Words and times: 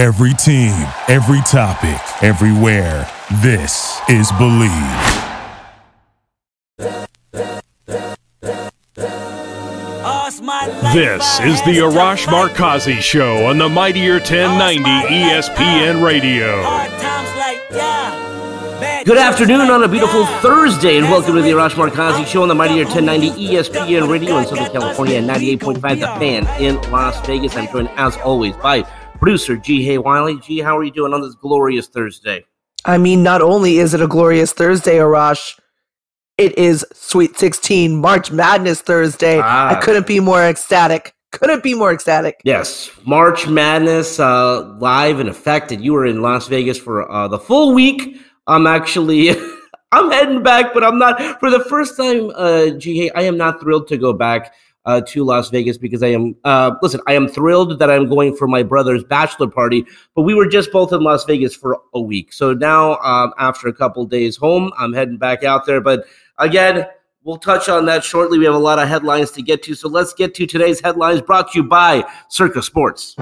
Every 0.00 0.32
team, 0.32 0.72
every 1.08 1.42
topic, 1.42 2.00
everywhere. 2.24 3.06
This 3.42 4.00
is 4.08 4.32
Bleav. 4.32 4.70
This 10.94 11.40
is 11.40 11.60
the 11.64 11.80
Arash 11.82 12.24
Markazi 12.28 12.98
Show 13.02 13.44
on 13.44 13.58
the 13.58 13.68
Mightier 13.68 14.14
1090 14.14 14.84
ESPN 14.84 16.02
Radio. 16.02 16.62
Good 19.04 19.18
afternoon 19.18 19.70
on 19.70 19.84
a 19.84 19.88
beautiful 19.88 20.24
Thursday, 20.40 20.96
and 20.96 21.10
welcome 21.10 21.34
to 21.34 21.42
the 21.42 21.50
Arash 21.50 21.72
Markazi 21.72 22.24
Show 22.24 22.40
on 22.40 22.48
the 22.48 22.54
Mightier 22.54 22.84
1090 22.84 23.48
ESPN 23.48 24.08
Radio 24.10 24.38
in 24.38 24.46
Southern 24.46 24.72
California 24.72 25.18
and 25.18 25.28
98.5 25.28 26.00
The 26.00 26.06
Fan 26.18 26.62
in 26.62 26.76
Las 26.90 27.26
Vegas. 27.26 27.54
I'm 27.54 27.68
joined, 27.68 27.90
as 27.96 28.16
always, 28.16 28.56
by 28.56 28.86
producer 29.20 29.56
Ji 29.56 29.84
Hae 29.84 29.98
Wiley. 29.98 30.40
G, 30.40 30.58
how 30.58 30.76
are 30.76 30.82
you 30.82 30.90
doing 30.90 31.12
on 31.12 31.20
this 31.20 31.34
glorious 31.34 31.86
Thursday? 31.86 32.44
I 32.84 32.98
mean, 32.98 33.22
not 33.22 33.42
only 33.42 33.78
is 33.78 33.94
it 33.94 34.00
a 34.00 34.08
glorious 34.08 34.52
Thursday, 34.52 34.96
Arash, 34.96 35.60
it 36.38 36.56
is 36.56 36.84
Sweet 36.94 37.36
16 37.36 38.00
March 38.00 38.32
Madness 38.32 38.80
Thursday. 38.80 39.38
Ah. 39.38 39.76
I 39.76 39.80
couldn't 39.80 40.06
be 40.06 40.18
more 40.18 40.42
ecstatic. 40.42 41.14
Couldn't 41.32 41.62
be 41.62 41.74
more 41.74 41.92
ecstatic. 41.92 42.40
Yes, 42.42 42.90
March 43.06 43.46
Madness 43.46 44.18
uh, 44.18 44.74
live 44.78 45.20
and 45.20 45.28
affected. 45.28 45.80
You 45.80 45.92
were 45.92 46.06
in 46.06 46.22
Las 46.22 46.48
Vegas 46.48 46.78
for 46.78 47.08
uh, 47.08 47.28
the 47.28 47.38
full 47.38 47.74
week. 47.74 48.16
I'm 48.46 48.66
actually. 48.66 49.30
I'm 49.92 50.08
heading 50.12 50.42
back, 50.42 50.72
but 50.72 50.84
I'm 50.84 50.98
not 51.00 51.40
for 51.40 51.50
the 51.50 51.64
first 51.64 51.96
time. 51.96 52.30
Uh, 52.36 52.70
I 53.16 53.22
am 53.22 53.36
not 53.36 53.60
thrilled 53.60 53.88
to 53.88 53.98
go 53.98 54.12
back 54.12 54.54
uh, 54.86 55.00
to 55.08 55.24
Las 55.24 55.50
Vegas 55.50 55.78
because 55.78 56.02
I 56.02 56.08
am, 56.08 56.34
uh, 56.44 56.72
listen, 56.82 57.00
I 57.06 57.14
am 57.14 57.28
thrilled 57.28 57.78
that 57.78 57.90
I'm 57.90 58.08
going 58.08 58.34
for 58.34 58.48
my 58.48 58.62
brother's 58.62 59.04
bachelor 59.04 59.48
party, 59.48 59.84
but 60.14 60.22
we 60.22 60.34
were 60.34 60.46
just 60.46 60.72
both 60.72 60.92
in 60.92 61.02
Las 61.02 61.24
Vegas 61.24 61.54
for 61.54 61.78
a 61.94 62.00
week. 62.00 62.32
So 62.32 62.54
now, 62.54 62.96
um, 62.98 63.32
after 63.38 63.68
a 63.68 63.72
couple 63.72 64.04
days 64.06 64.36
home, 64.36 64.72
I'm 64.78 64.92
heading 64.92 65.18
back 65.18 65.44
out 65.44 65.66
there. 65.66 65.80
But 65.80 66.04
again, 66.38 66.86
we'll 67.22 67.38
touch 67.38 67.68
on 67.68 67.84
that 67.86 68.04
shortly. 68.04 68.38
We 68.38 68.46
have 68.46 68.54
a 68.54 68.58
lot 68.58 68.78
of 68.78 68.88
headlines 68.88 69.30
to 69.32 69.42
get 69.42 69.62
to. 69.64 69.74
So 69.74 69.88
let's 69.88 70.14
get 70.14 70.34
to 70.34 70.46
today's 70.46 70.80
headlines 70.80 71.20
brought 71.20 71.52
to 71.52 71.58
you 71.58 71.64
by 71.64 72.04
Circa 72.28 72.62
Sports. 72.62 73.16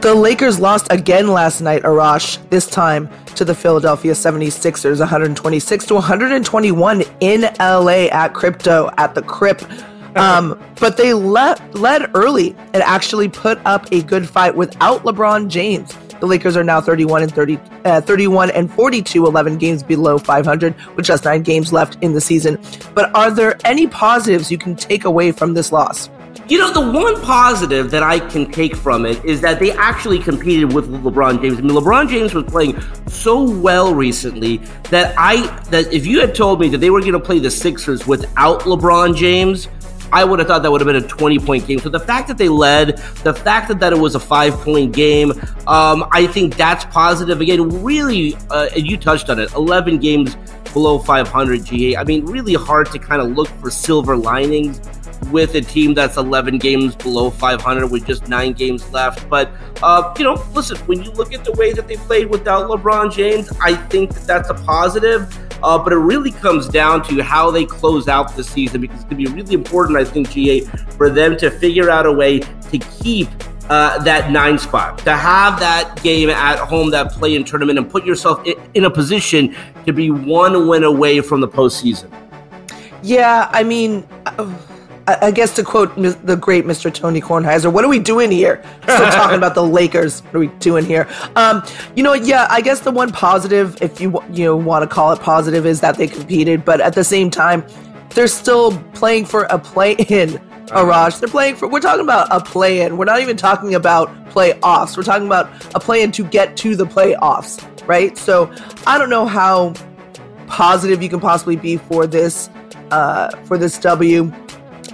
The 0.00 0.14
Lakers 0.14 0.60
lost 0.60 0.86
again 0.90 1.26
last 1.26 1.60
night, 1.60 1.82
Arash, 1.82 2.38
this 2.50 2.68
time 2.68 3.10
to 3.34 3.44
the 3.44 3.54
Philadelphia 3.54 4.12
76ers, 4.12 5.00
126 5.00 5.86
to 5.86 5.94
121 5.94 7.02
in 7.18 7.40
LA 7.58 8.06
at 8.06 8.32
Crypto, 8.32 8.90
at 8.96 9.14
the 9.14 9.22
Crip. 9.22 9.60
Um, 10.16 10.58
but 10.80 10.96
they 10.96 11.14
le- 11.14 11.56
led 11.74 12.10
early 12.16 12.56
and 12.72 12.82
actually 12.82 13.28
put 13.28 13.60
up 13.64 13.86
a 13.92 14.02
good 14.02 14.28
fight 14.28 14.56
without 14.56 15.04
LeBron 15.04 15.48
James. 15.48 15.94
The 16.18 16.26
Lakers 16.26 16.56
are 16.56 16.64
now 16.64 16.80
31 16.80 17.22
and 17.22 17.32
30, 17.32 17.60
uh, 17.84 18.00
31 18.00 18.50
and 18.50 18.72
42, 18.72 19.26
11 19.26 19.58
games 19.58 19.84
below 19.84 20.18
500, 20.18 20.74
with 20.96 21.04
just 21.04 21.24
nine 21.24 21.42
games 21.42 21.72
left 21.72 22.02
in 22.02 22.14
the 22.14 22.20
season. 22.20 22.58
But 22.94 23.14
are 23.14 23.30
there 23.30 23.58
any 23.64 23.86
positives 23.86 24.50
you 24.50 24.58
can 24.58 24.74
take 24.74 25.04
away 25.04 25.30
from 25.30 25.54
this 25.54 25.70
loss? 25.70 26.08
You 26.48 26.56
know, 26.56 26.72
the 26.72 26.80
one 26.80 27.20
positive 27.20 27.90
that 27.90 28.02
I 28.02 28.18
can 28.18 28.50
take 28.50 28.74
from 28.74 29.04
it 29.04 29.22
is 29.22 29.42
that 29.42 29.60
they 29.60 29.70
actually 29.72 30.18
competed 30.18 30.72
with 30.72 30.90
LeBron 30.90 31.42
James. 31.42 31.58
I 31.58 31.60
mean, 31.60 31.72
LeBron 31.72 32.08
James 32.08 32.32
was 32.32 32.44
playing 32.44 32.80
so 33.06 33.42
well 33.42 33.94
recently 33.94 34.56
that 34.90 35.14
I 35.18 35.46
that 35.64 35.92
if 35.92 36.06
you 36.06 36.20
had 36.20 36.34
told 36.34 36.58
me 36.58 36.68
that 36.70 36.78
they 36.78 36.88
were 36.88 37.00
going 37.00 37.12
to 37.12 37.20
play 37.20 37.38
the 37.38 37.50
Sixers 37.50 38.06
without 38.06 38.60
LeBron 38.60 39.14
James, 39.14 39.68
I 40.10 40.24
would 40.24 40.38
have 40.38 40.48
thought 40.48 40.62
that 40.62 40.72
would 40.72 40.80
have 40.80 40.86
been 40.86 40.96
a 40.96 41.06
20 41.06 41.38
point 41.38 41.66
game. 41.66 41.80
So 41.80 41.90
the 41.90 42.00
fact 42.00 42.28
that 42.28 42.38
they 42.38 42.48
led, 42.48 42.96
the 43.24 43.34
fact 43.34 43.68
that, 43.68 43.78
that 43.80 43.92
it 43.92 43.98
was 43.98 44.14
a 44.14 44.20
five 44.20 44.54
point 44.54 44.94
game, 44.94 45.32
um, 45.66 46.08
I 46.12 46.26
think 46.26 46.56
that's 46.56 46.86
positive. 46.86 47.42
Again, 47.42 47.82
really, 47.82 48.36
uh, 48.48 48.70
and 48.74 48.86
you 48.86 48.96
touched 48.96 49.28
on 49.28 49.38
it 49.38 49.52
11 49.52 49.98
games 49.98 50.34
below 50.72 50.98
500 50.98 51.64
GA. 51.64 51.98
I 51.98 52.04
mean, 52.04 52.24
really 52.24 52.54
hard 52.54 52.90
to 52.92 52.98
kind 52.98 53.20
of 53.20 53.32
look 53.32 53.48
for 53.60 53.70
silver 53.70 54.16
linings 54.16 54.80
with 55.30 55.54
a 55.54 55.60
team 55.60 55.94
that's 55.94 56.16
11 56.16 56.58
games 56.58 56.94
below 56.96 57.30
500 57.30 57.86
with 57.88 58.06
just 58.06 58.28
nine 58.28 58.52
games 58.52 58.90
left. 58.92 59.28
But, 59.28 59.50
uh, 59.82 60.14
you 60.18 60.24
know, 60.24 60.42
listen, 60.54 60.78
when 60.86 61.02
you 61.02 61.10
look 61.12 61.32
at 61.34 61.44
the 61.44 61.52
way 61.52 61.72
that 61.72 61.88
they 61.88 61.96
played 61.96 62.30
without 62.30 62.68
LeBron 62.68 63.12
James, 63.12 63.50
I 63.60 63.74
think 63.74 64.14
that 64.14 64.26
that's 64.26 64.50
a 64.50 64.54
positive. 64.54 65.36
Uh, 65.62 65.76
but 65.76 65.92
it 65.92 65.96
really 65.96 66.30
comes 66.30 66.68
down 66.68 67.02
to 67.02 67.20
how 67.22 67.50
they 67.50 67.64
close 67.64 68.06
out 68.06 68.36
the 68.36 68.44
season 68.44 68.80
because 68.80 69.00
it's 69.00 69.04
going 69.04 69.24
to 69.24 69.30
be 69.30 69.36
really 69.36 69.54
important, 69.54 69.98
I 69.98 70.04
think, 70.04 70.30
GA, 70.30 70.60
for 70.96 71.10
them 71.10 71.36
to 71.38 71.50
figure 71.50 71.90
out 71.90 72.06
a 72.06 72.12
way 72.12 72.38
to 72.38 72.78
keep 72.78 73.28
uh, 73.68 74.02
that 74.02 74.30
nine 74.30 74.58
spot, 74.58 74.98
to 74.98 75.14
have 75.14 75.58
that 75.60 76.00
game 76.02 76.30
at 76.30 76.58
home, 76.58 76.90
that 76.90 77.10
play 77.12 77.34
in 77.34 77.44
tournament, 77.44 77.78
and 77.78 77.90
put 77.90 78.04
yourself 78.04 78.46
in 78.74 78.84
a 78.84 78.90
position 78.90 79.54
to 79.84 79.92
be 79.92 80.10
one 80.10 80.68
win 80.68 80.84
away 80.84 81.20
from 81.20 81.40
the 81.40 81.48
postseason. 81.48 82.10
Yeah, 83.02 83.48
I 83.52 83.62
mean. 83.64 84.06
I 85.08 85.30
guess 85.30 85.54
to 85.56 85.62
quote 85.62 85.94
the 85.96 86.36
great 86.36 86.64
Mr. 86.64 86.92
Tony 86.92 87.20
Kornheiser, 87.20 87.72
what 87.72 87.82
are 87.82 87.88
we 87.88 87.98
doing 87.98 88.30
here? 88.30 88.62
Still 88.82 89.10
talking 89.10 89.38
about 89.38 89.54
the 89.54 89.62
Lakers. 89.62 90.20
What 90.24 90.34
are 90.34 90.38
we 90.40 90.48
doing 90.58 90.84
here? 90.84 91.08
Um, 91.34 91.62
you 91.96 92.02
know, 92.02 92.12
yeah, 92.12 92.46
I 92.50 92.60
guess 92.60 92.80
the 92.80 92.90
one 92.90 93.10
positive, 93.10 93.80
if 93.80 94.00
you 94.00 94.22
you 94.30 94.44
know 94.44 94.56
want 94.56 94.82
to 94.82 94.86
call 94.86 95.12
it 95.12 95.20
positive, 95.20 95.64
is 95.64 95.80
that 95.80 95.96
they 95.96 96.08
competed, 96.08 96.64
but 96.64 96.80
at 96.80 96.94
the 96.94 97.04
same 97.04 97.30
time, 97.30 97.64
they're 98.10 98.28
still 98.28 98.76
playing 98.92 99.24
for 99.24 99.44
a 99.44 99.58
play-in. 99.58 100.40
Arash, 100.68 101.20
they're 101.20 101.28
playing 101.30 101.56
for. 101.56 101.66
We're 101.68 101.80
talking 101.80 102.02
about 102.02 102.28
a 102.30 102.40
play-in. 102.40 102.98
We're 102.98 103.06
not 103.06 103.22
even 103.22 103.38
talking 103.38 103.74
about 103.74 104.10
playoffs. 104.26 104.94
We're 104.96 105.02
talking 105.04 105.26
about 105.26 105.48
a 105.74 105.80
play-in 105.80 106.12
to 106.12 106.24
get 106.24 106.58
to 106.58 106.76
the 106.76 106.84
playoffs, 106.84 107.88
right? 107.88 108.18
So 108.18 108.52
I 108.86 108.98
don't 108.98 109.08
know 109.08 109.24
how 109.24 109.72
positive 110.46 111.02
you 111.02 111.08
can 111.08 111.20
possibly 111.20 111.56
be 111.56 111.78
for 111.78 112.06
this 112.06 112.50
uh, 112.90 113.30
for 113.44 113.56
this 113.56 113.78
W 113.78 114.30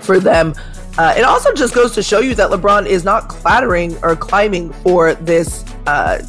for 0.00 0.19
them. 0.19 0.55
Uh, 0.97 1.15
it 1.16 1.22
also 1.22 1.53
just 1.55 1.75
goes 1.75 1.93
to 1.94 2.03
show 2.03 2.21
you 2.21 2.34
that 2.37 2.50
LeBron 2.50 2.87
is 2.87 3.05
not 3.05 3.28
clattering 3.28 3.97
or 4.03 4.15
climbing 4.15 4.72
for 4.72 5.15
this 5.15 5.65
uh, 5.87 6.25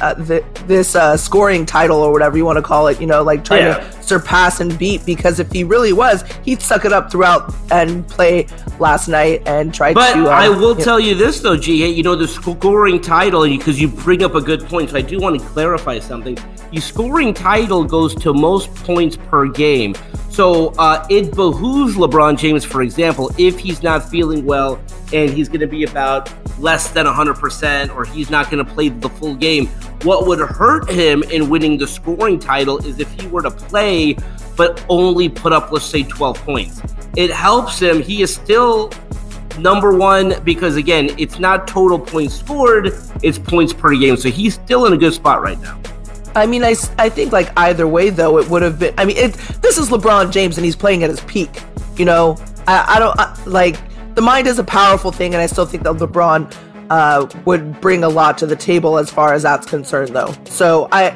uh, 0.00 0.14
the, 0.14 0.44
this 0.66 0.94
uh, 0.94 1.16
scoring 1.16 1.64
title 1.64 1.98
or 1.98 2.12
whatever 2.12 2.36
you 2.36 2.44
want 2.44 2.56
to 2.56 2.62
call 2.62 2.88
it. 2.88 3.00
You 3.00 3.06
know, 3.06 3.22
like 3.22 3.44
trying 3.44 3.62
yeah. 3.62 3.78
to 3.78 3.95
surpass 4.06 4.60
and 4.60 4.78
beat. 4.78 5.04
Because 5.04 5.40
if 5.40 5.50
he 5.50 5.64
really 5.64 5.92
was, 5.92 6.24
he'd 6.44 6.62
suck 6.62 6.84
it 6.84 6.92
up 6.92 7.10
throughout 7.10 7.54
and 7.70 8.06
play 8.08 8.46
last 8.78 9.08
night 9.08 9.42
and 9.46 9.72
try 9.72 9.92
but 9.92 10.14
to. 10.14 10.24
But 10.24 10.32
I 10.32 10.48
will 10.48 10.74
tell 10.74 10.98
know. 10.98 11.06
you 11.06 11.14
this 11.14 11.40
though, 11.40 11.56
G. 11.56 11.86
You 11.86 12.02
know, 12.02 12.16
the 12.16 12.28
scoring 12.28 13.00
title 13.00 13.46
because 13.46 13.80
you 13.80 13.88
bring 13.88 14.22
up 14.22 14.34
a 14.34 14.40
good 14.40 14.64
point. 14.66 14.90
So 14.90 14.96
I 14.96 15.02
do 15.02 15.18
want 15.18 15.40
to 15.40 15.46
clarify 15.48 15.98
something. 15.98 16.36
The 16.72 16.80
scoring 16.80 17.32
title 17.32 17.84
goes 17.84 18.14
to 18.16 18.34
most 18.34 18.74
points 18.74 19.16
per 19.16 19.46
game. 19.48 19.94
So 20.36 20.74
uh, 20.78 21.06
it 21.08 21.34
behooves 21.34 21.94
LeBron 21.94 22.36
James, 22.36 22.64
for 22.64 22.82
example, 22.82 23.30
if 23.38 23.58
he's 23.58 23.82
not 23.82 24.06
feeling 24.06 24.44
well 24.44 24.78
and 25.12 25.30
he's 25.30 25.48
going 25.48 25.60
to 25.60 25.66
be 25.66 25.84
about 25.84 26.30
less 26.58 26.90
than 26.90 27.06
100% 27.06 27.94
or 27.94 28.04
he's 28.04 28.28
not 28.28 28.50
going 28.50 28.62
to 28.62 28.70
play 28.70 28.88
the 28.90 29.08
full 29.08 29.34
game. 29.34 29.66
What 30.02 30.26
would 30.26 30.38
hurt 30.38 30.90
him 30.90 31.22
in 31.24 31.48
winning 31.48 31.78
the 31.78 31.86
scoring 31.86 32.38
title 32.38 32.78
is 32.84 32.98
if 32.98 33.10
he 33.18 33.26
were 33.28 33.42
to 33.42 33.50
play 33.50 33.95
but 34.56 34.84
only 34.88 35.28
put 35.28 35.52
up, 35.52 35.72
let's 35.72 35.84
say, 35.84 36.02
12 36.02 36.36
points. 36.42 36.82
It 37.16 37.30
helps 37.30 37.78
him. 37.80 38.02
He 38.02 38.22
is 38.22 38.34
still 38.34 38.90
number 39.58 39.96
one 39.96 40.34
because, 40.44 40.76
again, 40.76 41.10
it's 41.18 41.38
not 41.38 41.66
total 41.66 41.98
points 41.98 42.34
scored, 42.38 42.92
it's 43.22 43.38
points 43.38 43.72
per 43.72 43.94
game. 43.96 44.16
So 44.16 44.30
he's 44.30 44.54
still 44.54 44.86
in 44.86 44.92
a 44.92 44.96
good 44.96 45.14
spot 45.14 45.42
right 45.42 45.60
now. 45.60 45.80
I 46.34 46.44
mean, 46.46 46.62
I, 46.62 46.74
I 46.98 47.08
think 47.08 47.32
like 47.32 47.50
either 47.56 47.88
way 47.88 48.10
though, 48.10 48.38
it 48.38 48.48
would 48.50 48.62
have 48.62 48.78
been. 48.78 48.94
I 48.98 49.06
mean, 49.06 49.16
it, 49.16 49.32
this 49.62 49.78
is 49.78 49.88
LeBron 49.88 50.30
James 50.30 50.58
and 50.58 50.64
he's 50.64 50.76
playing 50.76 51.02
at 51.02 51.08
his 51.08 51.20
peak. 51.20 51.62
You 51.96 52.04
know, 52.04 52.36
I, 52.66 52.96
I 52.96 52.98
don't 52.98 53.18
I, 53.18 53.34
like 53.46 53.76
the 54.14 54.20
mind 54.20 54.46
is 54.46 54.58
a 54.58 54.64
powerful 54.64 55.12
thing, 55.12 55.34
and 55.34 55.42
I 55.42 55.46
still 55.46 55.66
think 55.66 55.82
that 55.84 55.94
LeBron 55.94 56.54
uh, 56.90 57.26
would 57.44 57.80
bring 57.80 58.04
a 58.04 58.08
lot 58.08 58.38
to 58.38 58.46
the 58.46 58.56
table 58.56 58.98
as 58.98 59.10
far 59.10 59.32
as 59.32 59.42
that's 59.42 59.66
concerned, 59.66 60.14
though. 60.14 60.34
So 60.44 60.88
I, 60.92 61.10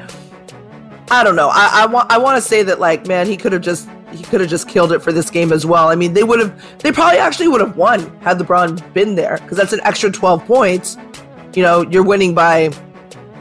I 1.11 1.25
don't 1.25 1.37
know. 1.37 1.49
I, 1.53 1.83
I 1.83 1.87
want 1.87 2.11
I 2.11 2.19
want 2.19 2.37
to 2.37 2.49
say 2.49 2.63
that 2.63 2.79
like, 2.79 3.07
man, 3.07 3.27
he 3.27 3.37
could 3.37 3.53
have 3.53 3.63
just 3.63 3.89
he 4.13 4.23
could 4.25 4.41
have 4.41 4.51
just 4.51 4.69
killed 4.69 4.93
it 4.93 5.01
for 5.01 5.13
this 5.13 5.31
game 5.31 5.53
as 5.53 5.67
well. 5.67 5.89
I 5.89 5.95
mean, 5.95 6.13
they 6.13 6.23
would 6.23 6.41
have 6.41 6.79
they 6.79 6.93
probably 6.93 7.19
actually 7.19 7.49
would 7.49 7.61
have 7.61 7.77
won 7.77 8.01
had 8.21 8.39
LeBron 8.39 8.93
been 8.93 9.17
there 9.17 9.39
because 9.43 9.57
that's 9.57 9.73
an 9.73 9.81
extra 9.83 10.11
twelve 10.11 10.45
points. 10.47 10.97
You 11.55 11.63
know, 11.63 11.83
you're 11.83 12.05
winning 12.05 12.35
by 12.35 12.69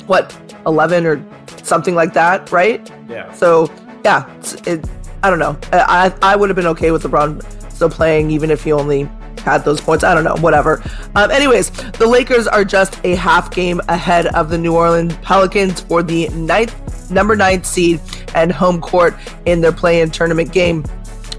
what 0.07 0.35
eleven 0.65 1.05
or 1.05 1.23
something 1.63 1.93
like 1.95 2.13
that, 2.13 2.51
right? 2.51 2.91
Yeah. 3.07 3.31
So 3.33 3.71
yeah, 4.03 4.27
it, 4.65 4.83
I 5.21 5.29
don't 5.29 5.39
know. 5.39 5.57
I 5.71 6.13
I 6.21 6.35
would 6.35 6.49
have 6.49 6.55
been 6.55 6.67
okay 6.67 6.91
with 6.91 7.03
LeBron 7.03 7.71
still 7.71 7.89
playing 7.89 8.31
even 8.31 8.49
if 8.51 8.63
he 8.63 8.71
only 8.71 9.07
had 9.39 9.63
those 9.65 9.81
points. 9.81 10.03
I 10.03 10.13
don't 10.13 10.23
know, 10.23 10.35
whatever. 10.37 10.81
Um, 11.15 11.31
anyways, 11.31 11.69
the 11.93 12.07
Lakers 12.07 12.47
are 12.47 12.63
just 12.63 12.99
a 13.03 13.15
half 13.15 13.51
game 13.51 13.81
ahead 13.87 14.27
of 14.27 14.49
the 14.49 14.57
New 14.57 14.75
Orleans 14.75 15.15
Pelicans 15.21 15.81
for 15.81 16.03
the 16.03 16.27
ninth, 16.29 17.11
number 17.11 17.35
nine 17.35 17.63
seed 17.63 17.99
and 18.35 18.51
home 18.51 18.79
court 18.81 19.15
in 19.45 19.61
their 19.61 19.71
play-in 19.71 20.11
tournament 20.11 20.51
game. 20.51 20.83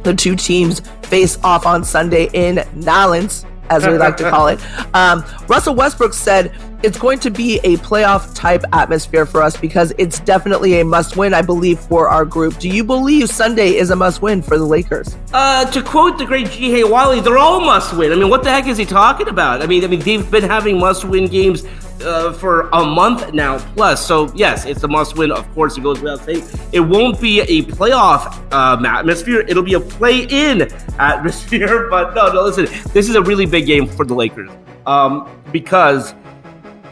The 0.03 0.15
two 0.15 0.35
teams 0.35 0.81
face 1.03 1.39
off 1.45 1.67
on 1.67 1.85
Sunday 1.85 2.31
in 2.33 2.65
Nolens, 2.75 3.45
as 3.71 3.87
we 3.87 3.97
like 3.97 4.17
to 4.19 4.29
call 4.29 4.49
it. 4.49 4.61
Um, 4.93 5.25
Russell 5.47 5.77
Westbrook 5.77 6.13
said 6.13 6.53
it's 6.83 6.99
going 6.99 7.21
to 7.21 7.31
be 7.31 7.59
a 7.63 7.77
playoff 7.77 8.35
type 8.35 8.65
atmosphere 8.73 9.25
for 9.25 9.41
us 9.41 9.57
because 9.57 9.93
it's 9.99 10.19
definitely 10.19 10.81
a 10.81 10.85
must 10.85 11.17
win, 11.17 11.33
I 11.33 11.43
believe, 11.43 11.79
for 11.79 12.09
our 12.09 12.25
group. 12.25 12.59
Do 12.59 12.69
you 12.69 12.83
believe 12.83 13.31
Sunday 13.31 13.77
is 13.77 13.91
a 13.91 13.97
must 13.97 14.21
win 14.21 14.43
for 14.43 14.59
the 14.59 14.65
Lakers? 14.65 15.17
Uh, 15.33 15.71
to 15.71 15.83
quote 15.83 16.19
the 16.19 16.25
great 16.25 16.51
Ji 16.51 16.71
Hae 16.71 16.85
Wiley, 16.85 17.21
they're 17.21 17.39
all 17.39 17.61
must 17.61 17.97
win. 17.97 18.11
I 18.11 18.17
mean, 18.17 18.31
what 18.31 18.43
the 18.43 18.51
heck 18.51 18.67
is 18.67 18.79
he 18.79 18.85
talking 18.85 19.29
about? 19.29 19.63
I 19.63 19.67
mean, 19.67 19.85
I 19.85 19.87
mean, 19.87 20.01
they've 20.01 20.29
been 20.29 20.45
having 20.45 20.79
must 20.79 21.05
win 21.05 21.27
games 21.29 21.65
uh, 22.03 22.33
for 22.33 22.69
a 22.73 22.85
month 22.85 23.33
now 23.33 23.59
plus. 23.75 24.07
So 24.07 24.33
yes, 24.35 24.65
it's 24.65 24.83
a 24.83 24.89
must 24.89 25.17
win. 25.17 25.31
Of 25.31 25.53
course, 25.55 25.77
it 25.77 25.83
goes 25.83 26.01
without 26.01 26.25
saying. 26.25 26.45
It 26.73 26.81
won't 26.81 27.21
be 27.21 27.41
a 27.41 27.63
playoff 27.63 28.53
um, 28.53 28.85
atmosphere. 28.85 29.41
It'll 29.41 29.63
be 29.63 29.75
a 29.75 29.81
play 29.81 30.27
in 30.31 30.63
atmosphere. 30.99 31.79
But 31.91 32.15
no, 32.15 32.33
no, 32.33 32.43
listen, 32.43 32.67
this 32.93 33.09
is 33.09 33.17
a 33.17 33.23
really 33.23 33.47
big 33.47 33.67
game 33.67 33.87
for 33.87 34.05
the 34.05 34.15
Lakers 34.15 34.51
um, 34.87 35.29
because 35.51 36.15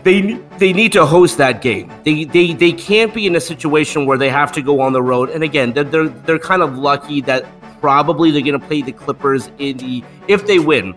they 0.02 0.34
they 0.58 0.72
need 0.72 0.92
to 0.92 1.04
host 1.04 1.38
that 1.38 1.62
game. 1.62 1.92
They, 2.04 2.24
they 2.24 2.52
they 2.54 2.72
can't 2.72 3.12
be 3.12 3.26
in 3.26 3.36
a 3.36 3.40
situation 3.40 4.06
where 4.06 4.18
they 4.18 4.30
have 4.30 4.52
to 4.52 4.62
go 4.62 4.80
on 4.80 4.92
the 4.92 5.02
road. 5.02 5.30
And 5.30 5.42
again, 5.42 5.72
they're 5.72 5.84
they're, 5.84 6.08
they're 6.08 6.38
kind 6.38 6.62
of 6.62 6.78
lucky 6.78 7.20
that 7.22 7.44
probably 7.80 8.30
they're 8.30 8.42
going 8.42 8.58
to 8.58 8.66
play 8.66 8.82
the 8.82 8.92
Clippers 8.92 9.50
in 9.58 9.76
the 9.78 10.04
if 10.26 10.46
they 10.46 10.58
win. 10.58 10.94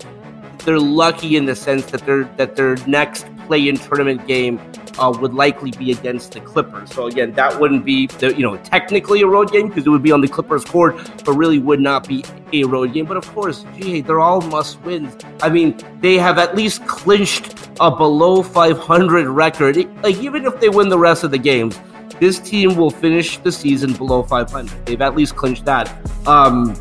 They're 0.65 0.79
lucky 0.79 1.35
in 1.35 1.45
the 1.45 1.55
sense 1.55 1.85
that 1.87 2.05
they're 2.05 2.25
that 2.37 2.55
their 2.55 2.75
next 2.87 3.25
play-in 3.51 3.75
tournament 3.75 4.25
game 4.27 4.57
uh, 4.97 5.13
would 5.19 5.33
likely 5.33 5.71
be 5.71 5.91
against 5.91 6.31
the 6.31 6.39
Clippers. 6.39 6.89
So 6.93 7.07
again, 7.07 7.33
that 7.33 7.59
wouldn't 7.59 7.83
be 7.83 8.07
the, 8.07 8.33
you 8.33 8.43
know 8.43 8.55
technically 8.55 9.23
a 9.23 9.27
road 9.27 9.51
game 9.51 9.67
because 9.67 9.85
it 9.85 9.89
would 9.89 10.01
be 10.01 10.13
on 10.13 10.21
the 10.21 10.29
Clippers 10.29 10.63
court, 10.63 10.95
but 11.25 11.33
really 11.33 11.59
would 11.59 11.81
not 11.81 12.07
be 12.07 12.23
a 12.53 12.63
road 12.63 12.93
game. 12.93 13.05
But 13.05 13.17
of 13.17 13.27
course, 13.33 13.65
gee, 13.75 13.99
they're 13.99 14.21
all 14.21 14.39
must 14.39 14.81
wins. 14.83 15.17
I 15.41 15.49
mean, 15.49 15.77
they 15.99 16.17
have 16.17 16.37
at 16.37 16.55
least 16.55 16.87
clinched 16.87 17.53
a 17.81 17.93
below 17.93 18.41
500 18.41 19.27
record. 19.27 19.75
Like 20.01 20.15
even 20.19 20.45
if 20.45 20.57
they 20.61 20.69
win 20.69 20.87
the 20.87 20.97
rest 20.97 21.25
of 21.25 21.31
the 21.31 21.37
games, 21.37 21.77
this 22.21 22.39
team 22.39 22.77
will 22.77 22.91
finish 22.91 23.37
the 23.39 23.51
season 23.51 23.91
below 23.91 24.23
500. 24.23 24.85
They've 24.85 25.01
at 25.01 25.13
least 25.13 25.35
clinched 25.35 25.65
that. 25.65 25.91
Um, 26.25 26.73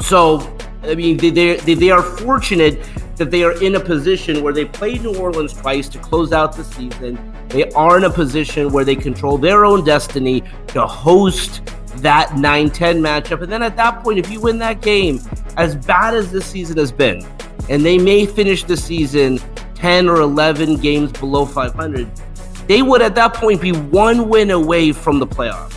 so 0.00 0.40
I 0.84 0.94
mean, 0.94 1.18
they, 1.18 1.28
they, 1.28 1.74
they 1.74 1.90
are 1.90 2.02
fortunate 2.02 2.78
that 3.18 3.30
they 3.30 3.42
are 3.44 3.60
in 3.62 3.74
a 3.74 3.80
position 3.80 4.42
where 4.42 4.52
they 4.52 4.64
played 4.64 5.02
New 5.02 5.16
Orleans 5.16 5.52
twice 5.52 5.88
to 5.90 5.98
close 5.98 6.32
out 6.32 6.56
the 6.56 6.64
season. 6.64 7.18
They 7.48 7.70
are 7.72 7.98
in 7.98 8.04
a 8.04 8.10
position 8.10 8.72
where 8.72 8.84
they 8.84 8.96
control 8.96 9.38
their 9.38 9.64
own 9.64 9.84
destiny 9.84 10.42
to 10.68 10.86
host 10.86 11.62
that 11.96 12.36
9 12.36 12.70
10 12.70 13.00
matchup. 13.00 13.42
And 13.42 13.50
then 13.50 13.62
at 13.62 13.76
that 13.76 14.02
point, 14.02 14.18
if 14.18 14.30
you 14.30 14.40
win 14.40 14.58
that 14.58 14.80
game, 14.80 15.20
as 15.56 15.74
bad 15.74 16.14
as 16.14 16.30
this 16.30 16.46
season 16.46 16.76
has 16.78 16.92
been, 16.92 17.26
and 17.68 17.84
they 17.84 17.98
may 17.98 18.24
finish 18.24 18.64
the 18.64 18.76
season 18.76 19.38
10 19.74 20.08
or 20.08 20.20
11 20.20 20.76
games 20.76 21.12
below 21.12 21.44
500, 21.44 22.10
they 22.66 22.82
would 22.82 23.02
at 23.02 23.14
that 23.14 23.34
point 23.34 23.60
be 23.60 23.72
one 23.72 24.28
win 24.28 24.50
away 24.50 24.92
from 24.92 25.18
the 25.18 25.26
playoffs. 25.26 25.74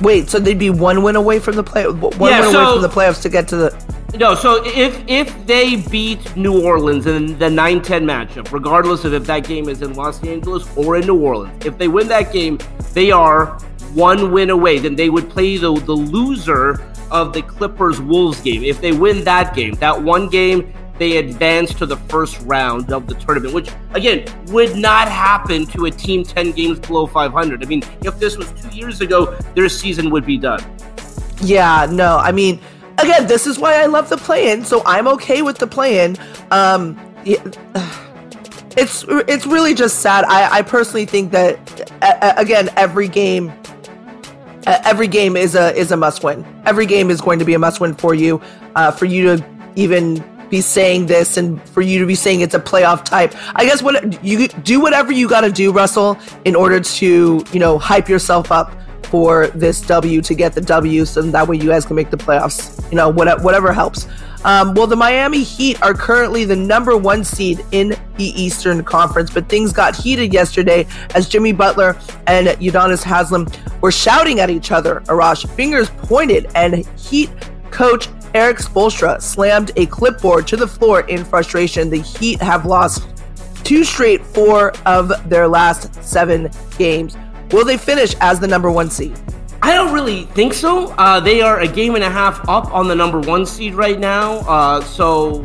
Wait, 0.00 0.28
so 0.28 0.38
they'd 0.38 0.58
be 0.58 0.70
one 0.70 1.02
win 1.02 1.16
away 1.16 1.38
from 1.38 1.54
the 1.54 1.62
play, 1.62 1.86
one 1.86 2.30
yeah, 2.30 2.40
win 2.40 2.52
so, 2.52 2.62
away 2.62 2.72
from 2.72 2.82
the 2.82 2.88
playoffs 2.88 3.22
to 3.22 3.28
get 3.28 3.46
to 3.48 3.56
the. 3.56 3.93
No, 4.16 4.36
so 4.36 4.62
if 4.64 5.02
if 5.08 5.46
they 5.46 5.76
beat 5.76 6.36
New 6.36 6.64
Orleans 6.64 7.06
in 7.06 7.36
the 7.36 7.46
9-10 7.46 8.04
matchup, 8.04 8.52
regardless 8.52 9.04
of 9.04 9.12
if 9.12 9.24
that 9.24 9.46
game 9.46 9.68
is 9.68 9.82
in 9.82 9.94
Los 9.94 10.22
Angeles 10.22 10.68
or 10.76 10.96
in 10.96 11.06
New 11.06 11.20
Orleans, 11.20 11.66
if 11.66 11.76
they 11.78 11.88
win 11.88 12.06
that 12.08 12.32
game, 12.32 12.58
they 12.92 13.10
are 13.10 13.58
one 13.94 14.30
win 14.30 14.50
away. 14.50 14.78
Then 14.78 14.94
they 14.94 15.10
would 15.10 15.28
play 15.28 15.56
the 15.56 15.74
the 15.80 15.92
loser 15.92 16.80
of 17.10 17.32
the 17.32 17.42
Clippers 17.42 18.00
Wolves 18.00 18.40
game. 18.40 18.62
If 18.62 18.80
they 18.80 18.92
win 18.92 19.24
that 19.24 19.52
game, 19.52 19.74
that 19.74 20.00
one 20.00 20.28
game, 20.28 20.72
they 20.98 21.16
advance 21.16 21.74
to 21.74 21.86
the 21.86 21.96
first 21.96 22.40
round 22.42 22.92
of 22.92 23.08
the 23.08 23.14
tournament, 23.14 23.52
which 23.52 23.70
again 23.94 24.24
would 24.46 24.76
not 24.76 25.08
happen 25.08 25.66
to 25.66 25.86
a 25.86 25.90
team 25.90 26.22
10 26.22 26.52
games 26.52 26.78
below 26.78 27.06
500. 27.06 27.64
I 27.64 27.66
mean, 27.66 27.82
if 28.02 28.20
this 28.20 28.36
was 28.36 28.52
two 28.52 28.68
years 28.68 29.00
ago, 29.00 29.36
their 29.56 29.68
season 29.68 30.10
would 30.10 30.24
be 30.24 30.38
done. 30.38 30.62
Yeah, 31.40 31.86
no, 31.90 32.18
I 32.18 32.30
mean, 32.30 32.60
again, 32.98 33.26
this 33.26 33.46
is 33.46 33.58
why 33.58 33.82
I 33.82 33.86
love 33.86 34.08
the 34.08 34.16
play-in. 34.16 34.64
So 34.64 34.82
I'm 34.86 35.08
okay 35.08 35.42
with 35.42 35.58
the 35.58 35.66
play-in. 35.66 36.16
Um, 36.50 36.98
it's 38.76 39.04
it's 39.08 39.46
really 39.46 39.74
just 39.74 40.00
sad. 40.00 40.24
I, 40.24 40.58
I 40.58 40.62
personally 40.62 41.06
think 41.06 41.32
that 41.32 41.90
again, 42.38 42.70
every 42.76 43.08
game, 43.08 43.52
every 44.66 45.08
game 45.08 45.36
is 45.36 45.54
a 45.54 45.74
is 45.76 45.92
a 45.92 45.96
must 45.96 46.24
win. 46.24 46.44
Every 46.66 46.86
game 46.86 47.10
is 47.10 47.20
going 47.20 47.38
to 47.38 47.44
be 47.44 47.54
a 47.54 47.58
must 47.58 47.80
win 47.80 47.94
for 47.94 48.14
you. 48.14 48.40
Uh, 48.74 48.90
for 48.90 49.04
you 49.04 49.36
to 49.36 49.44
even 49.76 50.24
be 50.50 50.60
saying 50.60 51.06
this 51.06 51.36
and 51.36 51.60
for 51.70 51.80
you 51.80 51.98
to 51.98 52.06
be 52.06 52.14
saying 52.14 52.40
it's 52.40 52.54
a 52.54 52.60
playoff 52.60 53.04
type. 53.04 53.34
I 53.54 53.64
guess 53.64 53.82
what 53.82 54.22
you 54.24 54.48
do 54.48 54.80
whatever 54.80 55.12
you 55.12 55.28
got 55.28 55.42
to 55.42 55.50
do, 55.50 55.72
Russell, 55.72 56.18
in 56.44 56.54
order 56.54 56.80
to 56.80 57.44
you 57.52 57.60
know 57.60 57.78
hype 57.78 58.08
yourself 58.08 58.52
up 58.52 58.72
for 59.14 59.46
this 59.54 59.80
W 59.82 60.20
to 60.22 60.34
get 60.34 60.54
the 60.54 60.60
W, 60.60 61.04
so 61.04 61.22
that 61.22 61.46
way 61.46 61.56
you 61.56 61.68
guys 61.68 61.86
can 61.86 61.94
make 61.94 62.10
the 62.10 62.16
playoffs. 62.16 62.82
You 62.90 62.96
know, 62.96 63.08
whatever, 63.08 63.40
whatever 63.44 63.72
helps. 63.72 64.08
Um, 64.44 64.74
well, 64.74 64.88
the 64.88 64.96
Miami 64.96 65.44
Heat 65.44 65.80
are 65.82 65.94
currently 65.94 66.44
the 66.44 66.56
number 66.56 66.96
one 66.96 67.22
seed 67.22 67.64
in 67.70 67.90
the 68.16 68.24
Eastern 68.24 68.82
Conference, 68.82 69.30
but 69.30 69.48
things 69.48 69.72
got 69.72 69.94
heated 69.94 70.32
yesterday 70.32 70.84
as 71.14 71.28
Jimmy 71.28 71.52
Butler 71.52 71.96
and 72.26 72.48
Udonis 72.58 73.04
Haslam 73.04 73.46
were 73.80 73.92
shouting 73.92 74.40
at 74.40 74.50
each 74.50 74.72
other. 74.72 74.98
Arash 75.02 75.48
fingers 75.54 75.90
pointed, 75.90 76.50
and 76.56 76.84
Heat 76.98 77.30
coach 77.70 78.08
Erik 78.34 78.56
Spoelstra 78.56 79.22
slammed 79.22 79.70
a 79.76 79.86
clipboard 79.86 80.48
to 80.48 80.56
the 80.56 80.66
floor 80.66 81.02
in 81.02 81.24
frustration. 81.24 81.88
The 81.88 82.00
Heat 82.00 82.42
have 82.42 82.66
lost 82.66 83.06
two 83.62 83.84
straight 83.84 84.26
four 84.26 84.72
of 84.86 85.12
their 85.30 85.46
last 85.46 86.02
seven 86.02 86.50
games. 86.78 87.16
Will 87.50 87.64
they 87.64 87.76
finish 87.76 88.14
as 88.20 88.40
the 88.40 88.48
number 88.48 88.70
one 88.70 88.90
seed? 88.90 89.16
I 89.64 89.72
don't 89.72 89.94
really 89.94 90.24
think 90.26 90.52
so. 90.52 90.88
Uh, 90.98 91.20
they 91.20 91.40
are 91.40 91.60
a 91.60 91.66
game 91.66 91.94
and 91.94 92.04
a 92.04 92.10
half 92.10 92.46
up 92.50 92.70
on 92.74 92.86
the 92.86 92.94
number 92.94 93.18
one 93.18 93.46
seed 93.46 93.72
right 93.72 93.98
now. 93.98 94.40
Uh, 94.40 94.82
so, 94.82 95.42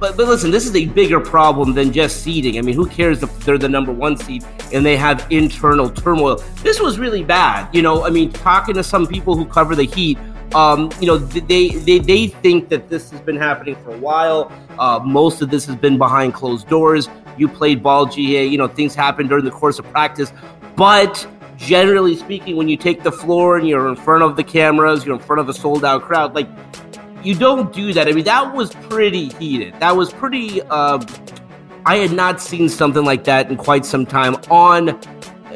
but 0.00 0.16
but 0.16 0.26
listen, 0.26 0.50
this 0.50 0.66
is 0.66 0.74
a 0.74 0.86
bigger 0.86 1.20
problem 1.20 1.74
than 1.74 1.92
just 1.92 2.22
seeding. 2.22 2.56
I 2.56 2.62
mean, 2.62 2.74
who 2.74 2.86
cares 2.86 3.22
if 3.22 3.44
they're 3.44 3.58
the 3.58 3.68
number 3.68 3.92
one 3.92 4.16
seed 4.16 4.42
and 4.72 4.86
they 4.86 4.96
have 4.96 5.26
internal 5.28 5.90
turmoil? 5.90 6.42
This 6.62 6.80
was 6.80 6.98
really 6.98 7.22
bad. 7.22 7.68
You 7.74 7.82
know, 7.82 8.04
I 8.06 8.10
mean, 8.10 8.32
talking 8.32 8.74
to 8.74 8.82
some 8.82 9.06
people 9.06 9.36
who 9.36 9.44
cover 9.44 9.74
the 9.74 9.84
Heat, 9.84 10.16
um, 10.54 10.90
you 10.98 11.06
know, 11.06 11.18
they, 11.18 11.68
they 11.68 11.98
they 11.98 12.28
think 12.28 12.70
that 12.70 12.88
this 12.88 13.10
has 13.10 13.20
been 13.20 13.36
happening 13.36 13.76
for 13.76 13.94
a 13.94 13.98
while. 13.98 14.50
Uh, 14.78 14.98
most 15.04 15.42
of 15.42 15.50
this 15.50 15.66
has 15.66 15.76
been 15.76 15.98
behind 15.98 16.32
closed 16.32 16.68
doors. 16.68 17.10
You 17.36 17.48
played 17.48 17.82
ball, 17.82 18.06
GA. 18.06 18.46
You 18.46 18.56
know, 18.56 18.66
things 18.66 18.94
happen 18.94 19.28
during 19.28 19.44
the 19.44 19.50
course 19.50 19.78
of 19.78 19.84
practice, 19.90 20.32
but 20.74 21.26
generally 21.58 22.16
speaking, 22.16 22.56
when 22.56 22.68
you 22.68 22.76
take 22.76 23.02
the 23.02 23.12
floor 23.12 23.58
and 23.58 23.68
you're 23.68 23.88
in 23.88 23.96
front 23.96 24.22
of 24.22 24.36
the 24.36 24.44
cameras, 24.44 25.04
you're 25.04 25.16
in 25.16 25.20
front 25.20 25.40
of 25.40 25.48
a 25.48 25.52
sold 25.54 25.84
out 25.84 26.02
crowd, 26.02 26.34
like 26.34 26.48
you 27.22 27.34
don't 27.34 27.72
do 27.72 27.92
that. 27.92 28.08
I 28.08 28.12
mean, 28.12 28.24
that 28.24 28.54
was 28.54 28.72
pretty 28.74 29.28
heated. 29.30 29.74
That 29.80 29.96
was 29.96 30.12
pretty. 30.12 30.62
Uh, 30.62 31.04
I 31.84 31.96
had 31.96 32.12
not 32.12 32.40
seen 32.40 32.68
something 32.68 33.04
like 33.04 33.24
that 33.24 33.50
in 33.50 33.56
quite 33.56 33.84
some 33.84 34.06
time 34.06 34.36
on, 34.50 34.90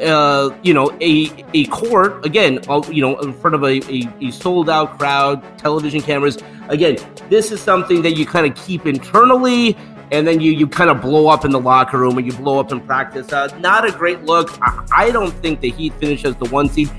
uh, 0.01 0.55
you 0.61 0.73
know, 0.73 0.91
a 1.01 1.31
a 1.53 1.65
court 1.67 2.25
again. 2.25 2.59
Uh, 2.67 2.81
you 2.91 3.01
know, 3.01 3.17
in 3.19 3.33
front 3.33 3.55
of 3.55 3.63
a, 3.63 3.81
a, 3.91 4.09
a 4.21 4.31
sold 4.31 4.69
out 4.69 4.97
crowd, 4.97 5.41
television 5.57 6.01
cameras. 6.01 6.37
Again, 6.69 6.97
this 7.29 7.51
is 7.51 7.61
something 7.61 8.01
that 8.01 8.17
you 8.17 8.25
kind 8.25 8.45
of 8.45 8.55
keep 8.65 8.85
internally 8.85 9.77
and 10.13 10.27
then 10.27 10.39
you 10.39 10.51
you 10.51 10.67
kind 10.67 10.91
of 10.91 11.01
blow 11.01 11.27
up 11.27 11.43
in 11.43 11.51
the 11.51 11.59
locker 11.59 11.97
room 11.97 12.17
and 12.19 12.25
you 12.25 12.31
blow 12.33 12.59
up 12.59 12.71
in 12.71 12.79
practice. 12.79 13.33
Uh, 13.33 13.47
not 13.59 13.83
a 13.83 13.91
great 13.91 14.21
look. 14.23 14.55
I, 14.61 14.85
I 14.95 15.11
don't 15.11 15.31
think 15.31 15.59
the 15.59 15.71
Heat 15.71 15.93
finish 15.95 16.23
as 16.23 16.35
the 16.35 16.45
one 16.45 16.69
seed. 16.69 16.89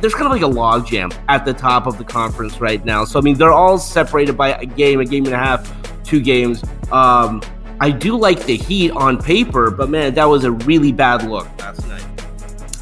There's 0.00 0.14
kind 0.14 0.26
of 0.26 0.32
like 0.32 0.42
a 0.42 0.54
logjam 0.54 1.12
at 1.28 1.44
the 1.44 1.52
top 1.52 1.86
of 1.86 1.98
the 1.98 2.04
conference 2.04 2.60
right 2.60 2.82
now. 2.84 3.04
So 3.04 3.18
I 3.18 3.22
mean, 3.22 3.34
they're 3.34 3.52
all 3.52 3.78
separated 3.78 4.38
by 4.38 4.54
a 4.54 4.64
game, 4.64 5.00
a 5.00 5.04
game 5.04 5.24
and 5.24 5.34
a 5.34 5.38
half, 5.38 5.70
two 6.04 6.20
games. 6.20 6.62
Um, 6.92 7.42
I 7.80 7.90
do 7.90 8.16
like 8.16 8.44
the 8.44 8.56
Heat 8.56 8.92
on 8.92 9.20
paper, 9.20 9.72
but 9.72 9.90
man, 9.90 10.14
that 10.14 10.24
was 10.24 10.44
a 10.44 10.52
really 10.52 10.92
bad 10.92 11.28
look 11.28 11.48
last 11.58 11.86
night. 11.88 12.04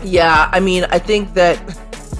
Yeah, 0.04 0.50
I 0.52 0.60
mean, 0.60 0.84
I 0.84 0.98
think 0.98 1.32
that 1.34 1.58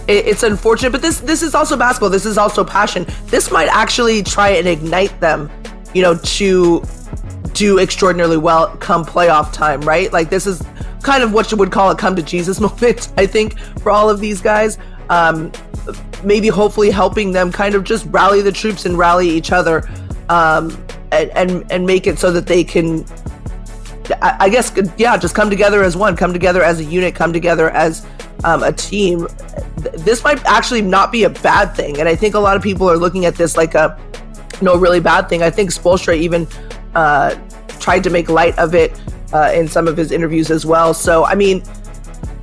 it's 0.08 0.42
unfortunate, 0.42 0.92
but 0.92 1.02
this 1.02 1.20
this 1.20 1.42
is 1.42 1.54
also 1.54 1.76
basketball. 1.76 2.08
This 2.08 2.24
is 2.24 2.38
also 2.38 2.64
passion. 2.64 3.04
This 3.26 3.50
might 3.50 3.68
actually 3.68 4.22
try 4.22 4.48
and 4.50 4.66
ignite 4.66 5.20
them, 5.20 5.50
you 5.92 6.00
know, 6.00 6.16
to 6.16 6.82
do 7.60 7.78
extraordinarily 7.78 8.38
well 8.38 8.74
come 8.78 9.04
playoff 9.04 9.52
time, 9.52 9.82
right? 9.82 10.10
Like 10.14 10.30
this 10.30 10.46
is 10.46 10.62
kind 11.02 11.22
of 11.22 11.34
what 11.34 11.52
you 11.52 11.58
would 11.58 11.70
call 11.70 11.90
a 11.90 11.94
come 11.94 12.16
to 12.16 12.22
Jesus 12.22 12.58
moment, 12.68 13.12
I 13.18 13.26
think, 13.26 13.58
for 13.80 13.90
all 13.90 14.08
of 14.08 14.18
these 14.18 14.40
guys. 14.40 14.78
Um, 15.10 15.52
maybe 16.24 16.48
hopefully 16.48 16.90
helping 16.90 17.32
them 17.32 17.52
kind 17.52 17.74
of 17.74 17.84
just 17.84 18.06
rally 18.06 18.40
the 18.40 18.50
troops 18.50 18.86
and 18.86 18.96
rally 18.96 19.28
each 19.28 19.52
other. 19.52 19.86
Um, 20.30 20.82
and 21.12 21.30
and, 21.32 21.70
and 21.70 21.84
make 21.84 22.06
it 22.06 22.18
so 22.18 22.32
that 22.32 22.46
they 22.46 22.64
can 22.64 23.04
I, 24.22 24.48
guess 24.48 24.72
yeah, 24.96 25.16
just 25.16 25.34
come 25.34 25.50
together 25.50 25.84
as 25.84 25.96
one, 25.96 26.16
come 26.16 26.32
together 26.32 26.64
as 26.64 26.80
a 26.80 26.84
unit, 26.84 27.14
come 27.14 27.32
together 27.32 27.70
as 27.70 28.06
um, 28.42 28.62
a 28.62 28.72
team. 28.72 29.28
This 29.98 30.24
might 30.24 30.44
actually 30.46 30.82
not 30.82 31.12
be 31.12 31.24
a 31.24 31.30
bad 31.30 31.76
thing, 31.76 32.00
and 32.00 32.08
I 32.08 32.16
think 32.16 32.34
a 32.34 32.40
lot 32.40 32.56
of 32.56 32.62
people 32.62 32.90
are 32.90 32.96
looking 32.96 33.24
at 33.26 33.36
this 33.36 33.56
like 33.56 33.74
a 33.74 33.96
no 34.62 34.76
really 34.76 34.98
bad 34.98 35.28
thing. 35.28 35.42
I 35.42 35.50
think 35.50 35.70
Spoelstra 35.70 36.16
even 36.16 36.48
uh, 36.94 37.36
tried 37.80 38.04
to 38.04 38.10
make 38.10 38.28
light 38.28 38.58
of 38.58 38.74
it 38.74 39.00
uh, 39.32 39.50
in 39.54 39.68
some 39.68 39.88
of 39.88 39.96
his 39.96 40.12
interviews 40.12 40.50
as 40.50 40.66
well. 40.66 40.94
So 40.94 41.24
I 41.24 41.34
mean, 41.34 41.62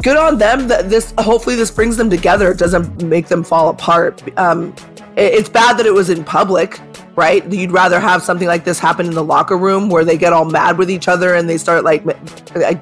good 0.04 0.18
on 0.18 0.38
them. 0.38 0.68
That 0.68 0.90
this 0.90 1.14
hopefully 1.18 1.56
this 1.56 1.72
brings 1.72 1.98
them 1.98 2.10
together. 2.10 2.52
It 2.52 2.58
doesn't 2.58 3.04
make 3.04 3.28
them 3.28 3.44
fall 3.44 3.70
apart. 3.70 4.24
Um, 4.38 4.74
it, 5.16 5.34
it's 5.34 5.50
bad 5.50 5.78
that 5.78 5.86
it 5.86 5.94
was 5.94 6.10
in 6.10 6.24
public 6.24 6.80
right? 7.18 7.52
You'd 7.52 7.72
rather 7.72 8.00
have 8.00 8.22
something 8.22 8.48
like 8.48 8.64
this 8.64 8.78
happen 8.78 9.08
in 9.08 9.16
the 9.16 9.24
locker 9.24 9.58
room 9.58 9.90
where 9.90 10.06
they 10.06 10.20
get 10.20 10.34
all 10.34 10.46
mad 10.46 10.78
with 10.78 10.92
each 10.92 11.08
other 11.08 11.34
and 11.34 11.50
they 11.50 11.58
start 11.58 11.84
like. 11.84 12.04
I, 12.56 12.80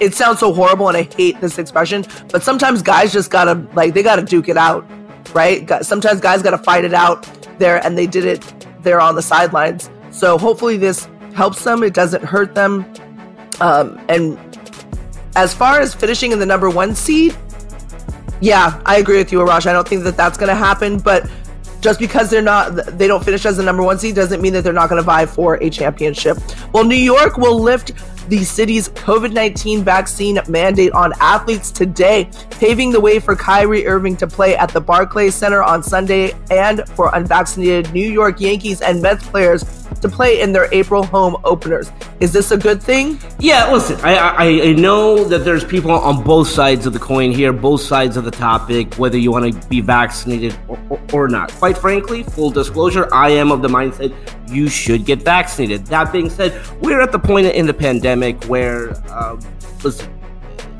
it 0.00 0.14
sounds 0.14 0.38
so 0.38 0.52
horrible 0.52 0.88
and 0.88 0.96
I 0.96 1.02
hate 1.02 1.40
this 1.40 1.58
expression, 1.58 2.04
but 2.30 2.42
sometimes 2.42 2.82
guys 2.82 3.12
just 3.12 3.30
gotta, 3.30 3.54
like, 3.74 3.94
they 3.94 4.02
gotta 4.02 4.22
duke 4.22 4.48
it 4.48 4.56
out, 4.56 4.88
right? 5.34 5.68
Sometimes 5.84 6.20
guys 6.20 6.42
gotta 6.42 6.58
fight 6.58 6.84
it 6.84 6.94
out 6.94 7.28
there 7.58 7.84
and 7.84 7.98
they 7.98 8.06
did 8.06 8.24
it 8.24 8.66
there 8.82 9.00
on 9.00 9.14
the 9.14 9.22
sidelines. 9.22 9.90
So 10.10 10.38
hopefully 10.38 10.76
this 10.76 11.08
helps 11.34 11.64
them, 11.64 11.82
it 11.82 11.94
doesn't 11.94 12.24
hurt 12.24 12.54
them. 12.54 12.90
Um, 13.60 14.00
and 14.08 14.38
as 15.36 15.54
far 15.54 15.80
as 15.80 15.94
finishing 15.94 16.32
in 16.32 16.38
the 16.38 16.46
number 16.46 16.70
one 16.70 16.94
seed, 16.94 17.36
yeah, 18.40 18.80
I 18.84 18.96
agree 18.96 19.18
with 19.18 19.32
you, 19.32 19.38
Arash. 19.38 19.66
I 19.66 19.72
don't 19.72 19.86
think 19.86 20.04
that 20.04 20.16
that's 20.16 20.36
going 20.38 20.48
to 20.48 20.54
happen, 20.54 20.98
but 20.98 21.28
just 21.80 22.00
because 22.00 22.30
they're 22.30 22.40
not 22.40 22.74
they 22.98 23.06
don't 23.06 23.22
finish 23.22 23.44
as 23.44 23.58
the 23.58 23.62
number 23.62 23.82
one 23.82 23.98
seed 23.98 24.14
doesn't 24.14 24.40
mean 24.40 24.54
that 24.54 24.64
they're 24.64 24.72
not 24.72 24.88
going 24.88 24.98
to 24.98 25.04
vie 25.04 25.26
for 25.26 25.62
a 25.62 25.68
championship. 25.68 26.38
Well, 26.72 26.84
New 26.84 26.94
York 26.96 27.36
will 27.36 27.60
lift 27.60 27.92
the 28.28 28.44
city's 28.44 28.88
COVID 28.90 29.32
19 29.32 29.84
vaccine 29.84 30.38
mandate 30.48 30.92
on 30.92 31.12
athletes 31.20 31.70
today, 31.70 32.30
paving 32.50 32.90
the 32.90 33.00
way 33.00 33.18
for 33.18 33.36
Kyrie 33.36 33.86
Irving 33.86 34.16
to 34.18 34.26
play 34.26 34.56
at 34.56 34.70
the 34.70 34.80
Barclays 34.80 35.34
Center 35.34 35.62
on 35.62 35.82
Sunday 35.82 36.32
and 36.50 36.88
for 36.90 37.10
unvaccinated 37.14 37.92
New 37.92 38.10
York 38.10 38.40
Yankees 38.40 38.80
and 38.80 39.02
Mets 39.02 39.26
players 39.26 39.64
to 40.00 40.08
play 40.08 40.40
in 40.40 40.52
their 40.52 40.68
April 40.72 41.02
home 41.02 41.36
openers. 41.44 41.90
Is 42.20 42.32
this 42.32 42.50
a 42.50 42.58
good 42.58 42.82
thing? 42.82 43.18
Yeah, 43.38 43.72
listen, 43.72 43.98
I, 44.02 44.16
I, 44.16 44.44
I 44.44 44.72
know 44.72 45.24
that 45.24 45.44
there's 45.44 45.64
people 45.64 45.90
on 45.90 46.22
both 46.22 46.48
sides 46.48 46.86
of 46.86 46.92
the 46.92 46.98
coin 46.98 47.32
here, 47.32 47.52
both 47.52 47.80
sides 47.80 48.16
of 48.16 48.24
the 48.24 48.30
topic, 48.30 48.94
whether 48.94 49.18
you 49.18 49.32
want 49.32 49.52
to 49.52 49.68
be 49.68 49.80
vaccinated 49.80 50.56
or, 50.68 50.78
or, 50.90 51.00
or 51.12 51.28
not. 51.28 51.50
Quite 51.52 51.78
frankly, 51.78 52.22
full 52.22 52.50
disclosure, 52.50 53.12
I 53.14 53.30
am 53.30 53.50
of 53.50 53.62
the 53.62 53.68
mindset 53.68 54.14
you 54.48 54.68
should 54.68 55.04
get 55.04 55.22
vaccinated. 55.22 55.86
That 55.86 56.12
being 56.12 56.30
said, 56.30 56.60
we're 56.80 57.00
at 57.00 57.12
the 57.12 57.18
point 57.18 57.46
in 57.46 57.66
the 57.66 57.74
pandemic 57.74 58.13
where, 58.46 58.94
um, 59.12 59.40
listen, 59.82 60.08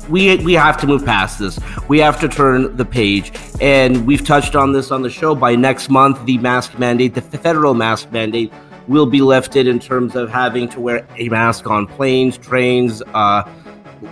we 0.09 0.37
we 0.37 0.53
have 0.53 0.77
to 0.77 0.87
move 0.87 1.03
past 1.05 1.39
this. 1.39 1.59
We 1.87 1.99
have 1.99 2.19
to 2.21 2.27
turn 2.27 2.75
the 2.77 2.85
page, 2.85 3.31
and 3.59 4.05
we've 4.05 4.25
touched 4.25 4.55
on 4.55 4.71
this 4.71 4.91
on 4.91 5.01
the 5.01 5.09
show. 5.09 5.35
By 5.35 5.55
next 5.55 5.89
month, 5.89 6.23
the 6.25 6.37
mask 6.37 6.77
mandate, 6.77 7.15
the 7.15 7.21
federal 7.21 7.73
mask 7.73 8.11
mandate, 8.11 8.53
will 8.87 9.05
be 9.05 9.21
lifted 9.21 9.67
in 9.67 9.79
terms 9.79 10.15
of 10.15 10.29
having 10.29 10.69
to 10.69 10.79
wear 10.79 11.07
a 11.17 11.29
mask 11.29 11.67
on 11.67 11.87
planes, 11.87 12.37
trains, 12.37 13.01
uh, 13.13 13.43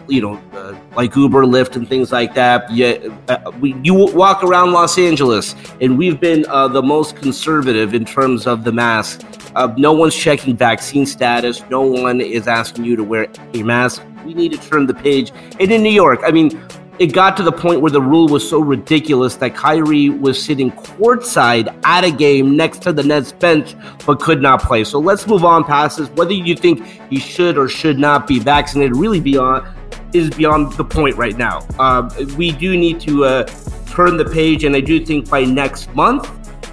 you 0.08 0.22
know, 0.22 0.42
uh, 0.54 0.76
like 0.96 1.16
Uber, 1.16 1.44
Lyft, 1.44 1.76
and 1.76 1.88
things 1.88 2.12
like 2.12 2.34
that. 2.36 2.72
Yeah, 2.72 2.98
uh, 3.28 3.52
we, 3.60 3.76
you 3.84 3.94
walk 3.94 4.44
around 4.44 4.72
Los 4.72 4.98
Angeles, 4.98 5.56
and 5.82 5.98
we've 5.98 6.20
been 6.20 6.46
uh, 6.48 6.68
the 6.68 6.82
most 6.82 7.16
conservative 7.16 7.94
in 7.94 8.06
terms 8.06 8.48
of 8.48 8.64
the 8.64 8.72
mask. 8.72 9.22
Uh, 9.56 9.74
no 9.78 9.94
one's 9.94 10.16
checking 10.16 10.56
vaccine 10.56 11.06
status. 11.06 11.64
No 11.70 11.82
one 11.82 12.22
is 12.22 12.48
asking 12.48 12.86
you 12.86 12.96
to 12.96 13.04
wear 13.04 13.28
a 13.54 13.64
mask. 13.64 14.04
We 14.26 14.34
need 14.34 14.52
to 14.54 14.58
turn 14.58 14.88
the 14.88 14.94
page. 14.94 15.32
And 15.60 15.72
in 15.72 15.84
New 15.84 15.92
York, 15.92 16.22
I 16.24 16.32
mean, 16.32 16.50
it 17.00 17.08
got 17.08 17.36
to 17.38 17.44
the 17.44 17.52
point 17.52 17.82
where 17.82 17.92
the 17.92 18.02
rule 18.02 18.28
was 18.28 18.48
so 18.48 18.60
ridiculous 18.60 19.36
that 19.38 19.56
Kyrie 19.56 20.10
was 20.10 20.44
sitting 20.44 20.72
courtside 20.72 21.76
at 21.86 22.04
a 22.04 22.12
game 22.12 22.56
next 22.56 22.82
to 22.84 22.94
the 22.94 23.04
Nets 23.04 23.32
bench 23.32 23.76
but 24.06 24.20
could 24.20 24.42
not 24.42 24.62
play. 24.62 24.84
So 24.84 25.00
let's 25.00 25.26
move 25.26 25.44
on 25.44 25.64
past 25.64 25.98
this. 25.98 26.10
Whether 26.10 26.34
you 26.34 26.56
think 26.56 26.86
he 27.10 27.20
should 27.20 27.58
or 27.58 27.68
should 27.68 27.98
not 27.98 28.28
be 28.28 28.40
vaccinated, 28.40 28.96
really 28.96 29.20
beyond 29.20 29.68
is 30.14 30.30
beyond 30.30 30.74
the 30.74 30.86
point 30.86 31.16
right 31.16 31.38
now. 31.38 31.66
Uh, 31.80 32.08
we 32.38 32.52
do 32.52 32.78
need 32.78 33.00
to 33.02 33.26
uh, 33.26 33.44
turn 33.88 34.16
the 34.16 34.26
page, 34.26 34.64
and 34.64 34.76
I 34.76 34.80
do 34.80 35.04
think 35.04 35.28
by 35.28 35.44
next 35.44 35.94
month, 35.96 36.28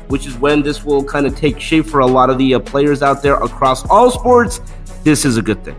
which 0.09 0.27
is 0.27 0.37
when 0.37 0.63
this 0.63 0.85
will 0.85 1.03
kind 1.03 1.27
of 1.27 1.35
take 1.37 1.59
shape 1.59 1.87
for 1.87 2.01
a 2.01 2.07
lot 2.07 2.29
of 2.29 2.37
the 2.37 2.55
uh, 2.55 2.59
players 2.59 3.03
out 3.03 3.23
there 3.23 3.37
across 3.37 3.89
all 3.89 4.11
sports, 4.11 4.61
this 5.05 5.25
is 5.25 5.39
a 5.39 5.43
good 5.43 5.65
thing. 5.65 5.77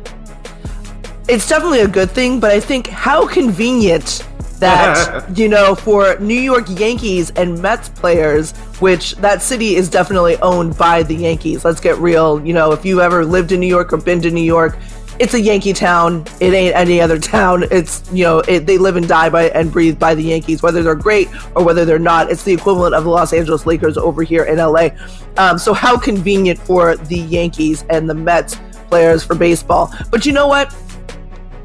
It's 1.27 1.47
definitely 1.47 1.81
a 1.81 1.87
good 1.87 2.09
thing, 2.09 2.39
but 2.39 2.51
I 2.51 2.59
think 2.59 2.87
how 2.87 3.27
convenient 3.27 4.27
that 4.61 5.25
you 5.37 5.49
know 5.49 5.75
for 5.75 6.17
New 6.19 6.39
York 6.39 6.65
Yankees 6.69 7.31
and 7.31 7.61
Mets 7.61 7.89
players, 7.89 8.51
which 8.79 9.15
that 9.17 9.41
city 9.41 9.75
is 9.75 9.89
definitely 9.89 10.37
owned 10.37 10.77
by 10.77 11.03
the 11.03 11.15
Yankees. 11.15 11.65
Let's 11.65 11.81
get 11.81 11.97
real. 11.97 12.43
You 12.45 12.53
know, 12.53 12.71
if 12.71 12.85
you 12.85 13.01
ever 13.01 13.25
lived 13.25 13.51
in 13.51 13.59
New 13.59 13.67
York 13.67 13.91
or 13.91 13.97
been 13.97 14.21
to 14.21 14.31
New 14.31 14.41
York, 14.41 14.77
it's 15.19 15.33
a 15.33 15.41
Yankee 15.41 15.73
town. 15.73 16.25
It 16.39 16.53
ain't 16.53 16.75
any 16.75 17.01
other 17.01 17.19
town. 17.19 17.65
It's 17.69 18.09
you 18.11 18.23
know 18.23 18.39
it, 18.39 18.65
they 18.65 18.77
live 18.77 18.95
and 18.95 19.07
die 19.07 19.29
by 19.29 19.49
and 19.49 19.71
breathe 19.71 19.99
by 19.99 20.15
the 20.15 20.23
Yankees, 20.23 20.63
whether 20.63 20.81
they're 20.81 20.95
great 20.95 21.27
or 21.55 21.63
whether 21.63 21.85
they're 21.85 21.99
not. 21.99 22.31
It's 22.31 22.43
the 22.43 22.53
equivalent 22.53 22.95
of 22.95 23.03
the 23.03 23.09
Los 23.09 23.33
Angeles 23.33 23.65
Lakers 23.65 23.97
over 23.97 24.23
here 24.23 24.45
in 24.45 24.57
LA. 24.57 24.89
Um, 25.37 25.57
so 25.57 25.73
how 25.73 25.97
convenient 25.97 26.59
for 26.59 26.95
the 26.95 27.19
Yankees 27.19 27.83
and 27.89 28.09
the 28.09 28.15
Mets 28.15 28.57
players 28.87 29.23
for 29.23 29.35
baseball. 29.35 29.93
But 30.09 30.25
you 30.25 30.33
know 30.33 30.47
what? 30.47 30.75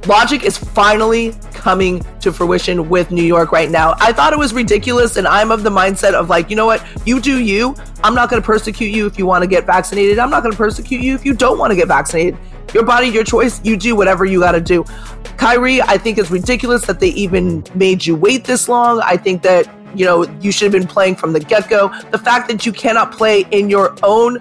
Logic 0.06 0.44
is 0.44 0.56
finally 0.56 1.32
coming 1.52 2.00
to 2.20 2.32
fruition 2.32 2.88
with 2.88 3.10
New 3.10 3.24
York 3.24 3.50
right 3.50 3.70
now. 3.70 3.94
I 3.98 4.12
thought 4.12 4.32
it 4.32 4.38
was 4.38 4.54
ridiculous, 4.54 5.16
and 5.16 5.26
I'm 5.26 5.50
of 5.50 5.64
the 5.64 5.70
mindset 5.70 6.14
of 6.14 6.28
like, 6.28 6.48
you 6.48 6.54
know 6.54 6.66
what? 6.66 6.86
You 7.04 7.20
do 7.20 7.40
you. 7.40 7.74
I'm 8.04 8.14
not 8.14 8.30
going 8.30 8.40
to 8.40 8.46
persecute 8.46 8.94
you 8.94 9.06
if 9.06 9.18
you 9.18 9.26
want 9.26 9.42
to 9.42 9.48
get 9.48 9.66
vaccinated. 9.66 10.20
I'm 10.20 10.30
not 10.30 10.44
going 10.44 10.52
to 10.52 10.58
persecute 10.58 11.00
you 11.00 11.14
if 11.14 11.24
you 11.24 11.34
don't 11.34 11.58
want 11.58 11.72
to 11.72 11.76
get 11.76 11.88
vaccinated. 11.88 12.38
Your 12.72 12.84
body, 12.84 13.08
your 13.08 13.24
choice. 13.24 13.60
You 13.64 13.76
do 13.76 13.96
whatever 13.96 14.24
you 14.24 14.38
got 14.38 14.52
to 14.52 14.60
do. 14.60 14.84
Kyrie, 15.36 15.82
I 15.82 15.98
think 15.98 16.18
it's 16.18 16.30
ridiculous 16.30 16.86
that 16.86 17.00
they 17.00 17.08
even 17.08 17.64
made 17.74 18.06
you 18.06 18.14
wait 18.14 18.44
this 18.44 18.68
long. 18.68 19.00
I 19.02 19.16
think 19.16 19.42
that, 19.42 19.68
you 19.96 20.04
know, 20.04 20.22
you 20.40 20.52
should 20.52 20.72
have 20.72 20.80
been 20.80 20.88
playing 20.88 21.16
from 21.16 21.32
the 21.32 21.40
get 21.40 21.68
go. 21.68 21.88
The 22.10 22.18
fact 22.18 22.48
that 22.48 22.64
you 22.64 22.72
cannot 22.72 23.10
play 23.10 23.44
in 23.50 23.68
your 23.68 23.96
own 24.02 24.40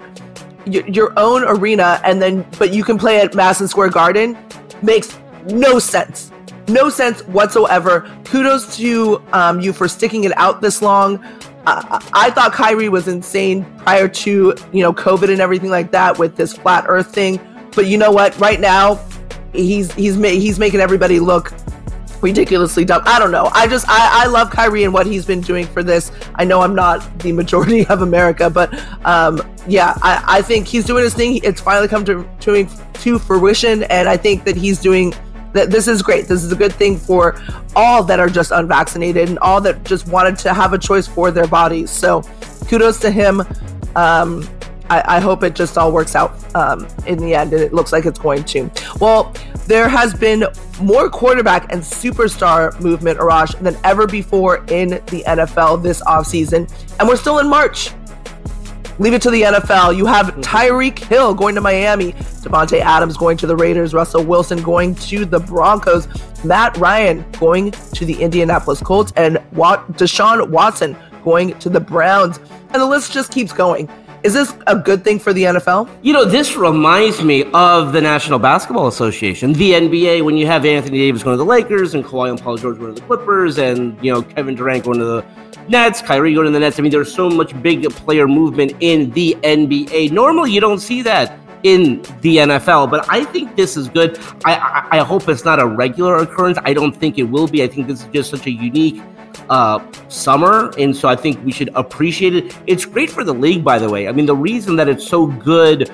your 0.66 1.16
own 1.16 1.44
arena 1.44 2.00
and 2.02 2.20
then 2.20 2.44
but 2.58 2.74
you 2.74 2.82
can 2.82 2.98
play 2.98 3.20
at 3.20 3.36
Madison 3.36 3.68
Square 3.68 3.90
Garden 3.90 4.36
makes 4.82 5.16
no 5.46 5.78
sense. 5.78 6.30
No 6.68 6.88
sense 6.88 7.20
whatsoever. 7.26 8.10
Kudos 8.24 8.76
to 8.76 9.22
um, 9.32 9.60
you 9.60 9.72
for 9.72 9.88
sticking 9.88 10.24
it 10.24 10.36
out 10.36 10.60
this 10.60 10.82
long. 10.82 11.22
Uh, 11.66 12.00
I 12.12 12.30
thought 12.30 12.52
Kyrie 12.52 12.88
was 12.88 13.08
insane 13.08 13.64
prior 13.78 14.08
to 14.08 14.54
you 14.72 14.82
know 14.82 14.92
COVID 14.92 15.30
and 15.30 15.40
everything 15.40 15.70
like 15.70 15.90
that 15.92 16.18
with 16.18 16.36
this 16.36 16.52
flat 16.52 16.84
Earth 16.88 17.12
thing. 17.12 17.40
But 17.74 17.86
you 17.86 17.98
know 17.98 18.10
what? 18.10 18.38
Right 18.38 18.60
now, 18.60 19.00
he's 19.52 19.92
he's 19.92 20.16
ma- 20.16 20.28
he's 20.28 20.58
making 20.58 20.80
everybody 20.80 21.20
look 21.20 21.52
ridiculously 22.20 22.84
dumb. 22.84 23.02
I 23.04 23.18
don't 23.18 23.30
know. 23.30 23.50
I 23.52 23.66
just 23.66 23.86
I, 23.88 24.24
I 24.24 24.26
love 24.26 24.50
Kyrie 24.50 24.84
and 24.84 24.92
what 24.92 25.06
he's 25.06 25.26
been 25.26 25.40
doing 25.40 25.66
for 25.66 25.82
this. 25.82 26.10
I 26.34 26.44
know 26.44 26.60
I'm 26.60 26.74
not 26.74 27.18
the 27.20 27.32
majority 27.32 27.86
of 27.86 28.02
America, 28.02 28.50
but 28.50 28.74
um, 29.04 29.40
yeah, 29.68 29.94
I, 30.02 30.38
I 30.38 30.42
think 30.42 30.66
he's 30.66 30.84
doing 30.84 31.04
his 31.04 31.14
thing. 31.14 31.40
It's 31.42 31.60
finally 31.60 31.88
come 31.88 32.04
to 32.06 32.28
to, 32.40 32.68
to 32.94 33.18
fruition, 33.18 33.84
and 33.84 34.08
I 34.08 34.16
think 34.16 34.44
that 34.44 34.56
he's 34.56 34.80
doing 34.80 35.14
this 35.64 35.88
is 35.88 36.02
great. 36.02 36.26
This 36.26 36.44
is 36.44 36.52
a 36.52 36.56
good 36.56 36.72
thing 36.72 36.98
for 36.98 37.40
all 37.74 38.02
that 38.04 38.20
are 38.20 38.28
just 38.28 38.50
unvaccinated 38.50 39.28
and 39.28 39.38
all 39.38 39.60
that 39.62 39.84
just 39.84 40.06
wanted 40.08 40.36
to 40.38 40.52
have 40.52 40.72
a 40.72 40.78
choice 40.78 41.06
for 41.06 41.30
their 41.30 41.46
bodies. 41.46 41.90
So 41.90 42.22
kudos 42.68 43.00
to 43.00 43.10
him. 43.10 43.42
Um, 43.94 44.48
I, 44.88 45.16
I, 45.16 45.20
hope 45.20 45.42
it 45.42 45.54
just 45.54 45.76
all 45.76 45.90
works 45.90 46.14
out 46.14 46.32
um, 46.54 46.86
in 47.06 47.18
the 47.18 47.34
end, 47.34 47.52
and 47.52 47.62
it 47.62 47.72
looks 47.72 47.92
like 47.92 48.06
it's 48.06 48.18
going 48.18 48.44
to. 48.44 48.70
Well, 49.00 49.34
there 49.66 49.88
has 49.88 50.14
been 50.14 50.44
more 50.80 51.10
quarterback 51.10 51.72
and 51.72 51.82
superstar 51.82 52.78
movement, 52.78 53.18
Arash, 53.18 53.58
than 53.60 53.76
ever 53.82 54.06
before 54.06 54.58
in 54.68 54.90
the 54.90 55.24
NFL 55.26 55.82
this 55.82 56.02
offseason, 56.02 56.70
and 57.00 57.08
we're 57.08 57.16
still 57.16 57.40
in 57.40 57.48
March. 57.48 57.90
Leave 58.98 59.12
it 59.12 59.22
to 59.22 59.30
the 59.30 59.42
NFL. 59.42 59.96
You 59.96 60.06
have 60.06 60.26
mm-hmm. 60.26 60.40
Tyreek 60.40 60.98
Hill 60.98 61.34
going 61.34 61.54
to 61.54 61.60
Miami, 61.60 62.12
Davante 62.12 62.80
Adams 62.80 63.16
going 63.16 63.36
to 63.38 63.46
the 63.46 63.56
Raiders, 63.56 63.92
Russell 63.92 64.24
Wilson 64.24 64.62
going 64.62 64.94
to 64.96 65.24
the 65.24 65.40
Broncos, 65.40 66.08
Matt 66.44 66.76
Ryan 66.78 67.24
going 67.38 67.72
to 67.72 68.04
the 68.04 68.14
Indianapolis 68.22 68.80
Colts, 68.80 69.12
and 69.16 69.36
Deshaun 69.52 70.48
Watson 70.48 70.96
going 71.24 71.58
to 71.58 71.68
the 71.68 71.80
Browns. 71.80 72.38
And 72.70 72.80
the 72.80 72.86
list 72.86 73.12
just 73.12 73.32
keeps 73.32 73.52
going. 73.52 73.88
Is 74.22 74.34
this 74.34 74.54
a 74.66 74.74
good 74.74 75.04
thing 75.04 75.20
for 75.20 75.32
the 75.32 75.44
NFL? 75.44 75.88
You 76.02 76.12
know, 76.12 76.24
this 76.24 76.56
reminds 76.56 77.22
me 77.22 77.44
of 77.52 77.92
the 77.92 78.00
National 78.00 78.38
Basketball 78.38 78.88
Association, 78.88 79.52
the 79.52 79.72
NBA, 79.72 80.24
when 80.24 80.36
you 80.36 80.46
have 80.46 80.64
Anthony 80.64 80.98
Davis 80.98 81.22
going 81.22 81.34
to 81.34 81.38
the 81.38 81.44
Lakers 81.44 81.94
and 81.94 82.04
Kawhi 82.04 82.30
and 82.30 82.40
Paul 82.40 82.56
George 82.56 82.78
going 82.78 82.94
to 82.94 83.00
the 83.00 83.06
Clippers 83.06 83.58
and, 83.58 83.96
you 84.04 84.12
know, 84.12 84.22
Kevin 84.22 84.54
Durant 84.56 84.84
going 84.84 84.98
to 84.98 85.04
the 85.04 85.24
Nets, 85.68 86.00
Kyrie 86.00 86.34
going 86.34 86.46
to 86.46 86.52
the 86.52 86.60
Nets. 86.60 86.78
I 86.78 86.82
mean, 86.82 86.92
there's 86.92 87.12
so 87.14 87.28
much 87.28 87.60
big 87.62 87.88
player 87.90 88.28
movement 88.28 88.74
in 88.80 89.10
the 89.10 89.36
NBA. 89.42 90.12
Normally, 90.12 90.52
you 90.52 90.60
don't 90.60 90.78
see 90.78 91.02
that 91.02 91.38
in 91.62 92.02
the 92.20 92.36
NFL. 92.38 92.90
But 92.90 93.06
I 93.08 93.24
think 93.24 93.56
this 93.56 93.76
is 93.76 93.88
good. 93.88 94.18
I, 94.44 94.54
I, 94.54 94.98
I 94.98 95.04
hope 95.04 95.28
it's 95.28 95.44
not 95.44 95.58
a 95.58 95.66
regular 95.66 96.16
occurrence. 96.16 96.58
I 96.64 96.72
don't 96.72 96.94
think 96.94 97.18
it 97.18 97.24
will 97.24 97.48
be. 97.48 97.62
I 97.62 97.66
think 97.66 97.88
this 97.88 98.02
is 98.02 98.08
just 98.12 98.30
such 98.30 98.46
a 98.46 98.50
unique 98.50 99.02
uh, 99.50 99.84
summer, 100.08 100.72
and 100.78 100.96
so 100.96 101.08
I 101.08 101.16
think 101.16 101.44
we 101.44 101.52
should 101.52 101.70
appreciate 101.74 102.34
it. 102.34 102.56
It's 102.66 102.84
great 102.84 103.10
for 103.10 103.24
the 103.24 103.34
league, 103.34 103.64
by 103.64 103.78
the 103.78 103.88
way. 103.88 104.08
I 104.08 104.12
mean, 104.12 104.26
the 104.26 104.36
reason 104.36 104.76
that 104.76 104.88
it's 104.88 105.06
so 105.06 105.26
good 105.26 105.90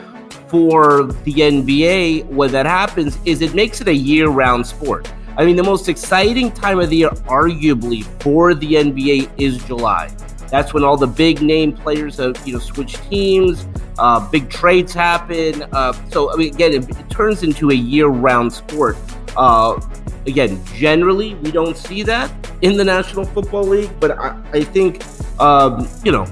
for 0.49 1.05
the 1.05 1.33
NBA 1.33 2.27
when 2.27 2.53
that 2.53 2.67
happens 2.67 3.19
is 3.25 3.41
it 3.41 3.55
makes 3.55 3.81
it 3.81 3.89
a 3.89 3.95
year-round 3.95 4.67
sport. 4.67 5.11
I 5.37 5.45
mean, 5.45 5.57
the 5.57 5.63
most 5.63 5.89
exciting 5.89 6.51
time 6.53 6.79
of 6.79 6.91
the 6.91 6.97
year, 6.97 7.11
arguably, 7.11 8.05
for 8.23 8.55
the 8.55 8.75
NBA 8.75 9.31
is 9.39 9.63
July. 9.65 10.15
That's 10.51 10.75
when 10.75 10.85
all 10.85 10.99
the 10.99 11.07
big 11.07 11.41
name 11.41 11.73
players 11.73 12.19
have, 12.19 12.37
you 12.47 12.53
know, 12.53 12.59
switch 12.59 12.95
teams, 13.09 13.67
uh, 13.99 14.29
big 14.31 14.51
trades 14.51 14.93
happen. 14.93 15.63
Uh, 15.73 15.95
so, 16.11 16.31
I 16.31 16.37
mean, 16.37 16.55
again, 16.55 16.73
it, 16.75 16.91
it 16.91 17.11
turns 17.11 17.43
into 17.43 17.71
a 17.71 17.75
year-round 17.75 18.53
sport. 18.53 18.99
Uh, 19.35 19.81
again, 20.27 20.63
generally, 20.75 21.35
we 21.37 21.51
don't 21.51 21.77
see 21.77 22.03
that 22.03 22.31
in 22.61 22.77
the 22.77 22.85
National 22.85 23.25
Football 23.25 23.65
League, 23.65 23.91
but 23.99 24.19
I, 24.19 24.39
I 24.53 24.63
think, 24.63 25.03
um, 25.41 25.89
you 26.05 26.13
know, 26.13 26.27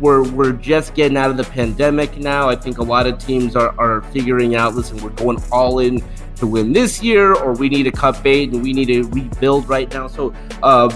we're 0.00 0.28
we're 0.30 0.52
just 0.52 0.94
getting 0.94 1.16
out 1.16 1.30
of 1.30 1.36
the 1.36 1.44
pandemic 1.44 2.18
now. 2.18 2.48
I 2.48 2.56
think 2.56 2.78
a 2.78 2.82
lot 2.82 3.06
of 3.06 3.18
teams 3.18 3.56
are, 3.56 3.74
are 3.78 4.02
figuring 4.12 4.54
out, 4.54 4.74
listen, 4.74 4.98
we're 5.02 5.10
going 5.10 5.42
all 5.50 5.78
in 5.78 6.02
to 6.36 6.46
win 6.46 6.72
this 6.72 7.02
year, 7.02 7.34
or 7.34 7.52
we 7.52 7.68
need 7.68 7.84
to 7.84 7.92
cut 7.92 8.22
bait 8.22 8.52
and 8.52 8.62
we 8.62 8.72
need 8.72 8.86
to 8.86 9.04
rebuild 9.08 9.68
right 9.68 9.92
now. 9.92 10.06
So 10.06 10.34
um, 10.62 10.90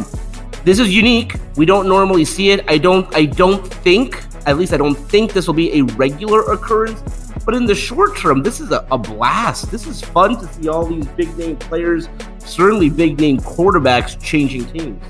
this 0.64 0.78
is 0.78 0.94
unique. 0.94 1.35
We 1.56 1.66
don't 1.66 1.88
normally 1.88 2.25
see 2.25 2.50
it. 2.50 2.64
I 2.68 2.78
don't 2.78 3.12
I 3.14 3.25
don't 3.25 3.66
think, 3.66 4.23
at 4.47 4.59
least 4.59 4.73
I 4.73 4.76
don't 4.76 4.94
think 4.94 5.32
this 5.32 5.47
will 5.47 5.54
be 5.54 5.78
a 5.78 5.82
regular 5.82 6.42
occurrence. 6.52 7.02
But 7.44 7.54
in 7.54 7.64
the 7.64 7.75
short 7.75 8.18
term, 8.18 8.42
this 8.42 8.61
is 8.61 8.70
a, 8.70 8.87
a 8.90 8.99
blast. 8.99 9.70
This 9.70 9.87
is 9.87 10.02
fun 10.02 10.38
to 10.38 10.47
see 10.52 10.68
all 10.68 10.85
these 10.85 11.06
big 11.09 11.37
name 11.38 11.56
players, 11.56 12.09
certainly 12.38 12.90
big 12.90 13.18
name 13.18 13.38
quarterbacks 13.38 14.23
changing 14.23 14.66
teams. 14.66 15.02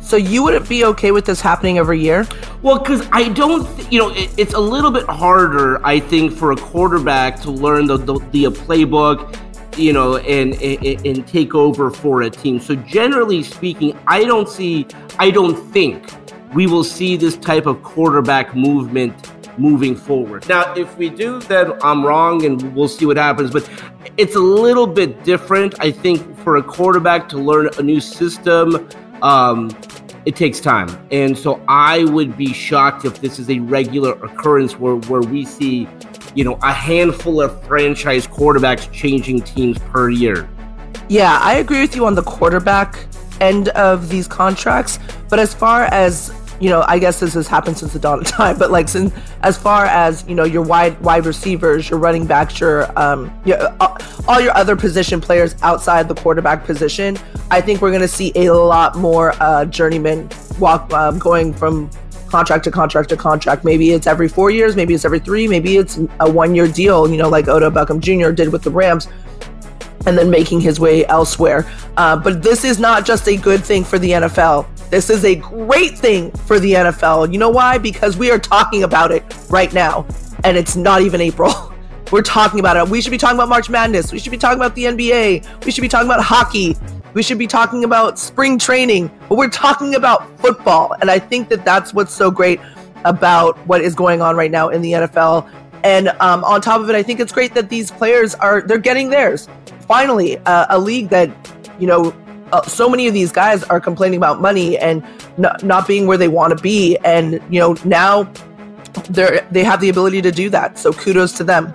So 0.00 0.16
you 0.16 0.42
wouldn't 0.42 0.68
be 0.68 0.84
okay 0.84 1.10
with 1.10 1.26
this 1.26 1.40
happening 1.40 1.76
every 1.78 2.00
year? 2.00 2.26
Well, 2.62 2.78
because 2.78 3.06
I 3.12 3.28
don't, 3.28 3.66
th- 3.76 3.92
you 3.92 3.98
know, 3.98 4.10
it, 4.10 4.30
it's 4.38 4.54
a 4.54 4.58
little 4.58 4.90
bit 4.90 5.04
harder, 5.04 5.84
I 5.84 6.00
think, 6.00 6.32
for 6.32 6.52
a 6.52 6.56
quarterback 6.56 7.40
to 7.42 7.50
learn 7.50 7.86
the 7.86 7.98
the, 7.98 8.14
the 8.32 8.44
playbook, 8.44 9.36
you 9.78 9.92
know, 9.92 10.16
and, 10.16 10.54
and 10.62 11.06
and 11.06 11.26
take 11.26 11.54
over 11.54 11.90
for 11.90 12.22
a 12.22 12.30
team. 12.30 12.60
So 12.60 12.74
generally 12.74 13.42
speaking, 13.42 13.98
I 14.06 14.24
don't 14.24 14.48
see, 14.48 14.86
I 15.18 15.30
don't 15.30 15.56
think 15.72 16.10
we 16.54 16.66
will 16.66 16.84
see 16.84 17.16
this 17.16 17.36
type 17.36 17.66
of 17.66 17.82
quarterback 17.82 18.54
movement 18.56 19.14
moving 19.58 19.96
forward. 19.96 20.48
Now, 20.48 20.72
if 20.74 20.96
we 20.96 21.10
do, 21.10 21.40
then 21.40 21.72
I'm 21.82 22.04
wrong, 22.04 22.44
and 22.44 22.74
we'll 22.74 22.88
see 22.88 23.06
what 23.06 23.16
happens. 23.16 23.50
But 23.50 23.68
it's 24.16 24.36
a 24.36 24.40
little 24.40 24.86
bit 24.86 25.24
different, 25.24 25.74
I 25.80 25.90
think, 25.90 26.38
for 26.38 26.56
a 26.56 26.62
quarterback 26.62 27.28
to 27.30 27.38
learn 27.38 27.68
a 27.78 27.82
new 27.82 28.00
system. 28.00 28.88
Um, 29.22 29.70
it 30.24 30.36
takes 30.36 30.60
time. 30.60 30.88
And 31.10 31.36
so 31.36 31.62
I 31.68 32.04
would 32.04 32.36
be 32.36 32.52
shocked 32.52 33.04
if 33.04 33.20
this 33.20 33.38
is 33.38 33.48
a 33.48 33.60
regular 33.60 34.12
occurrence 34.12 34.78
where, 34.78 34.96
where 34.96 35.22
we 35.22 35.44
see, 35.44 35.88
you 36.38 36.44
know, 36.44 36.56
a 36.62 36.72
handful 36.72 37.40
of 37.40 37.60
franchise 37.64 38.24
quarterbacks 38.24 38.90
changing 38.92 39.40
teams 39.40 39.76
per 39.90 40.08
year. 40.08 40.48
Yeah, 41.08 41.36
I 41.42 41.54
agree 41.54 41.80
with 41.80 41.96
you 41.96 42.06
on 42.06 42.14
the 42.14 42.22
quarterback 42.22 43.06
end 43.40 43.70
of 43.70 44.08
these 44.08 44.28
contracts. 44.28 45.00
But 45.28 45.40
as 45.40 45.52
far 45.52 45.86
as 45.86 46.32
you 46.60 46.70
know, 46.70 46.84
I 46.86 47.00
guess 47.00 47.18
this 47.18 47.34
has 47.34 47.48
happened 47.48 47.78
since 47.78 47.92
the 47.92 47.98
dawn 47.98 48.20
of 48.20 48.26
time, 48.40 48.56
but 48.56 48.70
like 48.70 48.88
since 48.88 49.12
as 49.42 49.58
far 49.58 49.86
as 49.86 50.24
you 50.28 50.36
know, 50.36 50.44
your 50.44 50.62
wide 50.62 51.00
wide 51.00 51.26
receivers, 51.26 51.90
your 51.90 51.98
running 51.98 52.24
backs, 52.24 52.60
your 52.60 52.88
um, 52.96 53.36
your, 53.44 53.58
uh, 53.80 53.98
all 54.28 54.40
your 54.40 54.56
other 54.56 54.76
position 54.76 55.20
players 55.20 55.56
outside 55.62 56.06
the 56.06 56.14
quarterback 56.14 56.64
position, 56.64 57.18
I 57.50 57.60
think 57.60 57.82
we're 57.82 57.90
going 57.90 58.00
to 58.02 58.06
see 58.06 58.30
a 58.36 58.50
lot 58.52 58.94
more 58.94 59.34
uh, 59.40 59.64
journeyman 59.64 60.30
walk 60.60 60.92
um, 60.92 61.18
going 61.18 61.52
from 61.52 61.90
contract 62.28 62.64
to 62.64 62.70
contract 62.70 63.08
to 63.10 63.16
contract. 63.16 63.64
Maybe 63.64 63.90
it's 63.90 64.06
every 64.06 64.28
four 64.28 64.50
years, 64.50 64.76
maybe 64.76 64.94
it's 64.94 65.04
every 65.04 65.20
three, 65.20 65.48
maybe 65.48 65.76
it's 65.76 65.98
a 66.20 66.30
one 66.30 66.54
year 66.54 66.68
deal. 66.68 67.08
You 67.08 67.16
know, 67.16 67.28
like 67.28 67.48
Odell 67.48 67.70
Beckham 67.70 68.00
Jr. 68.00 68.30
did 68.32 68.52
with 68.52 68.62
the 68.62 68.70
Rams 68.70 69.08
and 70.06 70.16
then 70.16 70.30
making 70.30 70.60
his 70.60 70.80
way 70.80 71.04
elsewhere. 71.06 71.70
Uh, 71.96 72.16
but 72.16 72.42
this 72.42 72.64
is 72.64 72.78
not 72.78 73.04
just 73.04 73.28
a 73.28 73.36
good 73.36 73.64
thing 73.64 73.84
for 73.84 73.98
the 73.98 74.10
NFL. 74.10 74.66
This 74.90 75.10
is 75.10 75.24
a 75.24 75.34
great 75.34 75.98
thing 75.98 76.30
for 76.30 76.58
the 76.58 76.72
NFL. 76.72 77.32
You 77.32 77.38
know 77.38 77.50
why? 77.50 77.78
Because 77.78 78.16
we 78.16 78.30
are 78.30 78.38
talking 78.38 78.84
about 78.84 79.10
it 79.10 79.22
right 79.50 79.72
now, 79.72 80.06
and 80.44 80.56
it's 80.56 80.76
not 80.76 81.02
even 81.02 81.20
April. 81.20 81.52
We're 82.12 82.22
talking 82.22 82.58
about 82.58 82.78
it. 82.78 82.88
We 82.88 83.02
should 83.02 83.10
be 83.10 83.18
talking 83.18 83.36
about 83.36 83.50
March 83.50 83.68
Madness. 83.68 84.12
We 84.12 84.18
should 84.18 84.30
be 84.30 84.38
talking 84.38 84.58
about 84.58 84.74
the 84.74 84.84
NBA. 84.84 85.64
We 85.66 85.70
should 85.70 85.82
be 85.82 85.88
talking 85.88 86.06
about 86.08 86.24
hockey. 86.24 86.74
We 87.14 87.22
should 87.22 87.38
be 87.38 87.46
talking 87.46 87.84
about 87.84 88.18
spring 88.18 88.58
training. 88.58 89.10
But 89.28 89.38
we're 89.38 89.48
talking 89.48 89.94
about 89.94 90.38
football. 90.40 90.94
And 91.00 91.10
I 91.10 91.18
think 91.18 91.48
that 91.48 91.64
that's 91.64 91.94
what's 91.94 92.12
so 92.12 92.30
great 92.30 92.60
about 93.04 93.58
what 93.66 93.80
is 93.80 93.94
going 93.94 94.20
on 94.20 94.36
right 94.36 94.50
now 94.50 94.68
in 94.68 94.82
the 94.82 94.92
NFL. 94.92 95.50
And 95.84 96.08
um, 96.20 96.44
on 96.44 96.60
top 96.60 96.80
of 96.80 96.90
it, 96.90 96.96
I 96.96 97.02
think 97.02 97.20
it's 97.20 97.32
great 97.32 97.54
that 97.54 97.68
these 97.68 97.90
players 97.90 98.34
are 98.36 98.62
they're 98.62 98.78
getting 98.78 99.10
theirs. 99.10 99.48
Finally, 99.86 100.38
uh, 100.38 100.66
a 100.70 100.78
league 100.78 101.08
that 101.08 101.30
you 101.78 101.86
know 101.86 102.14
uh, 102.52 102.62
so 102.62 102.88
many 102.88 103.06
of 103.06 103.14
these 103.14 103.32
guys 103.32 103.62
are 103.64 103.80
complaining 103.80 104.16
about 104.16 104.40
money 104.40 104.78
and 104.78 105.04
not, 105.36 105.62
not 105.62 105.86
being 105.86 106.06
where 106.06 106.16
they 106.16 106.28
want 106.28 106.56
to 106.56 106.62
be 106.62 106.96
and 107.04 107.34
you 107.50 107.60
know 107.60 107.76
now 107.84 108.24
they're 109.10 109.46
they 109.50 109.62
have 109.62 109.80
the 109.80 109.88
ability 109.88 110.22
to 110.22 110.32
do 110.32 110.48
that 110.50 110.78
so 110.78 110.92
kudos 110.92 111.32
to 111.32 111.44
them 111.44 111.72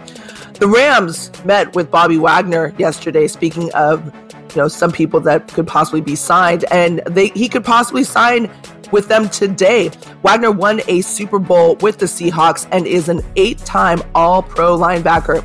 the 0.60 0.68
rams 0.68 1.32
met 1.46 1.74
with 1.76 1.90
bobby 1.92 2.18
wagner 2.18 2.74
yesterday 2.78 3.28
speaking 3.28 3.72
of 3.74 4.14
you 4.56 4.62
know 4.62 4.68
some 4.68 4.92
people 4.92 5.20
that 5.22 5.48
could 5.50 5.68
possibly 5.68 6.02
be 6.02 6.16
signed 6.16 6.66
and 6.72 7.02
they 7.08 7.28
he 7.30 7.50
could 7.50 7.66
possibly 7.66 8.04
sign 8.04 8.50
with 8.92 9.08
them 9.08 9.28
today. 9.30 9.90
Wagner 10.22 10.52
won 10.52 10.82
a 10.88 11.02
Super 11.02 11.40
Bowl 11.40 11.76
with 11.78 11.98
the 11.98 12.06
Seahawks 12.06 12.68
and 12.72 12.86
is 12.86 13.10
an 13.10 13.22
eight 13.36 13.58
time 13.60 14.02
All 14.14 14.44
Pro 14.44 14.78
linebacker. 14.78 15.44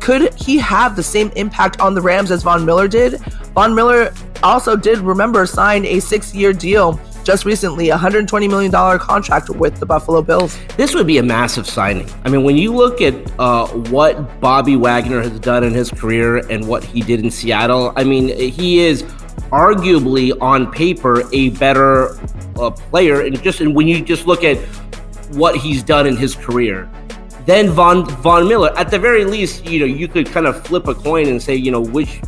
Could 0.00 0.34
he 0.34 0.58
have 0.58 0.96
the 0.96 1.02
same 1.02 1.30
impact 1.36 1.80
on 1.80 1.94
the 1.94 2.00
Rams 2.00 2.30
as 2.30 2.42
Von 2.42 2.64
Miller 2.64 2.88
did? 2.88 3.18
Von 3.54 3.74
Miller 3.74 4.12
also 4.42 4.76
did 4.76 4.98
remember 4.98 5.46
sign 5.46 5.84
a 5.84 6.00
six 6.00 6.34
year 6.34 6.52
deal 6.52 7.00
just 7.24 7.44
recently, 7.44 7.90
a 7.90 7.96
$120 7.96 8.48
million 8.48 8.70
contract 8.98 9.50
with 9.50 9.78
the 9.78 9.86
Buffalo 9.86 10.22
Bills. 10.22 10.58
This 10.76 10.94
would 10.94 11.06
be 11.06 11.18
a 11.18 11.22
massive 11.22 11.66
signing. 11.66 12.08
I 12.24 12.30
mean, 12.30 12.44
when 12.44 12.56
you 12.56 12.74
look 12.74 13.00
at 13.00 13.14
uh, 13.38 13.68
what 13.90 14.40
Bobby 14.40 14.76
Wagner 14.76 15.20
has 15.20 15.38
done 15.40 15.64
in 15.64 15.72
his 15.72 15.90
career 15.90 16.38
and 16.50 16.66
what 16.66 16.84
he 16.84 17.00
did 17.00 17.20
in 17.20 17.30
Seattle, 17.30 17.92
I 17.96 18.04
mean, 18.04 18.28
he 18.28 18.80
is 18.80 19.02
arguably 19.52 20.36
on 20.40 20.70
paper 20.70 21.22
a 21.32 21.50
better 21.50 22.18
uh, 22.56 22.70
player. 22.70 23.22
And 23.22 23.40
just 23.42 23.60
and 23.60 23.74
when 23.74 23.88
you 23.88 24.00
just 24.02 24.26
look 24.26 24.44
at 24.44 24.58
what 25.32 25.56
he's 25.56 25.82
done 25.82 26.06
in 26.06 26.16
his 26.16 26.34
career, 26.34 26.90
then 27.46 27.70
Von 27.70 28.08
Von 28.22 28.48
Miller. 28.48 28.72
At 28.78 28.90
the 28.90 28.98
very 28.98 29.24
least, 29.24 29.64
you 29.66 29.80
know, 29.80 29.86
you 29.86 30.08
could 30.08 30.26
kind 30.26 30.46
of 30.46 30.64
flip 30.66 30.86
a 30.86 30.94
coin 30.94 31.26
and 31.28 31.42
say, 31.42 31.54
you 31.54 31.70
know, 31.70 31.80
which 31.80 32.20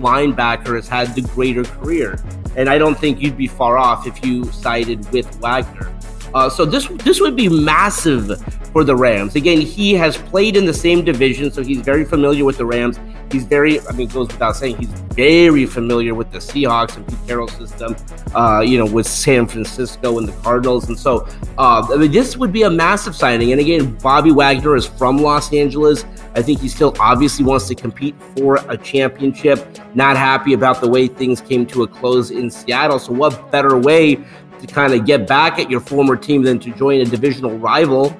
linebacker 0.00 0.76
has 0.76 0.88
had 0.88 1.14
the 1.14 1.22
greater 1.22 1.64
career. 1.64 2.18
And 2.56 2.68
I 2.68 2.78
don't 2.78 2.98
think 2.98 3.20
you'd 3.20 3.36
be 3.36 3.46
far 3.46 3.78
off 3.78 4.06
if 4.06 4.24
you 4.24 4.44
sided 4.52 5.10
with 5.12 5.26
Wagner. 5.40 5.92
Uh, 6.34 6.48
so 6.48 6.64
this 6.64 6.88
this 7.04 7.20
would 7.20 7.36
be 7.36 7.48
massive 7.48 8.30
for 8.74 8.82
the 8.82 8.94
Rams. 8.94 9.36
Again, 9.36 9.60
he 9.60 9.94
has 9.94 10.16
played 10.16 10.56
in 10.56 10.66
the 10.66 10.74
same 10.74 11.04
division, 11.04 11.50
so 11.52 11.62
he's 11.62 11.80
very 11.80 12.04
familiar 12.04 12.44
with 12.44 12.58
the 12.58 12.66
Rams. 12.66 12.98
He's 13.30 13.44
very, 13.44 13.80
I 13.86 13.92
mean, 13.92 14.08
goes 14.08 14.26
without 14.26 14.56
saying, 14.56 14.78
he's 14.78 14.88
very 15.14 15.64
familiar 15.64 16.12
with 16.12 16.32
the 16.32 16.38
Seahawks 16.38 16.96
and 16.96 17.06
Pete 17.06 17.18
Carroll's 17.24 17.52
system, 17.52 17.94
uh, 18.34 18.64
you 18.66 18.76
know, 18.76 18.84
with 18.84 19.06
San 19.06 19.46
Francisco 19.46 20.18
and 20.18 20.26
the 20.26 20.32
Cardinals. 20.42 20.88
And 20.88 20.98
so, 20.98 21.24
uh, 21.56 21.86
I 21.88 21.96
mean, 21.96 22.10
this 22.10 22.36
would 22.36 22.52
be 22.52 22.64
a 22.64 22.70
massive 22.70 23.14
signing. 23.14 23.52
And 23.52 23.60
again, 23.60 23.94
Bobby 24.02 24.32
Wagner 24.32 24.74
is 24.74 24.86
from 24.86 25.18
Los 25.18 25.52
Angeles. 25.52 26.04
I 26.34 26.42
think 26.42 26.60
he 26.60 26.68
still 26.68 26.96
obviously 26.98 27.44
wants 27.44 27.68
to 27.68 27.76
compete 27.76 28.16
for 28.36 28.58
a 28.68 28.76
championship, 28.76 29.64
not 29.94 30.16
happy 30.16 30.52
about 30.52 30.80
the 30.80 30.88
way 30.88 31.06
things 31.06 31.40
came 31.40 31.64
to 31.66 31.84
a 31.84 31.86
close 31.86 32.32
in 32.32 32.50
Seattle. 32.50 32.98
So, 32.98 33.12
what 33.12 33.52
better 33.52 33.78
way 33.78 34.16
to 34.16 34.66
kind 34.66 34.94
of 34.94 35.06
get 35.06 35.28
back 35.28 35.60
at 35.60 35.70
your 35.70 35.80
former 35.80 36.16
team 36.16 36.42
than 36.42 36.58
to 36.58 36.72
join 36.74 37.00
a 37.02 37.04
divisional 37.04 37.56
rival? 37.56 38.16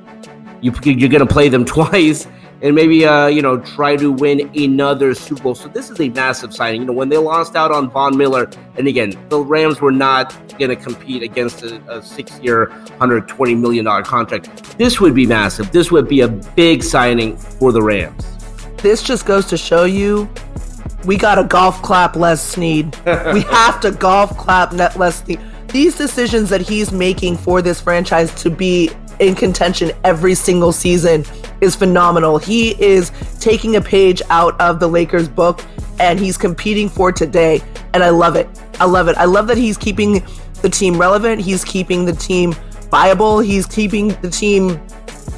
You, 0.65 0.73
you're 0.85 1.11
going 1.11 1.27
to 1.27 1.33
play 1.33 1.49
them 1.49 1.65
twice 1.77 2.27
and 2.65 2.75
maybe 2.75 3.05
uh, 3.05 3.27
you 3.27 3.43
know 3.43 3.59
try 3.59 3.95
to 3.95 4.11
win 4.11 4.51
another 4.57 5.15
Super 5.15 5.43
Bowl. 5.43 5.55
So 5.55 5.69
this 5.69 5.91
is 5.91 6.01
a 6.01 6.09
massive 6.09 6.55
signing. 6.55 6.81
You 6.81 6.87
know 6.87 6.93
when 6.95 7.11
they 7.11 7.19
lost 7.19 7.55
out 7.57 7.71
on 7.71 7.91
Von 7.91 8.17
Miller, 8.17 8.51
and 8.77 8.89
again 8.89 9.15
the 9.29 9.39
Rams 9.39 9.81
were 9.81 9.93
not 9.93 10.35
going 10.59 10.71
to 10.71 10.77
compete 10.77 11.23
against 11.23 11.63
a, 11.63 11.77
a 11.91 12.03
six-year, 12.03 12.71
hundred 12.99 13.29
twenty 13.29 13.55
million 13.55 13.85
dollar 13.85 14.03
contract. 14.03 14.79
This 14.79 14.99
would 15.01 15.15
be 15.15 15.27
massive. 15.27 15.71
This 15.73 15.91
would 15.91 16.09
be 16.09 16.23
a 16.23 16.29
big 16.29 16.83
signing 16.83 17.37
for 17.37 17.71
the 17.71 17.83
Rams. 17.83 18.25
This 18.79 19.03
just 19.03 19.27
goes 19.27 19.47
to 19.47 19.59
show 19.59 19.85
you. 19.85 20.29
We 21.05 21.19
got 21.19 21.39
a 21.39 21.45
golf 21.45 21.83
clap 21.83 22.17
Les 22.17 22.43
Snead. 22.43 22.97
we 23.35 23.43
have 23.43 23.79
to 23.81 23.91
golf 23.91 24.37
clap 24.39 24.73
net 24.73 24.97
Les 24.97 25.23
Snead. 25.23 25.41
These 25.69 25.97
decisions 25.97 26.49
that 26.51 26.63
he's 26.63 26.93
making 26.93 27.37
for 27.37 27.61
this 27.61 27.81
franchise 27.81 28.33
to 28.43 28.49
be 28.49 28.91
in 29.21 29.35
contention 29.35 29.93
every 30.05 30.35
single 30.35 30.73
season 30.73 31.25
is 31.61 31.75
phenomenal. 31.75 32.39
He 32.39 32.81
is 32.83 33.13
taking 33.41 33.77
a 33.77 33.81
page 33.81 34.23
out 34.31 34.61
of 34.61 34.81
the 34.81 34.89
Lakers 34.89 35.29
book 35.29 35.65
and 35.99 36.19
he's 36.19 36.37
competing 36.37 36.89
for 36.89 37.13
today. 37.13 37.63
And 37.93 38.03
I 38.03 38.11
love 38.11 38.37
it. 38.37 38.49
I 38.81 38.87
love 38.87 39.09
it. 39.09 39.17
I 39.17 39.25
love 39.25 39.47
that 39.49 39.57
he's 39.57 39.79
keeping 39.79 40.25
the 40.63 40.69
team 40.69 40.99
relevant. 40.99 41.41
He's 41.41 41.65
keeping 41.65 42.05
the 42.05 42.13
team 42.13 42.55
viable. 42.91 43.41
He's 43.41 43.67
keeping 43.67 44.09
the 44.21 44.31
team, 44.31 44.81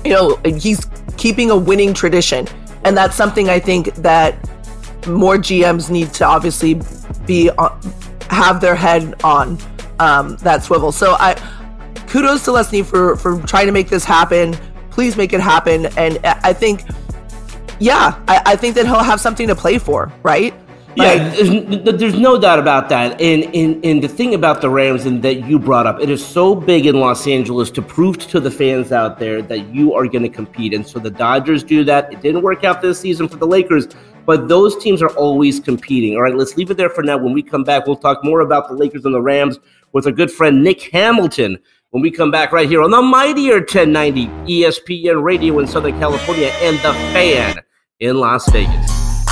you 0.05 0.13
know, 0.13 0.37
he's 0.45 0.87
keeping 1.17 1.51
a 1.51 1.57
winning 1.57 1.95
tradition. 1.95 2.47
And 2.85 2.97
that's 2.97 3.17
something 3.17 3.49
I 3.49 3.59
think 3.59 3.95
that 3.97 4.37
more 5.07 5.37
GMs 5.37 5.91
need 5.91 6.13
to 6.15 6.25
obviously 6.25 6.81
be 7.27 7.51
on, 7.51 7.81
have 8.31 8.61
their 8.61 8.75
head 8.75 9.15
on 9.25 9.59
um, 9.99 10.37
that 10.37 10.63
swivel. 10.63 10.93
So 10.93 11.17
I 11.19 11.35
kudos 12.17 12.45
to 12.45 12.53
Leslie 12.53 12.83
for 12.83 13.15
for 13.17 13.39
trying 13.43 13.67
to 13.67 13.73
make 13.73 13.89
this 13.89 14.05
happen. 14.05 14.55
Please 14.91 15.19
make 15.19 15.35
it 15.35 15.41
happen. 15.41 15.87
And 15.99 16.19
I 16.25 16.55
think, 16.55 16.81
yeah, 17.79 18.19
I, 18.27 18.41
I 18.47 18.57
think 18.57 18.75
that 18.77 18.87
he'll 18.87 19.03
have 19.03 19.21
something 19.21 19.47
to 19.49 19.55
play 19.55 19.77
for, 19.77 20.11
right? 20.23 20.55
Yeah, 20.95 21.29
there's, 21.29 21.99
there's, 21.99 22.19
no 22.19 22.41
doubt 22.41 22.59
about 22.59 22.89
that. 22.89 23.21
And, 23.21 23.45
and, 23.55 23.85
and 23.85 24.03
the 24.03 24.09
thing 24.09 24.33
about 24.33 24.63
the 24.63 24.71
Rams 24.71 25.05
and 25.05 25.23
that 25.23 25.47
you 25.47 25.59
brought 25.59 25.87
up, 25.87 26.01
it 26.01 26.09
is 26.09 26.25
so 26.25 26.55
big 26.55 26.87
in 26.87 26.99
Los 26.99 27.27
Angeles 27.27 27.71
to 27.73 27.83
prove 27.83 28.17
to 28.29 28.41
the 28.41 28.51
fans 28.51 28.93
out 28.93 29.19
there 29.19 29.43
that 29.43 29.67
you 29.75 29.93
are 29.93 30.07
going 30.07 30.23
to 30.23 30.31
compete. 30.31 30.73
And 30.73 30.87
so 30.87 30.99
the 30.99 31.11
Dodgers 31.11 31.63
do 31.63 31.85
that. 31.85 32.11
It 32.11 32.23
didn't 32.23 32.41
work 32.41 32.65
out 32.65 32.81
this 32.81 32.99
season 32.99 33.29
for 33.29 33.37
the 33.37 33.47
Lakers, 33.47 33.89
but 34.25 34.49
those 34.49 34.83
teams 34.83 35.03
are 35.03 35.11
always 35.17 35.61
competing. 35.61 36.17
All 36.17 36.23
right, 36.23 36.35
let's 36.35 36.57
leave 36.57 36.71
it 36.71 36.79
there 36.79 36.89
for 36.89 37.03
now. 37.03 37.19
When 37.19 37.35
we 37.35 37.43
come 37.43 37.63
back, 37.63 37.87
we'll 37.87 37.97
talk 37.97 38.25
more 38.25 38.41
about 38.41 38.69
the 38.69 38.75
Lakers 38.75 39.05
and 39.05 39.15
the 39.15 39.21
Rams 39.21 39.59
with 39.93 40.07
our 40.07 40.13
good 40.13 40.31
friend 40.31 40.65
Nick 40.65 40.81
Hamilton 40.93 41.59
when 41.97 42.03
we 42.03 42.11
come 42.11 42.31
back 42.31 42.53
right 42.53 42.69
here 42.69 42.83
on 42.83 42.91
the 42.91 43.01
mightier 43.01 43.55
1090 43.55 44.27
ESPN 44.27 45.23
radio 45.23 45.59
in 45.61 45.67
Southern 45.67 45.99
California 45.99 46.49
and 46.61 46.77
the 46.81 46.93
fan 47.15 47.59
in 48.01 48.19
Las 48.19 48.47
Vegas. 48.51 49.25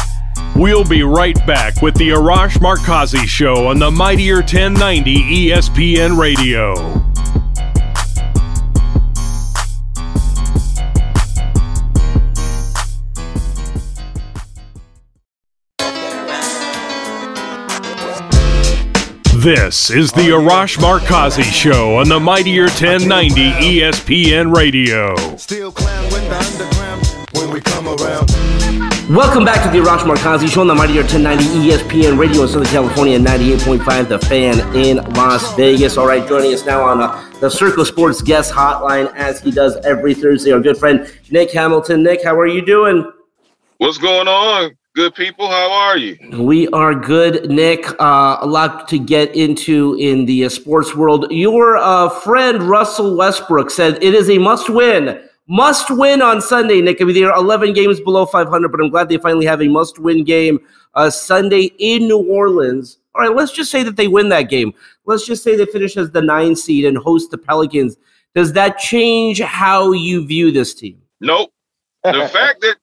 We'll 0.57 0.89
be 0.89 1.03
right 1.03 1.37
back 1.47 1.83
with 1.83 1.95
the 1.97 2.09
Arash 2.09 2.57
Markazi 2.61 3.27
Show 3.27 3.67
on 3.67 3.79
the 3.79 3.91
Mightier 3.91 4.37
1090 4.37 5.51
ESPN 5.51 6.19
Radio. 6.19 7.14
This 19.45 19.91
is 19.91 20.11
the 20.11 20.31
Arash 20.31 20.79
Markazi 20.79 21.43
Show 21.43 21.97
on 21.97 22.09
the 22.09 22.19
Mightier 22.19 22.63
1090 22.63 23.51
ESPN 23.51 24.57
Radio. 24.57 25.15
Still 25.37 25.71
clown 25.71 26.11
when 26.11 26.27
the 26.31 26.37
underground 26.39 27.29
when 27.35 27.51
we 27.51 27.61
come 27.61 27.87
around. 27.87 28.31
Welcome 29.15 29.45
back 29.45 29.63
to 29.63 29.69
the 29.69 29.85
Arash 29.85 29.99
Markazi 29.99 30.49
Show 30.49 30.63
on 30.63 30.69
the 30.69 30.75
Mightier 30.75 31.03
1090 31.03 31.45
ESPN 31.45 32.19
Radio 32.19 32.45
in 32.45 32.49
Southern 32.49 32.69
California, 32.69 33.19
98.5 33.19 34.09
The 34.09 34.19
Fan 34.21 34.75
in 34.75 34.97
Las 35.13 35.55
Vegas. 35.57 35.99
All 35.99 36.07
right, 36.07 36.27
joining 36.27 36.55
us 36.55 36.65
now 36.65 36.81
on 36.81 37.03
uh, 37.03 37.31
the 37.41 37.51
Circa 37.51 37.85
Sports 37.85 38.23
guest 38.23 38.51
hotline 38.51 39.15
as 39.15 39.43
he 39.43 39.51
does 39.51 39.77
every 39.85 40.15
Thursday, 40.15 40.53
our 40.53 40.61
good 40.61 40.79
friend 40.79 41.07
Nick 41.31 41.53
Hamilton. 41.53 42.03
Nick, 42.03 42.25
how 42.25 42.35
are 42.35 42.47
you 42.47 42.65
doing? 42.65 43.13
What's 43.77 43.99
going 43.99 44.27
on? 44.27 44.75
Good 44.95 45.15
people, 45.15 45.49
how 45.49 45.73
are 45.73 45.97
you? 45.97 46.17
We 46.39 46.69
are 46.69 46.95
good, 46.95 47.51
Nick. 47.51 47.85
Uh, 48.01 48.39
a 48.41 48.47
lot 48.47 48.87
to 48.89 48.99
get 48.99 49.35
into 49.35 49.97
in 49.99 50.25
the 50.25 50.45
uh, 50.45 50.49
sports 50.49 50.95
world. 50.95 51.27
Your 51.31 51.77
uh, 51.77 52.09
friend 52.09 52.63
Russell 52.63 53.17
Westbrook 53.17 53.71
said 53.71 54.03
it 54.03 54.15
is 54.15 54.31
a 54.31 54.39
must 54.39 54.71
win 54.71 55.21
must 55.47 55.91
win 55.91 56.23
on 56.23 56.41
Sunday, 56.41 56.81
Nick. 56.81 57.01
I 57.01 57.05
mean, 57.05 57.15
they're 57.15 57.35
11 57.35 57.75
games 57.75 58.01
below 58.01 58.27
500, 58.27 58.69
but 58.69 58.81
I'm 58.81 58.91
glad 58.91 59.09
they 59.09 59.19
finally 59.19 59.47
have 59.47 59.61
a 59.61 59.69
must 59.69 59.99
win 59.99 60.25
game 60.25 60.59
uh, 60.95 61.11
Sunday 61.11 61.71
in 61.79 62.09
New 62.09 62.25
Orleans. 62.31 62.99
All 63.15 63.23
right, 63.23 63.35
let's 63.35 63.53
just 63.53 63.71
say 63.71 63.83
that 63.83 63.97
they 63.97 64.09
win 64.09 64.29
that 64.31 64.49
game. 64.49 64.73
Let's 65.05 65.27
just 65.27 65.45
say 65.45 65.57
they 65.57 65.67
finish 65.67 65.97
as 65.97 66.11
the 66.11 66.23
nine 66.23 66.57
seed 66.57 66.85
and 66.85 66.97
host 66.97 67.31
the 67.31 67.39
Pelicans. 67.39 67.97
Does 68.35 68.53
that 68.55 68.79
change 68.79 69.41
how 69.41 69.93
you 69.93 70.27
view 70.27 70.51
this 70.51 70.75
team? 70.75 71.01
Nope. 71.21 71.53
The 72.03 72.29
fact 72.33 72.61
that 72.63 72.77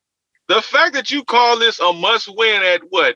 the 0.51 0.61
fact 0.61 0.93
that 0.93 1.11
you 1.11 1.23
call 1.23 1.57
this 1.57 1.79
a 1.79 1.93
must 1.93 2.27
win 2.35 2.61
at 2.61 2.81
what 2.89 3.15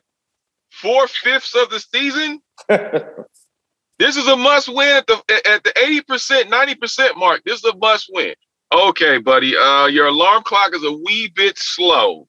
four 0.70 1.06
fifths 1.06 1.54
of 1.54 1.68
the 1.68 1.80
season. 1.80 2.40
this 2.68 4.16
is 4.16 4.26
a 4.26 4.36
must 4.36 4.68
win 4.68 4.96
at 4.96 5.06
the 5.06 5.22
at 5.46 5.62
the 5.62 5.70
80%, 5.70 6.44
90% 6.44 7.16
mark. 7.18 7.42
This 7.44 7.58
is 7.58 7.64
a 7.64 7.76
must 7.76 8.10
win. 8.12 8.34
Okay, 8.72 9.18
buddy. 9.18 9.54
Uh, 9.54 9.86
your 9.86 10.06
alarm 10.06 10.44
clock 10.44 10.74
is 10.74 10.82
a 10.82 10.92
wee 10.92 11.30
bit 11.34 11.58
slow. 11.58 12.26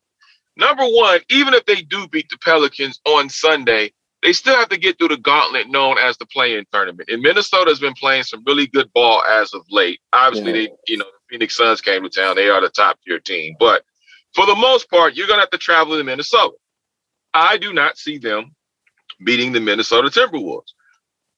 Number 0.57 0.83
one, 0.83 1.21
even 1.29 1.53
if 1.53 1.65
they 1.65 1.81
do 1.83 2.07
beat 2.09 2.29
the 2.29 2.37
Pelicans 2.39 2.99
on 3.05 3.29
Sunday, 3.29 3.93
they 4.23 4.33
still 4.33 4.55
have 4.55 4.69
to 4.69 4.77
get 4.77 4.97
through 4.97 5.09
the 5.09 5.17
gauntlet 5.17 5.69
known 5.69 5.97
as 5.99 6.17
the 6.17 6.25
play-in 6.25 6.65
tournament. 6.73 7.09
And 7.09 7.21
Minnesota 7.21 7.69
has 7.69 7.79
been 7.79 7.93
playing 7.93 8.23
some 8.23 8.43
really 8.45 8.67
good 8.67 8.91
ball 8.91 9.23
as 9.23 9.53
of 9.53 9.61
late. 9.69 10.01
Obviously, 10.11 10.51
yeah. 10.51 10.67
they, 10.67 10.91
you 10.91 10.97
know, 10.97 11.05
the 11.05 11.19
Phoenix 11.29 11.55
Suns 11.55 11.79
came 11.79 12.03
to 12.03 12.09
town. 12.09 12.35
They 12.35 12.49
are 12.49 12.59
the 12.59 12.69
top 12.69 12.99
tier 13.05 13.19
team. 13.19 13.55
But 13.59 13.83
for 14.37 14.45
the 14.45 14.55
most 14.55 14.87
part, 14.91 15.15
you're 15.15 15.25
gonna 15.25 15.41
have 15.41 15.49
to 15.49 15.57
travel 15.57 15.97
to 15.97 16.03
Minnesota. 16.03 16.55
I 17.33 17.57
do 17.57 17.73
not 17.73 17.97
see 17.97 18.19
them 18.19 18.55
beating 19.25 19.51
the 19.51 19.59
Minnesota 19.59 20.09
Timberwolves. 20.09 20.73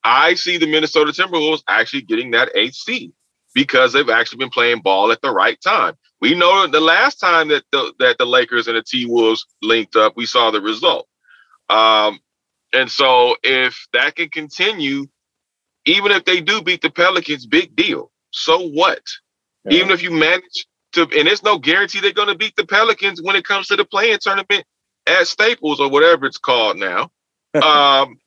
I 0.04 0.34
see 0.34 0.58
the 0.58 0.68
Minnesota 0.68 1.14
Timberwolves 1.14 1.64
actually 1.70 2.02
getting 2.02 2.32
that 2.32 2.52
eighth 2.56 2.76
seed 2.76 3.14
because 3.56 3.94
they've 3.94 4.10
actually 4.10 4.40
been 4.40 4.50
playing 4.50 4.82
ball 4.82 5.14
at 5.14 5.22
the 5.22 5.32
right 5.32 5.58
time. 5.62 5.96
We 6.20 6.36
know 6.36 6.68
the 6.68 6.82
last 6.82 7.22
time 7.22 7.48
that 7.48 7.64
the, 7.72 7.94
that 8.00 8.18
the 8.18 8.26
Lakers 8.26 8.68
and 8.68 8.76
the 8.76 8.84
T 8.84 9.06
Wolves 9.06 9.46
linked 9.62 9.96
up, 9.96 10.18
we 10.18 10.26
saw 10.26 10.52
the 10.52 10.60
result. 10.60 11.08
Um, 11.70 12.20
and 12.74 12.92
so 12.92 13.38
if 13.44 13.88
that 13.94 14.18
can 14.18 14.28
continue, 14.28 15.08
even 15.86 16.12
if 16.12 16.26
they 16.26 16.42
do 16.42 16.62
beat 16.62 16.82
the 16.82 16.90
Pelicans, 16.90 17.46
big 17.46 17.78
deal. 17.78 18.12
So 18.32 18.60
what? 18.60 19.02
Yeah. 19.64 19.78
Even 19.78 19.92
if 19.92 20.04
you 20.04 20.12
manage 20.12 20.68
to, 20.94 21.02
and 21.02 21.28
there's 21.28 21.44
no 21.44 21.58
guarantee 21.58 22.00
they're 22.00 22.12
going 22.12 22.30
to 22.30 22.36
beat 22.36 22.56
the 22.56 22.66
Pelicans 22.66 23.22
when 23.22 23.36
it 23.36 23.46
comes 23.46 23.68
to 23.68 23.76
the 23.76 23.86
play-in 23.86 24.20
tournament 24.20 24.64
at 25.08 25.28
Staples 25.28 25.80
or 25.80 25.90
whatever 25.90 26.26
it's 26.26 26.38
called 26.38 26.78
now. 26.78 27.12
um, 27.64 28.20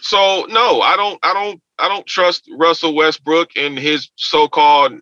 so 0.00 0.46
no, 0.48 0.80
I 0.80 0.96
don't, 0.96 1.18
I 1.22 1.34
don't 1.34 1.60
I 1.78 1.88
don't 1.88 2.06
trust 2.06 2.48
Russell 2.56 2.94
Westbrook 2.94 3.56
and 3.56 3.78
his 3.78 4.10
so-called 4.16 5.00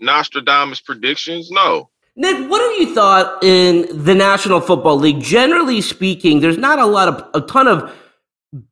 Nostradamus 0.00 0.80
predictions. 0.80 1.50
No. 1.50 1.90
Nick, 2.16 2.48
what 2.48 2.62
have 2.62 2.80
you 2.80 2.94
thought 2.94 3.42
in 3.42 4.04
the 4.04 4.14
National 4.14 4.60
Football 4.60 4.98
League? 4.98 5.20
Generally 5.20 5.80
speaking, 5.80 6.40
there's 6.40 6.56
not 6.56 6.78
a 6.78 6.86
lot 6.86 7.08
of 7.08 7.28
a 7.34 7.46
ton 7.46 7.66
of 7.66 7.92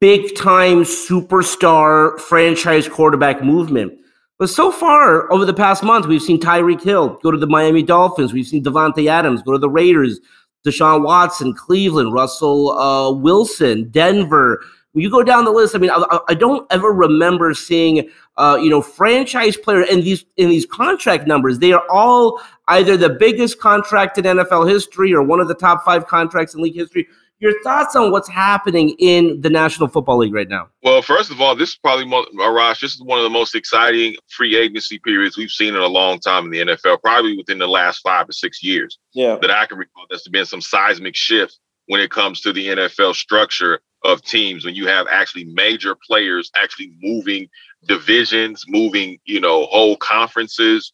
big 0.00 0.36
time 0.36 0.84
superstar 0.84 2.18
franchise 2.20 2.88
quarterback 2.88 3.42
movement. 3.42 3.98
But 4.42 4.50
so 4.50 4.72
far, 4.72 5.32
over 5.32 5.44
the 5.44 5.54
past 5.54 5.84
month, 5.84 6.06
we've 6.06 6.20
seen 6.20 6.40
Tyreek 6.40 6.82
Hill 6.82 7.16
go 7.22 7.30
to 7.30 7.38
the 7.38 7.46
Miami 7.46 7.80
Dolphins. 7.80 8.32
We've 8.32 8.44
seen 8.44 8.64
Davante 8.64 9.06
Adams 9.06 9.40
go 9.40 9.52
to 9.52 9.58
the 9.58 9.70
Raiders. 9.70 10.18
Deshaun 10.66 11.04
Watson, 11.04 11.54
Cleveland, 11.54 12.12
Russell 12.12 12.72
uh, 12.72 13.12
Wilson, 13.12 13.88
Denver, 13.90 14.60
when 14.92 15.02
you 15.02 15.10
go 15.10 15.22
down 15.22 15.44
the 15.44 15.50
list, 15.50 15.74
I 15.74 15.78
mean, 15.78 15.90
I, 15.90 16.18
I 16.28 16.34
don't 16.34 16.66
ever 16.70 16.92
remember 16.92 17.54
seeing, 17.54 18.10
uh, 18.36 18.58
you 18.60 18.68
know, 18.68 18.82
franchise 18.82 19.56
player 19.56 19.82
in 19.82 20.00
these 20.00 20.24
in 20.36 20.50
these 20.50 20.66
contract 20.66 21.26
numbers. 21.26 21.58
They 21.58 21.72
are 21.72 21.84
all 21.90 22.40
either 22.68 22.96
the 22.96 23.10
biggest 23.10 23.58
contract 23.58 24.18
in 24.18 24.24
NFL 24.24 24.68
history 24.68 25.14
or 25.14 25.22
one 25.22 25.40
of 25.40 25.48
the 25.48 25.54
top 25.54 25.84
five 25.84 26.06
contracts 26.06 26.54
in 26.54 26.62
league 26.62 26.74
history. 26.74 27.06
Your 27.42 27.60
thoughts 27.64 27.96
on 27.96 28.12
what's 28.12 28.28
happening 28.28 28.94
in 29.00 29.40
the 29.40 29.50
National 29.50 29.88
Football 29.88 30.18
League 30.18 30.32
right 30.32 30.48
now? 30.48 30.68
Well, 30.84 31.02
first 31.02 31.32
of 31.32 31.40
all, 31.40 31.56
this 31.56 31.70
is 31.70 31.74
probably 31.74 32.04
Arash. 32.04 32.80
This 32.80 32.94
is 32.94 33.02
one 33.02 33.18
of 33.18 33.24
the 33.24 33.30
most 33.30 33.56
exciting 33.56 34.14
free 34.28 34.54
agency 34.54 35.00
periods 35.00 35.36
we've 35.36 35.50
seen 35.50 35.74
in 35.74 35.80
a 35.80 35.88
long 35.88 36.20
time 36.20 36.44
in 36.44 36.50
the 36.52 36.72
NFL, 36.76 37.02
probably 37.02 37.36
within 37.36 37.58
the 37.58 37.66
last 37.66 37.98
five 37.98 38.28
or 38.28 38.32
six 38.32 38.62
years. 38.62 38.96
Yeah, 39.12 39.38
that 39.42 39.50
I 39.50 39.66
can 39.66 39.76
recall. 39.76 40.04
There's 40.08 40.28
been 40.28 40.46
some 40.46 40.60
seismic 40.60 41.16
shift 41.16 41.58
when 41.86 42.00
it 42.00 42.12
comes 42.12 42.42
to 42.42 42.52
the 42.52 42.68
NFL 42.68 43.16
structure 43.16 43.80
of 44.04 44.22
teams 44.22 44.64
when 44.64 44.76
you 44.76 44.86
have 44.86 45.08
actually 45.10 45.46
major 45.46 45.96
players 45.96 46.48
actually 46.54 46.92
moving 47.02 47.48
divisions, 47.88 48.64
moving, 48.68 49.18
you 49.24 49.40
know, 49.40 49.66
whole 49.66 49.96
conferences. 49.96 50.92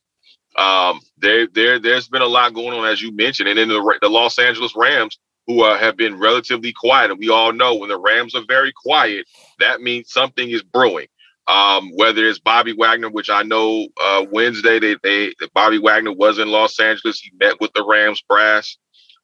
Um, 0.56 1.00
there, 1.18 1.46
there, 1.46 1.78
there's 1.78 2.08
been 2.08 2.22
a 2.22 2.26
lot 2.26 2.54
going 2.54 2.72
on, 2.72 2.86
as 2.86 3.02
you 3.02 3.14
mentioned, 3.14 3.50
and 3.50 3.58
then 3.58 3.68
the, 3.68 3.98
the 4.00 4.08
Los 4.08 4.38
Angeles 4.38 4.74
Rams, 4.74 5.18
who 5.48 5.62
uh, 5.62 5.78
have 5.78 5.96
been 5.96 6.20
relatively 6.20 6.72
quiet, 6.72 7.10
and 7.10 7.18
we 7.18 7.30
all 7.30 7.52
know 7.52 7.74
when 7.74 7.88
the 7.88 7.98
Rams 7.98 8.34
are 8.34 8.44
very 8.46 8.72
quiet, 8.72 9.26
that 9.58 9.80
means 9.80 10.12
something 10.12 10.48
is 10.48 10.62
brewing. 10.62 11.08
Um, 11.48 11.90
whether 11.96 12.28
it's 12.28 12.38
Bobby 12.38 12.74
Wagner, 12.74 13.08
which 13.08 13.30
I 13.30 13.42
know 13.42 13.88
uh, 13.98 14.26
Wednesday 14.30 14.78
they, 14.78 14.96
they 15.02 15.32
Bobby 15.54 15.78
Wagner 15.78 16.12
was 16.12 16.38
in 16.38 16.48
Los 16.48 16.78
Angeles, 16.78 17.20
he 17.20 17.32
met 17.40 17.58
with 17.58 17.72
the 17.72 17.86
Rams 17.88 18.22
brass. 18.28 18.76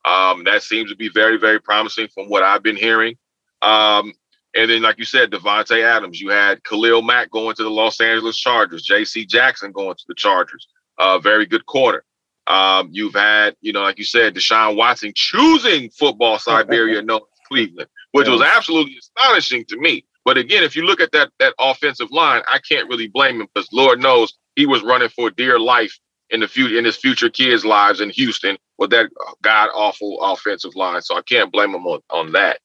Um, 0.07 0.45
that 0.45 0.63
seems 0.63 0.91
to 0.91 0.97
be 0.97 1.11
very, 1.11 1.37
very 1.37 1.61
promising 1.61 2.09
from 2.09 2.31
what 2.31 2.43
I've 2.43 2.63
been 2.63 2.77
hearing. 2.77 3.17
Um, 3.61 4.15
and 4.55 4.71
then, 4.71 4.83
like 4.83 4.99
you 4.99 5.05
said, 5.05 5.31
Davante 5.31 5.83
Adams. 5.83 6.21
You 6.21 6.31
had 6.31 6.65
Khalil 6.65 7.03
Mack 7.03 7.31
going 7.31 7.57
to 7.57 7.63
the 7.63 7.71
Los 7.71 8.01
Angeles 8.01 8.39
Chargers. 8.39 8.83
J.C. 8.83 9.27
Jackson 9.27 9.73
going 9.73 9.97
to 9.97 10.05
the 10.09 10.15
Chargers. 10.15 10.69
Uh, 10.99 11.19
very 11.19 11.45
good 11.45 11.67
corner. 11.67 12.05
Um, 12.47 12.89
you've 12.93 13.15
had, 13.15 13.57
you 13.61 13.73
know, 13.73 13.83
like 13.83 13.99
you 13.99 14.05
said, 14.05 14.35
Deshaun 14.35 14.77
Watson 14.77 15.13
choosing 15.15 15.91
football 15.91 16.39
Siberia, 16.41 17.03
no 17.03 17.27
Cleveland, 17.49 17.89
which 18.13 18.29
was 18.29 18.43
absolutely 18.43 18.97
astonishing 18.99 19.65
to 19.67 19.79
me. 19.79 20.05
But 20.25 20.39
again, 20.39 20.63
if 20.63 20.75
you 20.75 20.85
look 20.85 21.01
at 21.01 21.13
that 21.13 21.31
that 21.39 21.55
offensive 21.59 22.11
line, 22.11 22.43
I 22.49 22.59
can't 22.59 22.89
really 22.89 23.09
blame 23.09 23.41
him 23.41 23.49
because 23.55 23.69
Lord 23.73 24.01
knows 24.01 24.35
he 24.57 24.67
was 24.67 24.83
running 24.83 25.11
for 25.11 25.31
dear 25.31 25.59
life 25.59 25.99
in 26.31 26.41
the 26.41 26.49
future 26.49 26.79
in 26.79 26.85
his 26.85 26.97
future 26.97 27.29
kids' 27.29 27.65
lives 27.65 28.01
in 28.01 28.11
Houston 28.11 28.57
with 28.79 28.91
that 28.91 29.11
god 29.43 29.71
awful 29.75 30.21
offensive 30.23 30.75
line. 30.75 31.03
So 31.03 31.17
I 31.17 31.23
can't 31.23 31.53
blame 31.53 31.75
him 31.75 31.87
on, 31.87 32.01
on 32.11 32.33
that. 32.33 32.59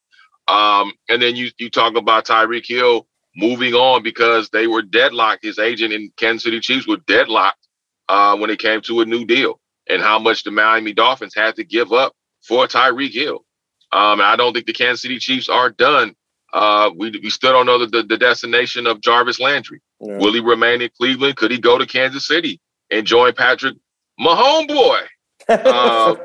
Um, 0.48 0.94
and 1.10 1.22
then 1.22 1.36
you 1.36 1.52
you 1.58 1.70
talk 1.70 1.96
about 1.96 2.26
Tyreek 2.26 2.66
Hill 2.66 3.08
moving 3.36 3.74
on 3.74 4.04
because 4.04 4.50
they 4.50 4.68
were 4.68 4.82
deadlocked. 4.82 5.44
His 5.44 5.60
agent 5.60 5.94
in 5.94 6.12
Kansas 6.18 6.44
City 6.44 6.60
Chiefs 6.60 6.88
were 6.88 6.98
deadlocked 6.98 7.68
uh, 8.08 8.38
when 8.38 8.50
it 8.50 8.60
came 8.60 8.82
to 8.82 9.02
a 9.02 9.06
new 9.06 9.26
deal 9.26 9.60
and 9.90 10.02
how 10.02 10.20
much 10.20 10.44
the 10.44 10.52
Miami 10.52 10.94
Dolphins 10.94 11.36
had 11.36 11.56
to 11.56 11.64
give 11.64 11.92
up 11.92 12.16
for 12.42 12.68
Tyreek 12.68 13.14
Hill. 13.14 13.44
Um, 13.92 14.22
I 14.22 14.36
don't 14.36 14.54
think 14.54 14.68
the 14.68 14.74
Kansas 14.74 15.02
City 15.02 15.18
Chiefs 15.18 15.50
are 15.50 15.70
done. 15.70 16.16
Uh, 16.54 16.92
we, 16.96 17.12
we 17.12 17.30
still 17.30 17.52
don't 17.52 17.66
know 17.66 17.86
the, 17.86 18.04
the, 18.04 18.18
destination 18.18 18.88
of 18.88 19.02
Jarvis 19.02 19.40
Landry. 19.40 19.82
Yeah. 20.00 20.18
Will 20.18 20.34
he 20.34 20.40
remain 20.40 20.82
in 20.82 20.90
Cleveland? 20.98 21.36
Could 21.36 21.52
he 21.52 21.60
go 21.60 21.78
to 21.78 21.86
Kansas 21.86 22.26
City 22.26 22.60
and 22.90 23.06
join 23.06 23.34
Patrick 23.34 23.76
Mahomes 24.20 24.68
boy? 24.68 25.00
Uh, 25.50 26.16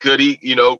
could 0.00 0.20
he, 0.20 0.38
you 0.42 0.54
know, 0.54 0.78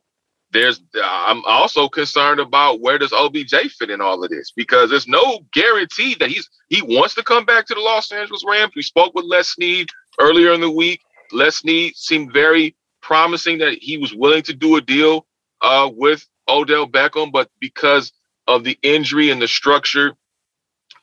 there's 0.55 0.83
I'm 1.03 1.43
also 1.47 1.89
concerned 1.89 2.41
about 2.41 2.81
where 2.81 2.99
does 2.99 3.13
OBJ 3.13 3.73
fit 3.79 3.91
in 3.91 4.01
all 4.01 4.23
of 4.23 4.31
this 4.31 4.53
because 4.55 4.91
there's 4.91 5.09
no 5.09 5.41
guarantee 5.53 6.15
that 6.21 6.31
he's 6.31 6.49
he 6.69 6.83
wants 6.83 7.15
to 7.17 7.23
come 7.23 7.45
back 7.45 7.67
to 7.67 7.75
the 7.75 7.81
Los 7.81 8.13
Angeles 8.13 8.45
Rams. 8.47 8.73
We 8.77 8.83
spoke 8.83 9.15
with 9.15 9.25
Les 9.25 9.49
Snead 9.49 9.89
earlier 10.21 10.53
in 10.53 10.61
the 10.61 10.71
week. 10.71 11.01
Les 11.35 11.57
Snead 11.57 11.97
seemed 11.97 12.33
very 12.33 12.77
promising 13.03 13.59
that 13.59 13.75
he 13.81 13.99
was 13.99 14.15
willing 14.15 14.43
to 14.43 14.55
do 14.55 14.77
a 14.77 14.81
deal 14.81 15.27
uh, 15.61 15.91
with 15.93 16.27
Odell 16.49 16.87
Beckham, 16.87 17.33
but 17.33 17.51
because 17.61 18.13
of 18.47 18.65
the 18.65 18.79
injury 18.83 19.31
and 19.31 19.41
the 19.41 19.49
structure 19.49 20.15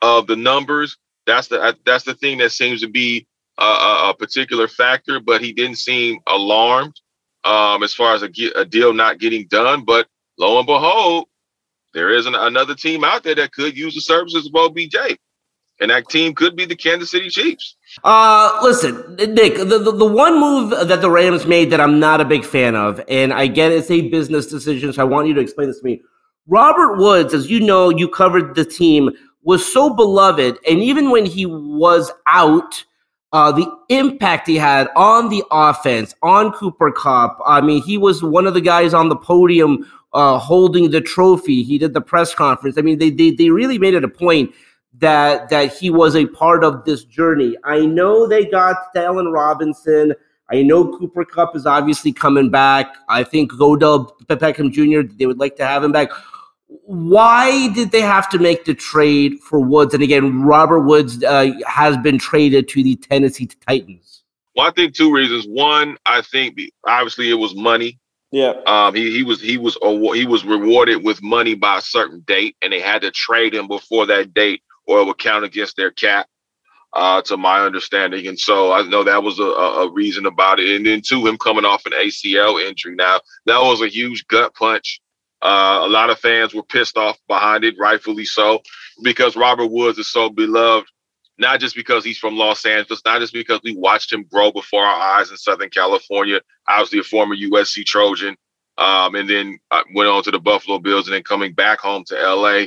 of 0.01 0.27
the 0.27 0.35
numbers, 0.35 0.97
that's 1.25 1.47
the 1.47 1.77
that's 1.85 2.03
the 2.03 2.15
thing 2.15 2.39
that 2.39 2.51
seems 2.51 2.81
to 2.81 2.87
be 2.87 3.27
a, 3.57 3.63
a 4.09 4.15
particular 4.17 4.67
factor. 4.67 5.19
But 5.19 5.41
he 5.41 5.53
didn't 5.53 5.77
seem 5.77 6.19
alarmed 6.27 6.99
um, 7.43 7.83
as 7.83 7.93
far 7.93 8.15
as 8.15 8.23
a, 8.23 8.29
a 8.55 8.65
deal 8.65 8.93
not 8.93 9.19
getting 9.19 9.47
done. 9.47 9.83
But 9.85 10.07
lo 10.37 10.57
and 10.57 10.67
behold, 10.67 11.27
there 11.93 12.09
is 12.09 12.25
an, 12.25 12.35
another 12.35 12.75
team 12.75 13.03
out 13.03 13.23
there 13.23 13.35
that 13.35 13.53
could 13.53 13.77
use 13.77 13.95
the 13.95 14.01
services 14.01 14.47
of 14.47 14.55
OBJ 14.55 15.17
and 15.81 15.89
that 15.89 16.07
team 16.09 16.33
could 16.33 16.55
be 16.55 16.65
the 16.65 16.75
Kansas 16.75 17.11
City 17.11 17.29
Chiefs. 17.29 17.75
Uh, 18.03 18.59
listen, 18.63 19.15
Nick, 19.15 19.57
the, 19.57 19.65
the, 19.65 19.91
the, 19.91 20.05
one 20.05 20.39
move 20.39 20.69
that 20.69 21.01
the 21.01 21.09
Rams 21.09 21.45
made 21.45 21.71
that 21.71 21.81
I'm 21.81 21.99
not 21.99 22.21
a 22.21 22.25
big 22.25 22.45
fan 22.45 22.75
of, 22.75 23.01
and 23.09 23.33
I 23.33 23.47
get 23.47 23.71
it's 23.71 23.91
a 23.91 24.09
business 24.09 24.47
decision, 24.47 24.93
so 24.93 25.01
I 25.01 25.05
want 25.05 25.27
you 25.27 25.33
to 25.33 25.41
explain 25.41 25.67
this 25.67 25.79
to 25.79 25.85
me. 25.85 26.01
Robert 26.47 26.97
Woods, 26.97 27.33
as 27.33 27.49
you 27.49 27.59
know, 27.59 27.89
you 27.89 28.07
covered 28.07 28.55
the 28.55 28.63
team, 28.63 29.09
was 29.43 29.71
so 29.71 29.93
beloved, 29.93 30.57
and 30.69 30.79
even 30.79 31.09
when 31.09 31.25
he 31.25 31.45
was 31.45 32.11
out, 32.27 32.83
uh, 33.33 33.51
the 33.51 33.69
impact 33.89 34.47
he 34.47 34.55
had 34.55 34.87
on 34.95 35.29
the 35.29 35.43
offense, 35.51 36.15
on 36.21 36.51
Cooper 36.53 36.91
Kupp. 36.91 37.39
I 37.45 37.61
mean, 37.61 37.81
he 37.83 37.97
was 37.97 38.23
one 38.23 38.47
of 38.47 38.53
the 38.53 38.61
guys 38.61 38.93
on 38.93 39.09
the 39.09 39.15
podium 39.15 39.89
uh, 40.13 40.37
holding 40.37 40.91
the 40.91 41.01
trophy. 41.01 41.63
He 41.63 41.77
did 41.77 41.93
the 41.93 42.01
press 42.01 42.33
conference. 42.33 42.77
I 42.77 42.81
mean, 42.81 42.99
they, 42.99 43.09
they, 43.09 43.31
they 43.31 43.49
really 43.49 43.77
made 43.77 43.95
it 43.95 44.03
a 44.05 44.09
point– 44.09 44.53
that 44.99 45.49
that 45.49 45.73
he 45.73 45.89
was 45.89 46.15
a 46.15 46.25
part 46.27 46.63
of 46.63 46.85
this 46.85 47.03
journey. 47.03 47.55
I 47.63 47.85
know 47.85 48.27
they 48.27 48.45
got 48.45 48.77
Allen 48.95 49.27
Robinson. 49.27 50.13
I 50.51 50.63
know 50.63 50.97
Cooper 50.97 51.23
Kupp 51.23 51.55
is 51.55 51.65
obviously 51.65 52.11
coming 52.11 52.49
back. 52.49 52.97
I 53.07 53.23
think 53.23 53.53
Odell 53.59 54.15
Beckham 54.27 54.71
Jr. 54.71 55.07
They 55.15 55.25
would 55.25 55.39
like 55.39 55.55
to 55.57 55.65
have 55.65 55.83
him 55.83 55.93
back. 55.93 56.09
Why 56.67 57.69
did 57.69 57.91
they 57.91 58.01
have 58.01 58.29
to 58.29 58.39
make 58.39 58.65
the 58.65 58.73
trade 58.73 59.39
for 59.39 59.59
Woods? 59.59 59.93
And 59.93 60.03
again, 60.03 60.43
Robert 60.43 60.81
Woods 60.81 61.23
uh, 61.23 61.51
has 61.65 61.97
been 61.97 62.17
traded 62.17 62.67
to 62.69 62.83
the 62.83 62.95
Tennessee 62.97 63.49
Titans. 63.67 64.23
Well, 64.55 64.67
I 64.67 64.71
think 64.71 64.93
two 64.93 65.13
reasons. 65.13 65.45
One, 65.47 65.97
I 66.05 66.21
think 66.21 66.59
obviously 66.85 67.29
it 67.29 67.35
was 67.35 67.55
money. 67.55 67.99
Yeah. 68.31 68.53
Um, 68.65 68.95
he, 68.95 69.11
he 69.11 69.23
was 69.23 69.41
he 69.41 69.57
was 69.57 69.77
he 70.13 70.25
was 70.25 70.45
rewarded 70.45 71.03
with 71.03 71.21
money 71.21 71.53
by 71.53 71.77
a 71.77 71.81
certain 71.81 72.21
date, 72.21 72.55
and 72.61 72.71
they 72.71 72.79
had 72.79 73.01
to 73.01 73.11
trade 73.11 73.53
him 73.53 73.67
before 73.67 74.05
that 74.07 74.33
date 74.33 74.61
or 74.91 75.01
it 75.01 75.05
would 75.05 75.17
count 75.17 75.45
against 75.45 75.77
their 75.77 75.91
cap, 75.91 76.27
uh, 76.93 77.21
to 77.23 77.37
my 77.37 77.61
understanding. 77.61 78.27
And 78.27 78.37
so 78.37 78.71
I 78.71 78.81
know 78.83 79.03
that 79.03 79.23
was 79.23 79.39
a, 79.39 79.43
a 79.43 79.91
reason 79.91 80.25
about 80.25 80.59
it. 80.59 80.75
And 80.75 80.85
then 80.85 81.01
two, 81.01 81.25
him 81.25 81.37
coming 81.37 81.65
off 81.65 81.85
an 81.85 81.93
ACL 81.93 82.61
injury. 82.61 82.95
Now 82.95 83.21
that 83.45 83.59
was 83.59 83.81
a 83.81 83.87
huge 83.87 84.27
gut 84.27 84.53
punch. 84.53 85.01
Uh, 85.41 85.79
a 85.83 85.87
lot 85.87 86.09
of 86.09 86.19
fans 86.19 86.53
were 86.53 86.63
pissed 86.63 86.97
off 86.97 87.17
behind 87.27 87.63
it, 87.63 87.75
rightfully 87.79 88.25
so, 88.25 88.61
because 89.01 89.35
Robert 89.35 89.67
Woods 89.67 89.97
is 89.97 90.11
so 90.11 90.29
beloved. 90.29 90.87
Not 91.37 91.59
just 91.59 91.75
because 91.75 92.05
he's 92.05 92.19
from 92.19 92.37
Los 92.37 92.65
Angeles, 92.65 93.01
not 93.03 93.19
just 93.19 93.33
because 93.33 93.61
we 93.63 93.75
watched 93.75 94.13
him 94.13 94.25
grow 94.31 94.51
before 94.51 94.83
our 94.83 95.17
eyes 95.17 95.31
in 95.31 95.37
Southern 95.37 95.71
California. 95.71 96.39
Obviously, 96.67 96.99
a 96.99 97.03
former 97.03 97.35
USC 97.35 97.83
Trojan, 97.83 98.35
um, 98.77 99.15
and 99.15 99.27
then 99.27 99.57
uh, 99.71 99.81
went 99.95 100.09
on 100.09 100.21
to 100.23 100.29
the 100.29 100.39
Buffalo 100.39 100.77
Bills, 100.77 101.07
and 101.07 101.15
then 101.15 101.23
coming 101.23 101.53
back 101.53 101.79
home 101.79 102.03
to 102.07 102.15
LA. 102.15 102.65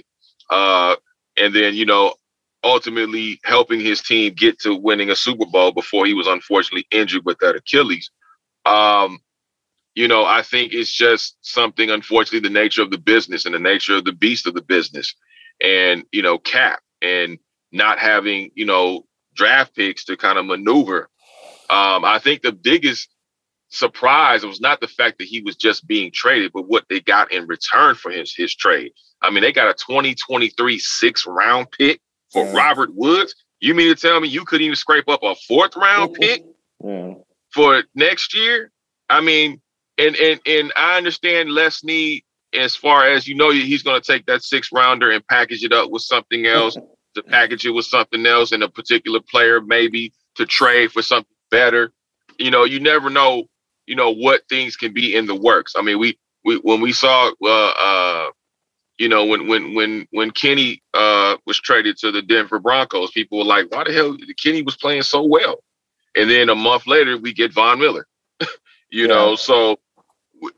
Uh, 0.51 0.97
and 1.37 1.55
then 1.55 1.75
you 1.75 1.87
know 1.87 2.15
ultimately 2.65 3.39
helping 3.45 3.79
his 3.79 4.01
team 4.01 4.33
get 4.33 4.59
to 4.61 4.75
winning 4.75 5.11
a 5.11 5.17
Super 5.17 5.47
Bowl 5.47 5.71
before 5.71 6.07
he 6.07 6.15
was 6.15 6.27
unfortunately 6.27 6.87
injured 6.91 7.25
with 7.25 7.39
that 7.39 7.55
Achilles. 7.55 8.11
Um, 8.65 9.19
you 9.95 10.09
know, 10.09 10.25
I 10.25 10.43
think 10.43 10.73
it's 10.73 10.93
just 10.93 11.37
something, 11.43 11.91
unfortunately, 11.91 12.49
the 12.49 12.53
nature 12.53 12.83
of 12.83 12.91
the 12.91 12.99
business 12.99 13.45
and 13.45 13.55
the 13.55 13.61
nature 13.61 13.97
of 13.97 14.05
the 14.05 14.13
beast 14.13 14.47
of 14.47 14.55
the 14.55 14.63
business, 14.63 15.15
and 15.63 16.05
you 16.11 16.23
know, 16.23 16.39
cap 16.39 16.81
and 17.01 17.39
not 17.71 17.99
having 17.99 18.51
you 18.55 18.65
know 18.65 19.05
draft 19.35 19.77
picks 19.77 20.05
to 20.07 20.17
kind 20.17 20.39
of 20.39 20.47
maneuver. 20.47 21.09
Um, 21.71 22.05
I 22.05 22.19
think 22.19 22.43
the 22.43 22.53
biggest 22.53 23.14
surprise 23.75 24.45
it 24.45 24.49
was 24.49 24.61
not 24.61 24.81
the 24.81 24.89
fact 24.89 25.19
that 25.19 25.29
he 25.29 25.43
was 25.43 25.57
just 25.57 25.87
being 25.87 26.11
traded, 26.13 26.53
but 26.53 26.69
what 26.69 26.85
they 26.89 27.01
got 27.01 27.33
in 27.33 27.47
return 27.47 27.95
for 27.95 28.11
his 28.11 28.35
his 28.35 28.55
trade. 28.55 28.93
I 29.23 29.31
mean, 29.31 29.43
they 29.43 29.53
got 29.53 29.69
a 29.69 29.75
2023 29.75 30.79
six 30.79 31.27
round 31.27 31.71
pick 31.71 32.01
for 32.33 32.45
yeah. 32.45 32.53
Robert 32.53 32.95
Woods. 32.95 33.35
You 33.61 33.75
mean 33.75 33.95
to 33.95 34.01
tell 34.01 34.21
me 34.21 34.29
you 34.29 34.45
couldn't 34.45 34.65
even 34.65 34.77
scrape 34.77 35.09
up 35.09 35.23
a 35.23 35.35
fourth 35.49 35.77
round 35.77 36.15
pick 36.15 36.45
yeah. 36.83 37.15
for 37.53 37.83
next 37.95 38.35
year? 38.35 38.71
I 39.09 39.21
mean, 39.21 39.61
and 39.99 40.17
and 40.17 40.41
and 40.47 40.73
I 40.77 40.97
understand 40.97 41.51
Les 41.51 41.77
Snead 41.77 42.25
as 42.55 42.77
far 42.77 43.05
as 43.05 43.27
you 43.27 43.35
know 43.35 43.51
he's 43.51 43.83
going 43.83 44.01
to 44.01 44.13
take 44.13 44.27
that 44.27 44.43
six 44.43 44.71
rounder 44.73 45.11
and 45.11 45.27
package 45.27 45.65
it 45.65 45.73
up 45.73 45.91
with 45.91 46.03
something 46.03 46.47
else 46.47 46.77
to 47.15 47.23
package 47.23 47.65
it 47.65 47.71
with 47.71 47.87
something 47.87 48.27
else 48.27 48.53
and 48.53 48.63
a 48.63 48.69
particular 48.69 49.21
player 49.21 49.61
maybe 49.61 50.13
to 50.35 50.47
trade 50.47 50.93
for 50.93 51.03
something 51.03 51.35
better. 51.51 51.93
You 52.39 52.51
know, 52.51 52.65
you 52.65 52.81
never 52.81 53.11
know. 53.11 53.45
You 53.87 53.97
know 53.97 54.11
what 54.11 54.43
things 54.49 54.77
can 54.77 54.93
be 54.93 55.15
in 55.15 55.27
the 55.27 55.35
works. 55.35 55.75
I 55.77 55.83
mean, 55.83 55.99
we 55.99 56.19
we 56.45 56.57
when 56.57 56.81
we 56.81 56.93
saw 56.93 57.33
uh, 57.43 57.49
uh 57.49 58.31
you 58.99 59.09
know, 59.09 59.25
when 59.25 59.49
when 59.49 59.75
when 59.75 60.07
when 60.11 60.31
Kenny 60.31 60.83
uh, 60.95 61.37
was 61.47 61.59
traded 61.61 61.97
to 61.99 62.13
the 62.13 62.23
Denver 62.23 62.61
Broncos, 62.61 63.11
people 63.11 63.39
were 63.39 63.45
like, 63.45 63.71
"Why 63.71 63.85
the 63.85 63.93
hell 63.93 64.17
Kenny 64.43 64.63
was 64.63 64.77
playing 64.77 65.03
so 65.03 65.23
well?" 65.23 65.63
And 66.17 66.31
then 66.31 66.49
a 66.49 66.55
month 66.55 66.87
later, 66.87 67.19
we 67.19 67.33
get 67.33 67.53
Von 67.53 67.81
Miller. 67.81 68.07
you 68.41 68.49
yeah. 69.03 69.07
know, 69.07 69.37
so 69.37 69.79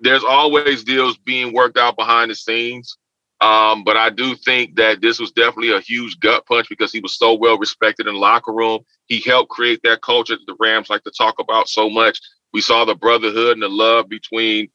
there's 0.01 0.25
always 0.25 0.85
deals 0.85 1.17
being 1.19 1.55
worked 1.55 1.79
out 1.79 1.97
behind 1.97 2.31
the 2.31 2.35
scenes. 2.35 2.99
Um, 3.41 3.85
but 3.85 3.97
I 3.99 4.11
do 4.11 4.35
think 4.35 4.77
that 4.77 5.03
this 5.03 5.19
was 5.19 5.31
definitely 5.31 5.73
a 5.73 5.81
huge 5.81 6.19
gut 6.21 6.47
punch 6.47 6.69
because 6.69 6.91
he 6.91 7.01
was 7.01 7.17
so 7.17 7.35
well 7.35 7.59
respected 7.59 8.07
in 8.07 8.15
the 8.15 8.21
locker 8.21 8.53
room. 8.53 8.81
He 9.07 9.21
helped 9.21 9.51
create 9.51 9.81
that 9.85 10.03
culture 10.03 10.37
that 10.37 10.47
the 10.47 10.57
Rams 10.59 10.89
like 10.89 11.05
to 11.05 11.11
talk 11.11 11.39
about 11.39 11.69
so 11.69 11.89
much. 11.89 12.19
We 12.53 12.61
saw 12.61 12.85
the 12.85 12.95
brotherhood 12.95 13.53
and 13.53 13.63
the 13.63 13.69
love 13.69 14.09
between 14.09 14.69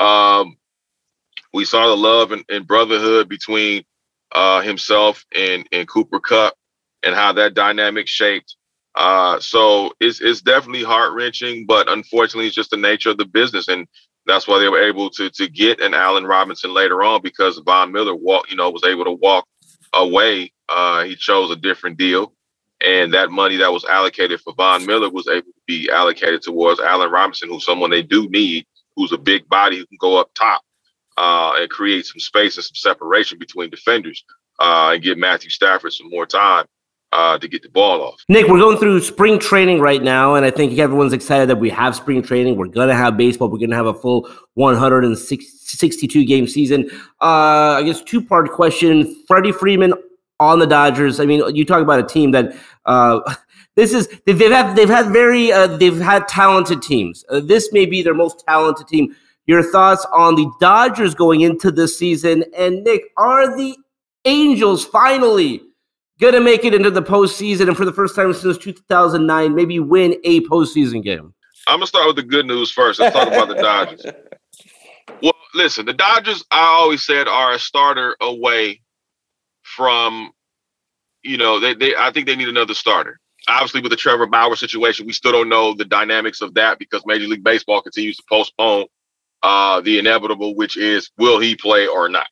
um, 0.00 0.56
we 1.52 1.64
saw 1.64 1.88
the 1.88 1.96
love 1.96 2.32
and, 2.32 2.44
and 2.48 2.66
brotherhood 2.66 3.28
between 3.28 3.84
uh, 4.34 4.60
himself 4.60 5.24
and, 5.34 5.66
and 5.70 5.88
Cooper 5.88 6.18
Kupp, 6.18 6.54
and 7.04 7.14
how 7.14 7.32
that 7.34 7.54
dynamic 7.54 8.08
shaped. 8.08 8.56
Uh, 8.96 9.38
so 9.40 9.92
it's, 10.00 10.20
it's 10.20 10.40
definitely 10.40 10.82
heart 10.82 11.12
wrenching, 11.14 11.66
but 11.66 11.88
unfortunately, 11.88 12.46
it's 12.46 12.56
just 12.56 12.70
the 12.70 12.76
nature 12.76 13.10
of 13.10 13.18
the 13.18 13.24
business. 13.24 13.68
And 13.68 13.86
that's 14.26 14.48
why 14.48 14.58
they 14.58 14.68
were 14.68 14.82
able 14.82 15.10
to 15.10 15.30
to 15.30 15.48
get 15.48 15.80
an 15.80 15.94
Allen 15.94 16.26
Robinson 16.26 16.72
later 16.74 17.02
on 17.02 17.22
because 17.22 17.58
Von 17.58 17.92
Miller 17.92 18.14
walk, 18.14 18.50
you 18.50 18.56
know, 18.56 18.70
was 18.70 18.84
able 18.84 19.04
to 19.04 19.12
walk 19.12 19.46
away. 19.92 20.52
Uh, 20.68 21.04
he 21.04 21.14
chose 21.14 21.50
a 21.50 21.56
different 21.56 21.98
deal, 21.98 22.32
and 22.84 23.14
that 23.14 23.30
money 23.30 23.56
that 23.56 23.72
was 23.72 23.84
allocated 23.84 24.40
for 24.40 24.52
Von 24.54 24.84
Miller 24.86 25.10
was 25.10 25.26
able 25.28 25.46
to 25.46 25.62
be 25.66 25.90
allocated 25.90 26.42
towards 26.42 26.80
Allen 26.80 27.10
Robinson, 27.10 27.48
who's 27.48 27.64
someone 27.64 27.90
they 27.90 28.02
do 28.02 28.28
need, 28.28 28.66
who's 28.96 29.12
a 29.12 29.18
big 29.18 29.48
body 29.48 29.78
who 29.78 29.86
can 29.86 29.98
go 29.98 30.16
up 30.18 30.30
top 30.34 30.62
uh, 31.16 31.54
and 31.56 31.70
create 31.70 32.06
some 32.06 32.20
space 32.20 32.56
and 32.56 32.64
some 32.64 32.74
separation 32.74 33.38
between 33.38 33.70
defenders 33.70 34.24
uh, 34.60 34.90
and 34.92 35.02
give 35.02 35.18
Matthew 35.18 35.50
Stafford 35.50 35.92
some 35.92 36.10
more 36.10 36.26
time. 36.26 36.66
uh, 37.14 37.38
to 37.38 37.46
get 37.46 37.62
the 37.62 37.68
ball 37.68 38.02
off. 38.02 38.20
Nick, 38.28 38.48
we're 38.48 38.58
going 38.58 38.76
through 38.76 39.00
spring 39.00 39.38
training 39.38 39.80
right 39.80 40.02
now, 40.02 40.34
and 40.34 40.44
I 40.44 40.50
think 40.50 40.76
everyone's 40.78 41.12
excited 41.12 41.48
that 41.48 41.56
we 41.56 41.70
have 41.70 41.94
spring 41.94 42.22
training. 42.22 42.56
We're 42.56 42.66
going 42.66 42.88
to 42.88 42.94
have 42.94 43.16
baseball. 43.16 43.48
We're 43.48 43.58
going 43.58 43.70
to 43.70 43.76
have 43.76 43.86
a 43.86 43.94
full 43.94 44.28
162 44.54 46.24
game 46.24 46.48
season. 46.48 46.90
Uh, 47.22 47.78
I 47.78 47.82
guess 47.84 48.02
two 48.02 48.20
part 48.20 48.50
question: 48.50 49.24
Freddie 49.28 49.52
Freeman 49.52 49.94
on 50.40 50.58
the 50.58 50.66
Dodgers. 50.66 51.20
I 51.20 51.26
mean, 51.26 51.42
you 51.54 51.64
talk 51.64 51.82
about 51.82 52.00
a 52.00 52.06
team 52.06 52.32
that. 52.32 52.56
Uh, 52.84 53.20
this 53.76 53.92
is 53.92 54.08
they've 54.26 54.38
had 54.38 54.76
they've 54.76 54.88
had 54.88 55.12
very 55.12 55.52
uh, 55.52 55.66
they've 55.66 55.98
had 55.98 56.28
talented 56.28 56.82
teams. 56.82 57.24
Uh, 57.28 57.40
this 57.40 57.72
may 57.72 57.86
be 57.86 58.02
their 58.02 58.14
most 58.14 58.44
talented 58.46 58.86
team. 58.86 59.14
Your 59.46 59.62
thoughts 59.62 60.06
on 60.12 60.36
the 60.36 60.50
Dodgers 60.60 61.14
going 61.14 61.42
into 61.42 61.70
this 61.70 61.98
season? 61.98 62.44
And 62.56 62.82
Nick, 62.82 63.02
are 63.18 63.54
the 63.56 63.76
Angels 64.24 64.86
finally 64.86 65.60
going 66.18 66.32
to 66.32 66.40
make 66.40 66.64
it 66.64 66.74
into 66.74 66.90
the 66.90 67.02
postseason 67.02 67.68
and 67.68 67.76
for 67.76 67.84
the 67.84 67.92
first 67.92 68.16
time 68.16 68.32
since 68.32 68.56
2009, 68.56 69.54
maybe 69.54 69.80
win 69.80 70.16
a 70.24 70.40
postseason 70.42 71.02
game? 71.02 71.34
I'm 71.66 71.76
gonna 71.76 71.86
start 71.86 72.06
with 72.06 72.16
the 72.16 72.22
good 72.22 72.46
news 72.46 72.70
first. 72.70 73.00
Let's 73.00 73.14
talk 73.14 73.28
about 73.28 73.48
the 73.48 73.54
Dodgers. 73.54 74.04
Well, 75.22 75.34
listen, 75.54 75.86
the 75.86 75.92
Dodgers, 75.92 76.44
I 76.50 76.60
always 76.60 77.04
said, 77.04 77.28
are 77.28 77.52
a 77.52 77.58
starter 77.58 78.16
away 78.20 78.80
from, 79.76 80.30
you 81.22 81.36
know, 81.36 81.60
they, 81.60 81.74
they 81.74 81.94
I 81.96 82.10
think 82.10 82.26
they 82.26 82.36
need 82.36 82.48
another 82.48 82.74
starter. 82.74 83.18
Obviously, 83.48 83.82
with 83.82 83.90
the 83.90 83.96
Trevor 83.96 84.26
Bauer 84.26 84.56
situation, 84.56 85.06
we 85.06 85.12
still 85.12 85.32
don't 85.32 85.50
know 85.50 85.74
the 85.74 85.84
dynamics 85.84 86.40
of 86.40 86.54
that 86.54 86.78
because 86.78 87.02
Major 87.04 87.26
League 87.26 87.44
Baseball 87.44 87.82
continues 87.82 88.16
to 88.16 88.22
postpone 88.28 88.86
uh, 89.42 89.80
the 89.82 89.98
inevitable, 89.98 90.54
which 90.54 90.76
is 90.76 91.10
will 91.18 91.38
he 91.38 91.54
play 91.54 91.86
or 91.86 92.08
not. 92.08 92.26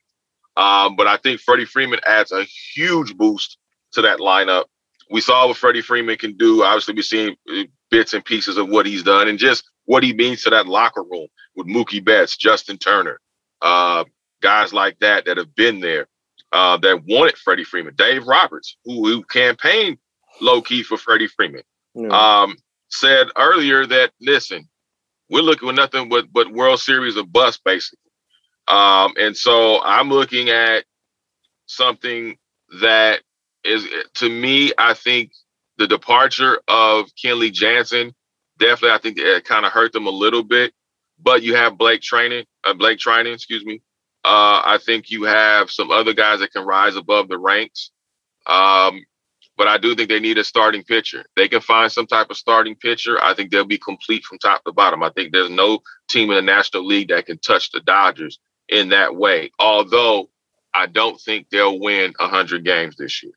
Um, 0.56 0.96
but 0.96 1.06
I 1.06 1.16
think 1.18 1.40
Freddie 1.40 1.64
Freeman 1.64 2.00
adds 2.06 2.32
a 2.32 2.44
huge 2.44 3.16
boost 3.16 3.58
to 3.92 4.02
that 4.02 4.18
lineup. 4.18 4.64
We 5.10 5.20
saw 5.20 5.46
what 5.46 5.56
Freddie 5.56 5.82
Freeman 5.82 6.16
can 6.16 6.36
do. 6.36 6.62
Obviously, 6.62 6.94
we've 6.94 7.04
seen 7.04 7.36
uh, 7.50 7.64
bits 7.90 8.14
and 8.14 8.24
pieces 8.24 8.56
of 8.56 8.68
what 8.68 8.86
he's 8.86 9.02
done 9.02 9.28
and 9.28 9.38
just 9.38 9.64
what 9.84 10.02
he 10.02 10.14
means 10.14 10.42
to 10.42 10.50
that 10.50 10.66
locker 10.66 11.02
room 11.02 11.26
with 11.56 11.66
Mookie 11.66 12.04
Betts, 12.04 12.36
Justin 12.36 12.78
Turner, 12.78 13.20
uh, 13.60 14.04
guys 14.40 14.72
like 14.72 14.98
that 15.00 15.26
that 15.26 15.36
have 15.36 15.54
been 15.54 15.80
there 15.80 16.06
uh, 16.52 16.76
that 16.78 17.02
wanted 17.06 17.36
Freddie 17.38 17.64
Freeman. 17.64 17.94
Dave 17.96 18.26
Roberts, 18.26 18.76
who, 18.84 19.06
who 19.06 19.22
campaigned 19.24 19.98
low 20.40 20.62
key 20.62 20.82
for 20.82 20.96
Freddie 20.96 21.28
Freeman, 21.28 21.62
yeah. 21.94 22.08
um, 22.42 22.56
said 22.88 23.28
earlier 23.36 23.86
that 23.86 24.12
listen, 24.20 24.68
we're 25.30 25.42
looking 25.42 25.66
with 25.66 25.76
nothing 25.76 26.08
but 26.08 26.32
but 26.32 26.52
World 26.52 26.80
Series 26.80 27.16
of 27.16 27.32
bust, 27.32 27.62
basically. 27.64 27.98
Um, 28.68 29.14
and 29.18 29.36
so 29.36 29.82
I'm 29.82 30.08
looking 30.08 30.50
at 30.50 30.84
something 31.66 32.36
that 32.80 33.22
is 33.64 33.86
to 34.14 34.28
me, 34.28 34.72
I 34.76 34.94
think 34.94 35.32
the 35.78 35.86
departure 35.86 36.60
of 36.68 37.06
Kenley 37.22 37.52
Jansen 37.52 38.14
definitely, 38.58 38.90
I 38.90 38.98
think 38.98 39.18
it 39.18 39.44
kind 39.44 39.66
of 39.66 39.72
hurt 39.72 39.92
them 39.92 40.06
a 40.06 40.10
little 40.10 40.42
bit. 40.42 40.72
But 41.18 41.42
you 41.42 41.54
have 41.54 41.78
Blake 41.78 42.02
Training, 42.02 42.44
uh, 42.64 42.74
Blake 42.74 42.98
Treinen, 42.98 43.34
excuse 43.34 43.64
me. 43.64 43.80
Uh, 44.24 44.62
I 44.64 44.78
think 44.84 45.10
you 45.10 45.24
have 45.24 45.70
some 45.70 45.90
other 45.90 46.12
guys 46.12 46.40
that 46.40 46.52
can 46.52 46.64
rise 46.64 46.96
above 46.96 47.28
the 47.28 47.38
ranks. 47.38 47.90
Um, 48.46 49.04
but 49.56 49.68
I 49.68 49.78
do 49.78 49.94
think 49.94 50.08
they 50.08 50.20
need 50.20 50.38
a 50.38 50.44
starting 50.44 50.82
pitcher. 50.82 51.24
They 51.36 51.48
can 51.48 51.60
find 51.60 51.90
some 51.90 52.06
type 52.06 52.30
of 52.30 52.36
starting 52.36 52.74
pitcher. 52.74 53.22
I 53.22 53.34
think 53.34 53.50
they'll 53.50 53.64
be 53.64 53.78
complete 53.78 54.24
from 54.24 54.38
top 54.38 54.64
to 54.64 54.72
bottom. 54.72 55.02
I 55.02 55.10
think 55.10 55.32
there's 55.32 55.50
no 55.50 55.80
team 56.08 56.30
in 56.30 56.36
the 56.36 56.42
National 56.42 56.86
League 56.86 57.08
that 57.08 57.26
can 57.26 57.38
touch 57.38 57.70
the 57.70 57.80
Dodgers 57.80 58.38
in 58.68 58.88
that 58.90 59.14
way. 59.14 59.50
Although 59.58 60.30
I 60.74 60.86
don't 60.86 61.20
think 61.20 61.48
they'll 61.50 61.78
win 61.78 62.14
100 62.18 62.64
games 62.64 62.96
this 62.96 63.22
year. 63.22 63.34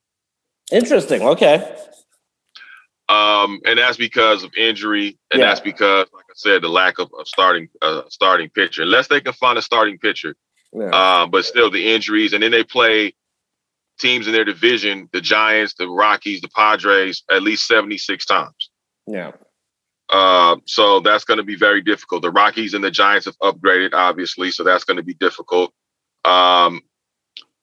Interesting. 0.72 1.22
Okay. 1.22 1.76
Um, 3.08 3.60
and 3.66 3.78
that's 3.78 3.98
because 3.98 4.44
of 4.44 4.52
injury, 4.58 5.20
and 5.32 5.40
yeah. 5.40 5.50
that's 5.50 5.60
because, 5.60 6.08
like 6.12 6.26
I 6.28 6.34
said, 6.34 6.64
the 6.64 6.70
lack 6.70 6.98
of, 6.98 7.12
of 7.18 7.28
starting 7.28 7.70
uh, 7.84 8.02
starting 8.10 8.50
pitcher. 8.50 8.82
Unless 8.82 9.10
they 9.10 9.22
can 9.22 9.34
find 9.34 9.60
a 9.60 9.62
starting 9.62 10.00
pitcher, 10.00 10.36
yeah. 10.76 10.90
uh, 10.90 11.28
but 11.28 11.46
still 11.46 11.72
the 11.72 11.94
injuries, 11.94 12.34
and 12.34 12.44
then 12.44 12.52
they 12.52 12.64
play 12.64 13.14
teams 14.00 14.28
in 14.28 14.34
their 14.34 14.46
division, 14.46 15.10
the 15.14 15.22
Giants, 15.22 15.74
the 15.76 15.88
Rockies, 15.88 16.42
the 16.42 16.50
Padres, 16.50 17.24
at 17.32 17.44
least 17.44 17.68
76 17.68 18.26
times. 18.26 18.70
Yeah. 19.08 19.32
Uh, 20.10 20.58
so 20.66 21.00
that's 21.00 21.24
going 21.24 21.38
to 21.38 21.44
be 21.44 21.56
very 21.56 21.82
difficult. 21.82 22.22
The 22.22 22.32
Rockies 22.32 22.74
and 22.74 22.84
the 22.84 22.92
Giants 22.92 23.26
have 23.26 23.38
upgraded, 23.40 23.94
obviously, 23.94 24.52
so 24.52 24.64
that's 24.64 24.84
going 24.84 24.98
to 24.98 25.04
be 25.04 25.16
difficult. 25.16 25.74
Um, 26.24 26.82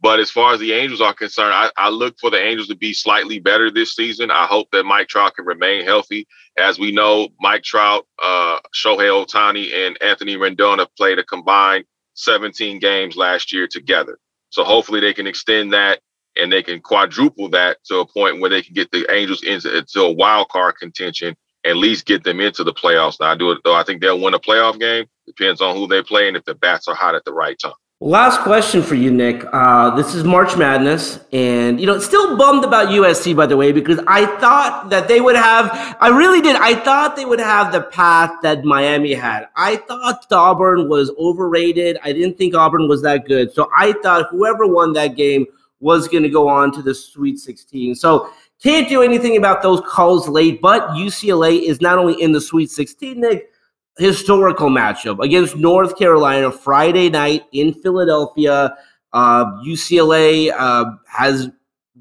but 0.01 0.19
as 0.19 0.33
far 0.33 0.53
as 0.53 0.59
the 0.59 0.73
Angels 0.73 1.01
are 1.01 1.15
concerned, 1.15 1.55
I, 1.55 1.71
I, 1.77 1.89
look 1.89 2.19
for 2.19 2.29
the 2.29 2.43
Angels 2.43 2.67
to 2.69 2.75
be 2.75 2.93
slightly 2.93 3.39
better 3.39 3.71
this 3.71 3.95
season. 3.95 4.33
I 4.33 4.47
hope 4.47 4.69
that 4.73 4.83
Mike 4.83 5.07
Trout 5.07 5.37
can 5.37 5.45
remain 5.45 5.85
healthy. 5.85 6.27
As 6.59 6.77
we 6.77 6.91
know, 6.91 7.29
Mike 7.41 7.63
Trout, 7.63 8.05
uh, 8.21 8.59
Shohei 8.75 9.25
Ohtani, 9.25 9.73
and 9.73 9.97
Anthony 10.03 10.37
Rendon 10.37 10.81
have 10.81 10.95
played 10.97 11.21
a 11.21 11.25
combined 11.25 11.85
17 12.15 12.79
games 12.79 13.17
last 13.17 13.53
year 13.53 13.67
together. 13.67 14.19
So 14.51 14.65
hopefully 14.65 15.01
they 15.01 15.15
can 15.15 15.27
extend 15.27 15.73
that 15.73 16.01
and 16.37 16.53
they 16.53 16.63
can 16.63 16.81
quadruple 16.81 17.49
that 17.51 17.79
to 17.85 17.99
a 17.99 18.07
point 18.07 18.41
where 18.41 18.51
they 18.51 18.63
can 18.63 18.75
get 18.75 18.91
the 18.91 19.07
Angels 19.11 19.43
into, 19.43 19.77
into 19.77 20.03
a 20.03 20.13
wild 20.13 20.49
card 20.49 20.77
contention, 20.79 21.37
at 21.65 21.77
least 21.77 22.07
get 22.07 22.25
them 22.25 22.41
into 22.41 22.65
the 22.65 22.73
playoffs. 22.73 23.21
Now, 23.21 23.33
I 23.33 23.35
do 23.35 23.51
it 23.53 23.59
though. 23.65 23.75
I 23.75 23.85
think 23.85 24.01
they'll 24.01 24.21
win 24.21 24.35
a 24.35 24.39
playoff 24.39 24.79
game. 24.79 25.07
Depends 25.27 25.61
on 25.61 25.77
who 25.77 25.87
they 25.87 26.03
play 26.03 26.29
and 26.29 26.37
if 26.37 26.45
the 26.45 26.55
bats 26.55 26.89
are 26.89 26.95
hot 26.95 27.15
at 27.15 27.25
the 27.25 27.33
right 27.33 27.59
time. 27.59 27.73
Last 28.05 28.41
question 28.41 28.83
for 28.83 28.97
you, 28.97 29.13
Nick. 29.13 29.45
Uh, 29.53 29.95
this 29.95 30.13
is 30.13 30.25
March 30.25 30.57
Madness, 30.57 31.21
and 31.33 31.79
you 31.79 31.87
know, 31.87 32.01
still 32.01 32.37
bummed 32.37 32.65
about 32.65 32.89
USC, 32.89 33.37
by 33.37 33.47
the 33.47 33.57
way, 33.57 33.71
because 33.71 34.01
I 34.09 34.27
thought 34.41 34.91
that 34.91 35.07
they 35.07 35.21
would 35.21 35.37
have. 35.37 35.97
I 36.01 36.09
really 36.09 36.41
did. 36.41 36.57
I 36.57 36.75
thought 36.75 37.15
they 37.15 37.25
would 37.25 37.39
have 37.39 37.71
the 37.71 37.83
path 37.83 38.33
that 38.43 38.65
Miami 38.65 39.15
had. 39.15 39.47
I 39.55 39.77
thought 39.77 40.27
Auburn 40.33 40.89
was 40.89 41.13
overrated. 41.17 41.97
I 42.03 42.13
didn't 42.13 42.39
think 42.39 42.57
Auburn 42.57 42.89
was 42.89 43.03
that 43.03 43.25
good. 43.25 43.53
So 43.53 43.71
I 43.73 43.93
thought 44.03 44.27
whoever 44.33 44.67
won 44.67 44.95
that 44.95 45.15
game 45.15 45.47
was 45.79 46.09
going 46.09 46.25
to 46.25 46.29
go 46.29 46.49
on 46.49 46.73
to 46.73 46.83
the 46.83 46.97
Sweet 46.97 47.39
16. 47.39 47.95
So 47.95 48.31
can't 48.61 48.89
do 48.89 49.03
anything 49.03 49.37
about 49.37 49.63
those 49.63 49.81
calls 49.87 50.27
late, 50.27 50.61
but 50.61 50.89
UCLA 50.89 51.63
is 51.63 51.81
not 51.81 51.99
only 51.99 52.21
in 52.21 52.33
the 52.33 52.41
Sweet 52.41 52.73
16, 52.73 53.21
Nick 53.21 53.52
historical 53.99 54.69
matchup 54.69 55.23
against 55.23 55.57
North 55.57 55.99
Carolina 55.99 56.51
Friday 56.51 57.09
night 57.11 57.45
in 57.53 57.75
Philadelphia. 57.75 58.75
Uh, 59.13 59.45
UCLA 59.67 60.53
uh, 60.57 60.85
has 61.07 61.51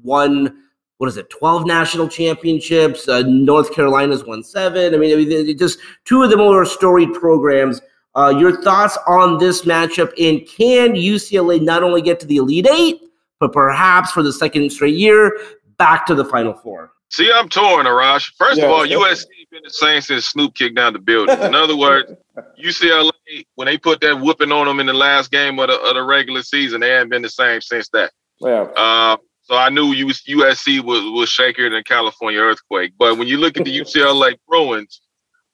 won 0.02 0.62
what 1.02 1.08
is 1.08 1.16
it, 1.16 1.28
12 1.30 1.66
national 1.66 2.06
championships. 2.06 3.08
Uh, 3.08 3.24
North 3.26 3.74
Carolina's 3.74 4.24
won 4.24 4.44
seven. 4.44 4.94
I 4.94 4.96
mean, 4.96 5.12
I 5.12 5.16
mean 5.16 5.58
just 5.58 5.80
two 6.04 6.22
of 6.22 6.30
the 6.30 6.36
more 6.36 6.64
storied 6.64 7.12
programs. 7.12 7.80
Uh, 8.14 8.32
your 8.38 8.62
thoughts 8.62 8.96
on 9.08 9.38
this 9.38 9.62
matchup? 9.62 10.12
And 10.16 10.46
can 10.46 10.94
UCLA 10.94 11.60
not 11.60 11.82
only 11.82 12.02
get 12.02 12.20
to 12.20 12.26
the 12.26 12.36
Elite 12.36 12.68
Eight, 12.70 13.00
but 13.40 13.52
perhaps 13.52 14.12
for 14.12 14.22
the 14.22 14.32
second 14.32 14.70
straight 14.70 14.94
year, 14.94 15.36
back 15.76 16.06
to 16.06 16.14
the 16.14 16.24
Final 16.24 16.54
Four? 16.54 16.92
See, 17.10 17.28
I'm 17.34 17.48
torn, 17.48 17.86
Arash. 17.86 18.32
First 18.36 18.58
yeah, 18.58 18.66
of 18.66 18.70
all, 18.70 18.86
USC 18.86 19.26
been 19.52 19.62
the 19.62 19.70
same 19.70 20.00
since 20.00 20.26
Snoop 20.26 20.54
kicked 20.54 20.74
down 20.74 20.94
the 20.94 20.98
building. 20.98 21.38
In 21.40 21.54
other 21.54 21.76
words, 21.76 22.10
UCLA 22.60 23.12
when 23.54 23.66
they 23.66 23.76
put 23.76 24.00
that 24.00 24.18
whooping 24.18 24.50
on 24.50 24.66
them 24.66 24.80
in 24.80 24.86
the 24.86 24.94
last 24.94 25.30
game 25.30 25.58
of 25.58 25.68
the, 25.68 25.78
of 25.78 25.94
the 25.94 26.02
regular 26.02 26.42
season, 26.42 26.80
they 26.80 26.88
haven't 26.88 27.10
been 27.10 27.22
the 27.22 27.28
same 27.28 27.60
since 27.60 27.88
that. 27.90 28.12
Yeah. 28.40 28.62
Uh, 28.62 29.18
so 29.42 29.54
I 29.54 29.68
knew 29.68 29.94
USC 29.94 30.80
was 30.80 31.00
was 31.12 31.28
shakier 31.28 31.70
than 31.70 31.82
California 31.84 32.40
earthquake. 32.40 32.94
But 32.98 33.18
when 33.18 33.28
you 33.28 33.36
look 33.36 33.58
at 33.58 33.64
the 33.64 33.78
UCLA 33.80 34.36
Bruins, 34.48 35.02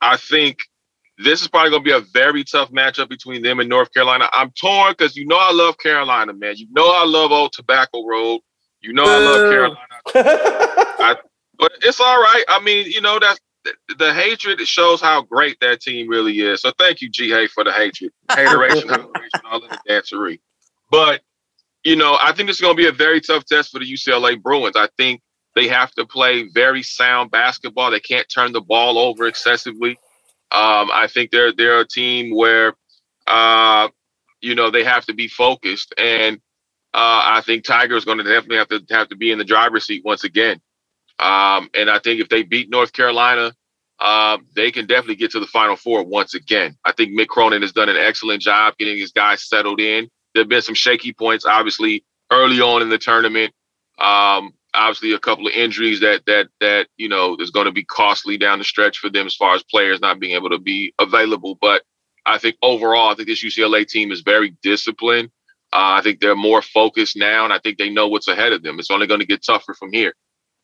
I 0.01 0.17
think 0.17 0.59
this 1.19 1.43
is 1.43 1.49
probably 1.49 1.71
going 1.71 1.83
to 1.83 1.91
be 1.91 1.97
a 1.97 2.13
very 2.13 2.45
tough 2.45 2.71
matchup 2.71 3.09
between 3.09 3.43
them 3.43 3.59
and 3.59 3.69
North 3.69 3.93
Carolina. 3.93 4.29
I'm 4.33 4.53
torn 4.53 4.93
because 4.97 5.17
you 5.17 5.27
know 5.27 5.39
I 5.39 5.53
love 5.53 5.77
Carolina, 5.79 6.33
man. 6.33 6.55
You 6.57 6.69
know 6.71 6.89
I 6.89 7.05
love 7.05 7.33
Old 7.33 7.53
Tobacco 7.53 8.07
Road. 8.07 8.41
You 8.81 8.93
know 8.93 9.05
I 9.05 9.19
love 9.19 9.51
Carolina. 9.51 9.79
I, 10.15 11.17
but 11.59 11.73
it's 11.83 12.01
all 12.01 12.21
right. 12.21 12.45
I 12.49 12.61
mean, 12.61 12.87
you 12.87 13.01
know, 13.01 13.19
that's 13.19 13.41
the, 13.99 14.15
hatred 14.15 14.61
shows 14.67 15.01
how 15.01 15.23
great 15.23 15.59
that 15.61 15.81
team 15.81 16.09
really 16.09 16.39
is. 16.41 16.63
So 16.63 16.73
thank 16.79 17.01
you, 17.01 17.09
Ji 17.09 17.31
Hae, 17.31 17.47
for 17.47 17.65
the 17.65 17.73
hatred. 17.73 18.13
Hateration, 18.29 18.89
hateration, 18.89 19.41
all 19.51 19.63
of 19.63 19.71
the 19.71 19.79
dancery. 19.89 20.41
But, 20.91 21.23
you 21.85 21.97
know, 21.97 22.19
I 22.21 22.33
think 22.33 22.51
it's 22.51 22.61
going 22.61 22.77
to 22.77 22.83
be 22.83 22.89
a 22.89 22.93
very 22.93 23.21
tough 23.21 23.45
test 23.45 23.71
for 23.71 23.79
the 23.79 23.93
UCLA 23.93 24.41
Bruins. 24.41 24.77
I 24.77 24.89
think 24.97 25.23
they 25.55 25.69
have 25.69 25.93
to 25.93 26.07
play 26.07 26.49
very 26.49 26.83
sound 26.83 27.31
basketball. 27.31 27.91
They 27.91 28.01
can't 28.01 28.29
turn 28.29 28.53
the 28.53 28.61
ball 28.61 28.99
over 28.99 29.27
excessively. 29.27 29.99
Um, 30.51 30.91
I 30.93 31.09
think 31.13 31.31
they're 31.31 31.53
they're 31.53 31.81
a 31.81 31.87
team 31.87 32.35
where 32.35 32.75
uh, 33.27 33.89
you 34.41 34.55
know 34.55 34.71
they 34.71 34.85
have 34.85 35.05
to 35.07 35.15
be 35.15 35.29
focused, 35.29 35.93
and 35.99 36.37
uh, 36.95 37.21
I 37.35 37.43
think 37.45 37.65
Tyger 37.65 37.97
is 37.97 38.05
going 38.05 38.19
to 38.19 38.25
definitely 38.25 38.57
have 38.57 38.69
to 38.69 38.83
have 38.91 39.09
to 39.11 39.17
be 39.17 39.31
in 39.31 39.39
the 39.39 39.45
driver's 39.45 39.85
seat 39.85 40.05
once 40.05 40.25
again. 40.25 40.61
Um, 41.19 41.69
and 41.75 41.91
I 41.91 41.99
think 41.99 42.21
if 42.21 42.29
they 42.29 42.45
beat 42.45 42.71
North 42.71 42.93
Carolina, 42.93 43.53
uh, 44.01 44.39
they 44.55 44.71
can 44.71 44.87
definitely 44.87 45.17
get 45.17 45.33
to 45.33 45.41
the 45.41 45.47
Final 45.47 45.77
Four 45.77 46.05
once 46.05 46.35
again. 46.35 46.77
I 46.85 46.93
think 46.93 47.19
Mick 47.19 47.29
Cronin 47.29 47.63
has 47.63 47.73
done 47.73 47.89
an 47.89 47.97
excellent 47.97 48.43
job 48.43 48.77
getting 48.79 48.99
his 48.99 49.13
guys 49.13 49.49
settled 49.49 49.81
in. 49.81 50.09
There 50.35 50.43
have 50.43 50.49
been 50.49 50.63
some 50.63 50.75
shaky 50.75 51.13
points, 51.13 51.45
obviously, 51.45 52.05
early 52.31 52.61
on 52.61 52.83
in 52.83 52.89
the 52.89 52.99
tournament. 52.99 53.53
Um, 53.99 54.55
obviously 54.75 55.13
a 55.13 55.19
couple 55.19 55.47
of 55.47 55.53
injuries 55.53 56.01
that 56.01 56.25
that 56.27 56.49
that 56.61 56.89
you 56.97 57.09
know 57.09 57.37
is 57.41 57.51
going 57.51 57.67
to 57.67 57.73
be 57.73 57.85
costly 57.85 58.37
down 58.37 58.59
the 58.59 58.65
stretch 58.65 58.99
for 58.99 59.11
them 59.11 59.27
as 59.27 59.35
far 59.35 59.55
as 59.55 59.63
players 59.65 60.01
not 60.01 60.21
being 60.21 60.35
able 60.35 60.51
to 60.51 60.59
be 60.59 60.95
available. 60.99 61.57
But 61.61 61.83
I 62.25 62.39
think 62.39 62.57
overall, 62.63 63.11
I 63.11 63.15
think 63.15 63.29
this 63.29 63.45
UCLA 63.45 63.87
team 63.87 64.13
is 64.13 64.21
very 64.21 64.57
disciplined. 64.63 65.31
Uh, 65.73 65.99
I 65.99 66.03
think 66.03 66.21
they're 66.21 66.37
more 66.37 66.63
focused 66.63 67.17
now, 67.17 67.45
and 67.45 67.53
I 67.53 67.59
think 67.59 67.79
they 67.79 67.91
know 67.91 68.09
what's 68.09 68.29
ahead 68.29 68.53
of 68.53 68.63
them. 68.63 68.79
It's 68.79 68.91
only 68.91 69.07
going 69.07 69.21
to 69.21 69.27
get 69.27 69.45
tougher 69.45 69.75
from 69.75 69.93
here. 69.93 70.15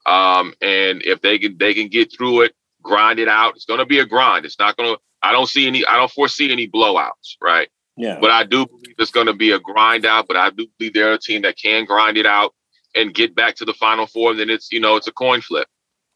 Um, 0.07 0.55
and 0.61 1.03
if 1.03 1.21
they 1.21 1.39
can 1.39 1.57
they 1.59 1.75
can 1.75 1.89
get 1.89 2.13
through 2.15 2.43
it, 2.43 2.55
grind 2.85 3.19
it 3.19 3.29
out. 3.29 3.57
It's 3.57 3.65
going 3.65 3.81
to 3.81 3.87
be 3.87 3.99
a 3.99 4.07
grind. 4.07 4.45
It's 4.45 4.59
not 4.59 4.77
going 4.77 4.95
to. 4.95 5.01
I 5.23 5.33
don't 5.33 5.49
see 5.49 5.67
any. 5.67 5.85
I 5.85 5.97
don't 5.97 6.11
foresee 6.11 6.53
any 6.53 6.69
blowouts. 6.69 7.37
Right. 7.43 7.69
Yeah. 7.97 8.19
But 8.21 8.31
I 8.31 8.45
do 8.45 8.67
believe 8.67 8.95
it's 8.99 9.11
going 9.11 9.27
to 9.27 9.33
be 9.33 9.51
a 9.51 9.59
grind 9.59 10.07
out. 10.07 10.29
But 10.29 10.37
I 10.37 10.51
do 10.51 10.67
believe 10.79 10.95
they're 10.95 11.15
a 11.15 11.19
team 11.19 11.43
that 11.43 11.57
can 11.57 11.85
grind 11.85 12.17
it 12.17 12.27
out 12.27 12.55
and 12.95 13.13
get 13.13 13.35
back 13.35 13.57
to 13.57 13.65
the 13.65 13.75
final 13.75 14.07
four. 14.07 14.31
And 14.31 14.41
then 14.41 14.51
it's 14.51 14.71
you 14.71 14.81
know 14.81 14.97
it's 14.97 15.09
a 15.09 15.13
coin 15.13 15.41
flip. 15.41 15.67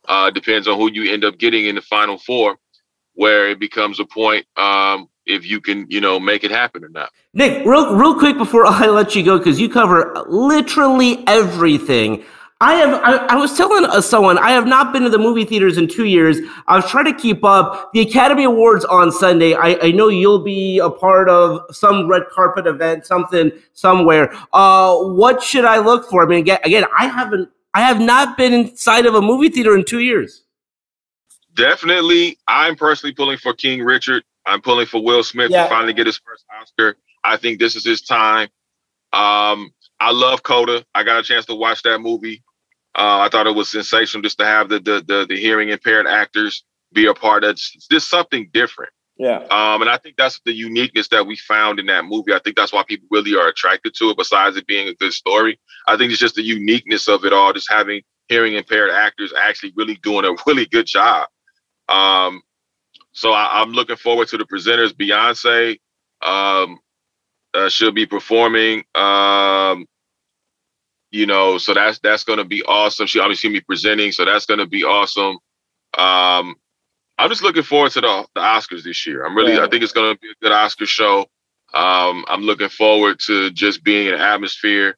Uh, 0.07 0.31
depends 0.31 0.69
on 0.69 0.79
who 0.79 0.91
you 0.91 1.13
end 1.13 1.25
up 1.25 1.39
getting 1.39 1.67
in 1.67 1.75
the 1.75 1.83
final 1.83 2.19
four, 2.19 2.57
where 3.15 3.51
it 3.51 3.59
becomes 3.59 4.01
a 4.01 4.05
point 4.05 4.47
um, 4.57 5.09
if 5.27 5.45
you 5.47 5.61
can 5.61 5.87
you 5.89 6.01
know 6.01 6.21
make 6.21 6.45
it 6.45 6.51
happen 6.51 6.85
or 6.85 6.89
not. 6.89 7.11
Nick, 7.35 7.67
real 7.67 7.97
real 7.97 8.19
quick 8.19 8.37
before 8.37 8.67
I 8.67 8.87
let 8.87 9.15
you 9.15 9.25
go, 9.25 9.39
because 9.39 9.61
you 9.61 9.69
cover 9.69 10.25
literally 10.29 11.25
everything. 11.27 12.25
I 12.61 12.75
have. 12.75 13.01
I, 13.05 13.27
I, 13.27 13.37
was 13.37 13.57
telling 13.57 13.85
uh, 13.85 14.01
someone 14.01 14.37
I 14.37 14.51
have 14.51 14.67
not 14.67 14.93
been 14.93 15.05
to 15.05 15.11
the 15.11 15.19
movie 15.19 15.45
theaters 15.45 15.79
in 15.79 15.87
two 15.87 16.07
years. 16.07 16.39
I 16.67 16.75
was 16.75 16.91
trying 16.91 17.05
to 17.05 17.15
keep 17.15 17.45
up. 17.45 17.93
The 17.93 18.01
Academy 18.01 18.43
Awards 18.43 18.85
on 18.87 19.13
Sunday. 19.13 19.55
I, 19.55 19.79
I 19.81 19.91
know 19.93 20.09
you'll 20.09 20.43
be 20.43 20.79
a 20.81 20.91
part 20.91 21.29
of 21.29 21.61
some 21.71 22.09
red 22.09 22.25
carpet 22.33 22.67
event, 22.67 23.07
something 23.07 23.53
somewhere. 23.75 24.35
Uh, 24.53 24.97
what 24.97 25.41
should 25.41 25.65
I 25.65 25.79
look 25.79 26.11
for? 26.11 26.25
I 26.25 26.27
mean, 26.27 26.41
again, 26.41 26.59
again, 26.65 26.85
I 26.99 27.07
haven't. 27.07 27.49
I 27.75 27.83
have 27.83 28.01
not 28.01 28.37
been 28.37 28.53
inside 28.53 29.07
of 29.07 29.15
a 29.15 29.23
movie 29.23 29.51
theater 29.51 29.77
in 29.77 29.85
two 29.85 30.01
years. 30.01 30.43
Definitely, 31.55 32.39
I'm 32.49 32.75
personally 32.75 33.15
pulling 33.15 33.39
for 33.39 33.55
King 33.55 33.85
Richard. 33.85 34.25
I'm 34.47 34.63
pulling 34.63 34.87
for 34.87 35.01
Will 35.01 35.23
Smith 35.23 35.53
yeah. 35.53 35.65
to 35.65 35.69
finally 35.69 35.93
get 35.93 36.07
his 36.07 36.19
first 36.19 36.45
Oscar. 36.61 36.97
I 37.23 37.37
think 37.37 37.61
this 37.61 37.77
is 37.77 37.85
his 37.85 38.03
time. 38.03 38.49
Um, 39.13 39.71
I 40.01 40.11
love 40.11 40.43
Coda. 40.43 40.85
I 40.95 41.05
got 41.05 41.21
a 41.21 41.23
chance 41.23 41.47
to 41.47 41.55
watch 41.55 41.83
that 41.83 42.01
movie. 42.01 42.43
Uh, 42.99 43.21
I 43.21 43.29
thought 43.29 43.47
it 43.47 43.55
was 43.55 43.71
sensational 43.71 44.23
just 44.23 44.39
to 44.39 44.45
have 44.45 44.69
the, 44.69 44.81
the 44.81 45.05
the 45.07 45.27
the, 45.29 45.37
hearing 45.37 45.69
impaired 45.69 46.07
actors 46.07 46.65
be 46.93 47.07
a 47.07 47.15
part 47.15 47.45
of 47.45 47.57
just 47.57 48.09
something 48.11 48.51
different. 48.53 48.93
Yeah. 49.17 49.39
Um, 49.51 49.83
and 49.83 49.91
I 49.91 49.99
think 49.99 50.17
that's 50.17 50.41
the 50.45 50.53
uniqueness 50.53 51.09
that 51.09 51.27
we 51.27 51.37
found 51.37 51.81
in 51.81 51.87
that 51.87 52.05
movie. 52.05 52.33
I 52.33 52.39
think 52.39 52.57
that's 52.57 52.73
why 52.73 52.85
people 52.87 53.09
really 53.11 53.37
are 53.37 53.49
attracted 53.49 53.95
to 53.97 54.11
it. 54.11 54.17
Besides 54.17 54.57
it 54.57 54.67
being 54.67 54.89
a 54.89 54.95
good 54.95 55.13
story, 55.13 55.59
I 55.87 55.97
think 55.97 56.13
it's 56.13 56.21
just 56.21 56.37
the 56.37 56.43
uniqueness 56.43 57.09
of 57.09 57.25
it 57.25 57.33
all. 57.33 57.53
Just 57.53 57.71
having 57.71 58.03
hearing 58.29 58.55
impaired 58.55 58.91
actors 58.91 59.33
actually 59.37 59.73
really 59.77 59.97
doing 60.03 60.25
a 60.25 60.35
really 60.47 60.67
good 60.67 60.87
job. 60.87 61.29
Um, 61.89 62.43
so 63.13 63.33
I, 63.33 63.63
am 63.63 63.73
looking 63.73 63.97
forward 63.97 64.29
to 64.29 64.39
the 64.39 64.45
presenters. 64.45 64.93
Beyonce 64.93 65.79
um, 66.23 66.79
uh, 67.55 67.69
she'll 67.69 67.93
be 67.93 68.07
performing. 68.07 68.85
Um, 68.95 69.87
you 71.11 71.27
know, 71.27 71.59
so 71.59 71.75
that's 71.75 71.99
that's 72.01 72.25
gonna 72.25 72.45
be 72.45 72.63
awesome. 72.65 73.07
She 73.07 73.21
obviously 73.21 73.51
be 73.51 73.61
presenting, 73.61 74.13
so 74.13 74.25
that's 74.25 74.47
gonna 74.47 74.67
be 74.67 74.85
awesome. 74.85 75.39
Um, 75.97 76.57
I'm 77.19 77.29
just 77.29 77.43
looking 77.43 77.63
forward 77.63 77.93
to 77.93 78.01
the, 78.01 78.27
the 78.35 78.41
Oscars 78.41 78.85
this 78.85 79.07
year. 79.07 79.25
I'm 79.25 79.37
really, 79.37 79.55
yeah. 79.55 79.65
I 79.65 79.69
think 79.69 79.83
it's 79.83 79.93
gonna 79.93 80.17
be 80.17 80.31
a 80.31 80.45
good 80.45 80.53
Oscar 80.53 80.87
show. 80.87 81.27
Um, 81.75 82.25
I'm 82.29 82.43
looking 82.43 82.69
forward 82.69 83.21
to 83.27 83.51
just 83.51 83.83
being 83.83 84.09
in 84.09 84.15
an 84.15 84.21
atmosphere, 84.21 84.97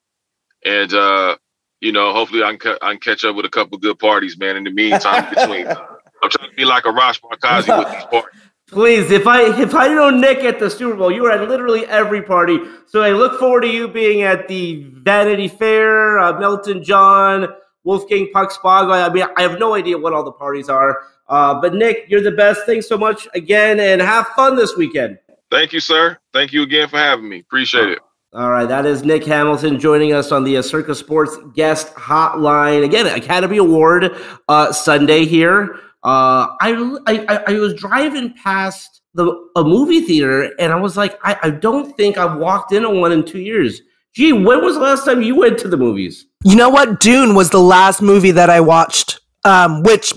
and 0.64 0.92
uh, 0.92 1.36
you 1.80 1.92
know, 1.92 2.12
hopefully 2.12 2.42
I 2.42 2.56
can, 2.56 2.76
I 2.82 2.90
can 2.90 3.00
catch 3.00 3.24
up 3.24 3.36
with 3.36 3.46
a 3.46 3.50
couple 3.50 3.78
good 3.78 3.98
parties, 3.98 4.38
man. 4.38 4.56
In 4.56 4.64
the 4.64 4.70
meantime, 4.70 5.30
between, 5.30 5.66
I'm 6.22 6.30
trying 6.30 6.50
to 6.50 6.56
be 6.56 6.64
like 6.64 6.84
Arash 6.84 7.20
Markazi 7.20 7.78
with 7.78 7.92
these 7.92 8.04
parties. 8.04 8.39
Please, 8.70 9.10
if 9.10 9.26
I 9.26 9.60
if 9.60 9.74
I 9.74 9.88
know 9.88 10.10
Nick 10.10 10.38
at 10.38 10.60
the 10.60 10.70
Super 10.70 10.94
Bowl, 10.94 11.10
you 11.10 11.26
are 11.26 11.32
at 11.32 11.48
literally 11.48 11.86
every 11.86 12.22
party. 12.22 12.58
So 12.86 13.02
I 13.02 13.10
look 13.10 13.40
forward 13.40 13.62
to 13.62 13.68
you 13.68 13.88
being 13.88 14.22
at 14.22 14.46
the 14.46 14.84
Vanity 15.02 15.48
Fair, 15.48 16.20
uh, 16.20 16.40
Elton 16.40 16.84
John, 16.84 17.48
Wolfgang 17.82 18.30
Puck 18.32 18.52
Spago. 18.52 18.92
I 18.92 19.12
mean, 19.12 19.24
I 19.36 19.42
have 19.42 19.58
no 19.58 19.74
idea 19.74 19.98
what 19.98 20.12
all 20.12 20.22
the 20.22 20.32
parties 20.32 20.68
are. 20.68 21.02
Uh, 21.28 21.60
but 21.60 21.74
Nick, 21.74 22.06
you're 22.08 22.22
the 22.22 22.30
best. 22.30 22.60
Thanks 22.64 22.88
so 22.88 22.96
much 22.96 23.26
again, 23.34 23.80
and 23.80 24.00
have 24.00 24.28
fun 24.28 24.54
this 24.54 24.76
weekend. 24.76 25.18
Thank 25.50 25.72
you, 25.72 25.80
sir. 25.80 26.16
Thank 26.32 26.52
you 26.52 26.62
again 26.62 26.88
for 26.88 26.98
having 26.98 27.28
me. 27.28 27.40
Appreciate 27.40 27.88
it. 27.88 27.98
All 28.32 28.50
right, 28.50 28.66
that 28.66 28.86
is 28.86 29.02
Nick 29.02 29.24
Hamilton 29.24 29.80
joining 29.80 30.12
us 30.12 30.30
on 30.30 30.44
the 30.44 30.56
uh, 30.56 30.62
Circa 30.62 30.94
Sports 30.94 31.36
Guest 31.54 31.92
Hotline. 31.94 32.84
Again, 32.84 33.06
Academy 33.06 33.56
Award 33.56 34.16
uh, 34.48 34.72
Sunday 34.72 35.24
here. 35.24 35.80
Uh, 36.02 36.56
I, 36.60 36.98
I 37.06 37.42
I 37.46 37.52
was 37.58 37.74
driving 37.74 38.32
past 38.34 39.02
the 39.14 39.48
a 39.56 39.64
movie 39.64 40.00
theater 40.00 40.52
and 40.58 40.72
I 40.72 40.76
was 40.76 40.96
like, 40.96 41.18
I, 41.22 41.36
I 41.42 41.50
don't 41.50 41.96
think 41.96 42.16
I've 42.16 42.38
walked 42.38 42.72
into 42.72 42.90
one 42.90 43.12
in 43.12 43.24
two 43.24 43.40
years. 43.40 43.82
Gee, 44.14 44.32
when 44.32 44.64
was 44.64 44.74
the 44.74 44.80
last 44.80 45.04
time 45.04 45.22
you 45.22 45.36
went 45.36 45.58
to 45.58 45.68
the 45.68 45.76
movies? 45.76 46.26
You 46.44 46.56
know 46.56 46.68
what? 46.68 47.00
Dune 47.00 47.34
was 47.34 47.50
the 47.50 47.60
last 47.60 48.02
movie 48.02 48.32
that 48.32 48.50
I 48.50 48.60
watched, 48.60 49.20
um, 49.44 49.82
which 49.82 50.14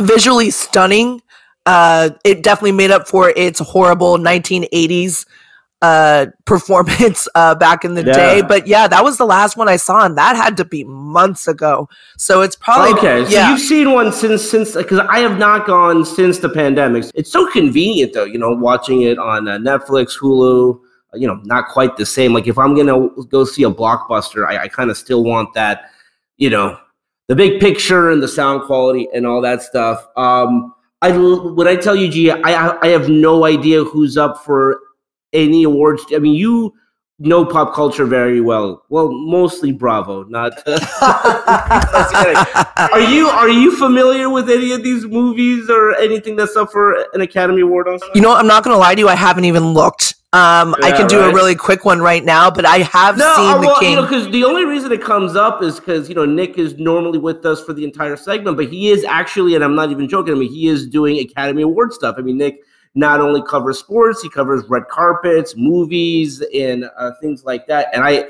visually 0.00 0.50
stunning. 0.50 1.22
Uh, 1.66 2.10
it 2.24 2.42
definitely 2.42 2.72
made 2.72 2.90
up 2.92 3.08
for 3.08 3.30
its 3.30 3.58
horrible 3.58 4.16
1980s 4.18 5.26
uh 5.82 6.26
performance 6.46 7.28
uh 7.34 7.54
back 7.54 7.84
in 7.84 7.94
the 7.94 8.04
yeah. 8.04 8.12
day. 8.12 8.42
But 8.42 8.66
yeah 8.66 8.88
that 8.88 9.04
was 9.04 9.18
the 9.18 9.26
last 9.26 9.56
one 9.56 9.68
i 9.68 9.76
saw 9.76 10.04
and 10.06 10.16
that 10.16 10.36
had 10.36 10.56
to 10.58 10.64
be 10.64 10.84
months 10.84 11.46
ago. 11.46 11.88
So 12.16 12.42
it's 12.42 12.56
probably 12.56 12.98
okay 12.98 13.24
so 13.24 13.30
yeah. 13.30 13.50
you've 13.50 13.60
seen 13.60 13.92
one 13.92 14.12
since 14.12 14.42
since 14.42 14.74
because 14.74 15.00
i 15.10 15.18
have 15.18 15.38
not 15.38 15.66
gone 15.66 16.04
since 16.04 16.38
the 16.38 16.48
pandemic. 16.48 17.04
It's 17.14 17.30
so 17.30 17.50
convenient 17.50 18.14
though 18.14 18.24
you 18.24 18.38
know 18.38 18.52
watching 18.52 19.02
it 19.02 19.18
on 19.18 19.48
uh, 19.48 19.58
netflix 19.58 20.18
hulu 20.18 20.80
you 21.14 21.26
know 21.26 21.40
not 21.44 21.68
quite 21.68 21.96
the 21.96 22.06
same. 22.06 22.32
Like 22.32 22.46
if 22.46 22.58
i'm 22.58 22.74
gonna 22.74 23.08
go 23.28 23.44
see 23.44 23.64
a 23.64 23.70
blockbuster 23.70 24.46
i, 24.46 24.64
I 24.64 24.68
kind 24.68 24.90
of 24.90 24.96
still 24.96 25.24
want 25.24 25.52
that 25.54 25.90
you 26.38 26.50
know 26.50 26.78
the 27.28 27.34
big 27.34 27.60
picture 27.60 28.10
and 28.10 28.22
the 28.22 28.28
sound 28.28 28.62
quality 28.62 29.08
and 29.12 29.26
all 29.26 29.40
that 29.42 29.62
stuff. 29.62 30.06
Um 30.16 30.72
I 31.02 31.16
would 31.16 31.66
I 31.66 31.76
tell 31.76 31.94
you, 31.94 32.08
Gia, 32.08 32.40
I 32.42 32.78
I 32.80 32.88
have 32.88 33.08
no 33.08 33.44
idea 33.44 33.84
who's 33.84 34.16
up 34.16 34.42
for 34.44 34.80
any 35.32 35.64
awards? 35.64 36.04
I 36.14 36.18
mean, 36.18 36.34
you 36.34 36.74
know 37.18 37.44
pop 37.44 37.74
culture 37.74 38.04
very 38.04 38.40
well. 38.40 38.84
Well, 38.88 39.10
mostly 39.12 39.72
Bravo, 39.72 40.24
not. 40.24 40.52
are 42.92 43.00
you 43.00 43.26
are 43.28 43.48
you 43.48 43.76
familiar 43.76 44.28
with 44.30 44.50
any 44.50 44.72
of 44.72 44.82
these 44.82 45.04
movies 45.06 45.70
or 45.70 45.94
anything 45.96 46.36
that's 46.36 46.56
up 46.56 46.70
for 46.70 46.94
an 47.14 47.20
Academy 47.20 47.62
Award? 47.62 47.88
On 47.88 47.98
you 48.14 48.20
know, 48.20 48.34
I'm 48.34 48.46
not 48.46 48.64
going 48.64 48.74
to 48.74 48.78
lie 48.78 48.94
to 48.94 49.00
you. 49.00 49.08
I 49.08 49.14
haven't 49.14 49.44
even 49.44 49.72
looked. 49.72 50.14
Um, 50.32 50.74
yeah, 50.80 50.86
I 50.86 50.92
can 50.92 51.06
do 51.06 51.20
right? 51.20 51.32
a 51.32 51.34
really 51.34 51.54
quick 51.54 51.84
one 51.86 52.00
right 52.00 52.22
now, 52.22 52.50
but 52.50 52.66
I 52.66 52.78
have 52.78 53.16
no, 53.16 53.34
seen 53.36 53.44
uh, 53.46 53.60
well, 53.60 53.74
the 53.74 53.80
King. 53.80 54.00
Because 54.02 54.26
you 54.26 54.32
know, 54.32 54.32
the 54.32 54.44
only 54.44 54.64
reason 54.66 54.92
it 54.92 55.00
comes 55.00 55.34
up 55.34 55.62
is 55.62 55.78
because 55.80 56.10
you 56.10 56.14
know 56.14 56.26
Nick 56.26 56.58
is 56.58 56.76
normally 56.78 57.18
with 57.18 57.46
us 57.46 57.62
for 57.62 57.72
the 57.72 57.84
entire 57.84 58.16
segment, 58.16 58.56
but 58.56 58.68
he 58.68 58.90
is 58.90 59.04
actually, 59.04 59.54
and 59.54 59.64
I'm 59.64 59.74
not 59.74 59.90
even 59.90 60.08
joking. 60.08 60.34
I 60.34 60.36
mean, 60.36 60.52
he 60.52 60.68
is 60.68 60.86
doing 60.88 61.18
Academy 61.20 61.62
Award 61.62 61.94
stuff. 61.94 62.16
I 62.18 62.22
mean, 62.22 62.36
Nick 62.36 62.60
not 62.96 63.20
only 63.20 63.42
covers 63.42 63.78
sports, 63.78 64.22
he 64.22 64.30
covers 64.30 64.64
red 64.68 64.88
carpets, 64.88 65.54
movies, 65.56 66.42
and 66.54 66.90
uh, 66.96 67.12
things 67.20 67.44
like 67.44 67.66
that. 67.66 67.88
And 67.92 68.02
I, 68.02 68.28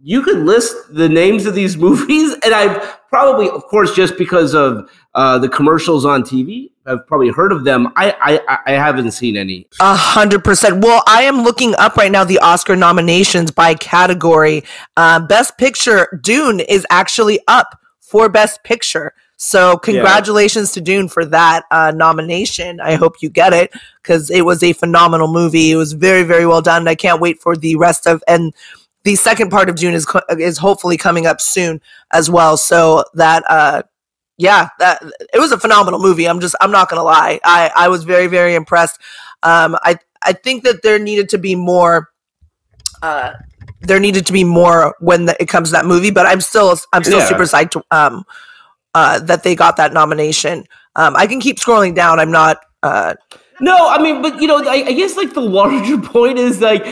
you 0.00 0.22
could 0.22 0.38
list 0.38 0.74
the 0.90 1.08
names 1.08 1.46
of 1.46 1.54
these 1.54 1.76
movies, 1.86 2.34
and 2.44 2.54
I've 2.54 2.98
probably, 3.08 3.48
of 3.48 3.64
course, 3.64 3.94
just 3.94 4.16
because 4.16 4.54
of 4.54 4.90
uh, 5.14 5.38
the 5.38 5.48
commercials 5.48 6.04
on 6.04 6.22
TV, 6.22 6.70
I've 6.86 7.06
probably 7.06 7.30
heard 7.30 7.52
of 7.52 7.64
them. 7.64 7.92
I 7.96 8.40
I, 8.48 8.58
I 8.66 8.72
haven't 8.72 9.10
seen 9.12 9.36
any. 9.36 9.68
A 9.80 9.94
hundred 9.94 10.44
percent. 10.44 10.84
Well, 10.84 11.02
I 11.06 11.22
am 11.22 11.42
looking 11.42 11.74
up 11.76 11.96
right 11.96 12.12
now 12.12 12.24
the 12.24 12.38
Oscar 12.38 12.76
nominations 12.76 13.50
by 13.50 13.74
category. 13.74 14.64
Uh, 14.96 15.20
Best 15.26 15.58
Picture, 15.58 16.20
Dune 16.22 16.60
is 16.60 16.86
actually 16.90 17.40
up 17.48 17.78
for 18.00 18.28
Best 18.28 18.62
Picture. 18.62 19.12
So 19.36 19.76
congratulations 19.76 20.70
yeah. 20.70 20.74
to 20.74 20.80
Dune 20.80 21.08
for 21.08 21.24
that 21.26 21.64
uh, 21.70 21.92
nomination. 21.94 22.80
I 22.80 22.94
hope 22.94 23.16
you 23.20 23.28
get 23.28 23.52
it 23.52 23.72
because 24.02 24.30
it 24.30 24.42
was 24.42 24.62
a 24.62 24.72
phenomenal 24.72 25.28
movie. 25.28 25.72
It 25.72 25.76
was 25.76 25.92
very, 25.92 26.22
very 26.22 26.46
well 26.46 26.62
done. 26.62 26.88
I 26.88 26.94
can't 26.94 27.20
wait 27.20 27.40
for 27.40 27.54
the 27.56 27.76
rest 27.76 28.06
of 28.06 28.22
and 28.26 28.54
the 29.06 29.14
second 29.14 29.50
part 29.50 29.68
of 29.68 29.76
Dune 29.76 29.94
is 29.94 30.04
is 30.30 30.58
hopefully 30.58 30.96
coming 30.96 31.26
up 31.26 31.40
soon 31.40 31.80
as 32.10 32.28
well. 32.28 32.56
So 32.56 33.04
that 33.14 33.44
uh, 33.48 33.84
yeah, 34.36 34.70
that 34.80 35.00
it 35.32 35.38
was 35.38 35.52
a 35.52 35.60
phenomenal 35.60 36.00
movie. 36.00 36.26
I'm 36.26 36.40
just 36.40 36.56
I'm 36.60 36.72
not 36.72 36.90
gonna 36.90 37.04
lie. 37.04 37.38
I 37.44 37.70
I 37.76 37.88
was 37.88 38.02
very 38.02 38.26
very 38.26 38.56
impressed. 38.56 39.00
Um, 39.44 39.76
I 39.82 39.98
I 40.22 40.32
think 40.32 40.64
that 40.64 40.82
there 40.82 40.98
needed 40.98 41.28
to 41.30 41.38
be 41.38 41.54
more. 41.54 42.10
Uh, 43.00 43.34
there 43.82 44.00
needed 44.00 44.26
to 44.26 44.32
be 44.32 44.42
more 44.42 44.96
when 44.98 45.26
the, 45.26 45.40
it 45.40 45.46
comes 45.46 45.68
to 45.68 45.72
that 45.72 45.86
movie, 45.86 46.10
but 46.10 46.26
I'm 46.26 46.40
still 46.40 46.76
I'm 46.92 47.04
still 47.04 47.20
yeah. 47.20 47.28
super 47.28 47.44
psyched 47.44 47.70
to, 47.72 47.84
um, 47.92 48.24
uh, 48.96 49.18
that 49.18 49.42
they 49.42 49.54
got 49.54 49.76
that 49.76 49.92
nomination. 49.92 50.64
Um, 50.94 51.14
I 51.16 51.26
can 51.26 51.38
keep 51.38 51.58
scrolling 51.58 51.94
down. 51.94 52.18
I'm 52.18 52.30
not. 52.30 52.60
Uh, 52.82 53.14
no, 53.60 53.76
I 53.90 54.00
mean, 54.00 54.22
but 54.22 54.40
you 54.40 54.48
know, 54.48 54.56
I, 54.64 54.84
I, 54.86 54.92
guess 54.92 55.18
like 55.18 55.34
the 55.34 55.42
larger 55.42 55.98
point 56.14 56.38
is 56.38 56.62
like 56.62 56.82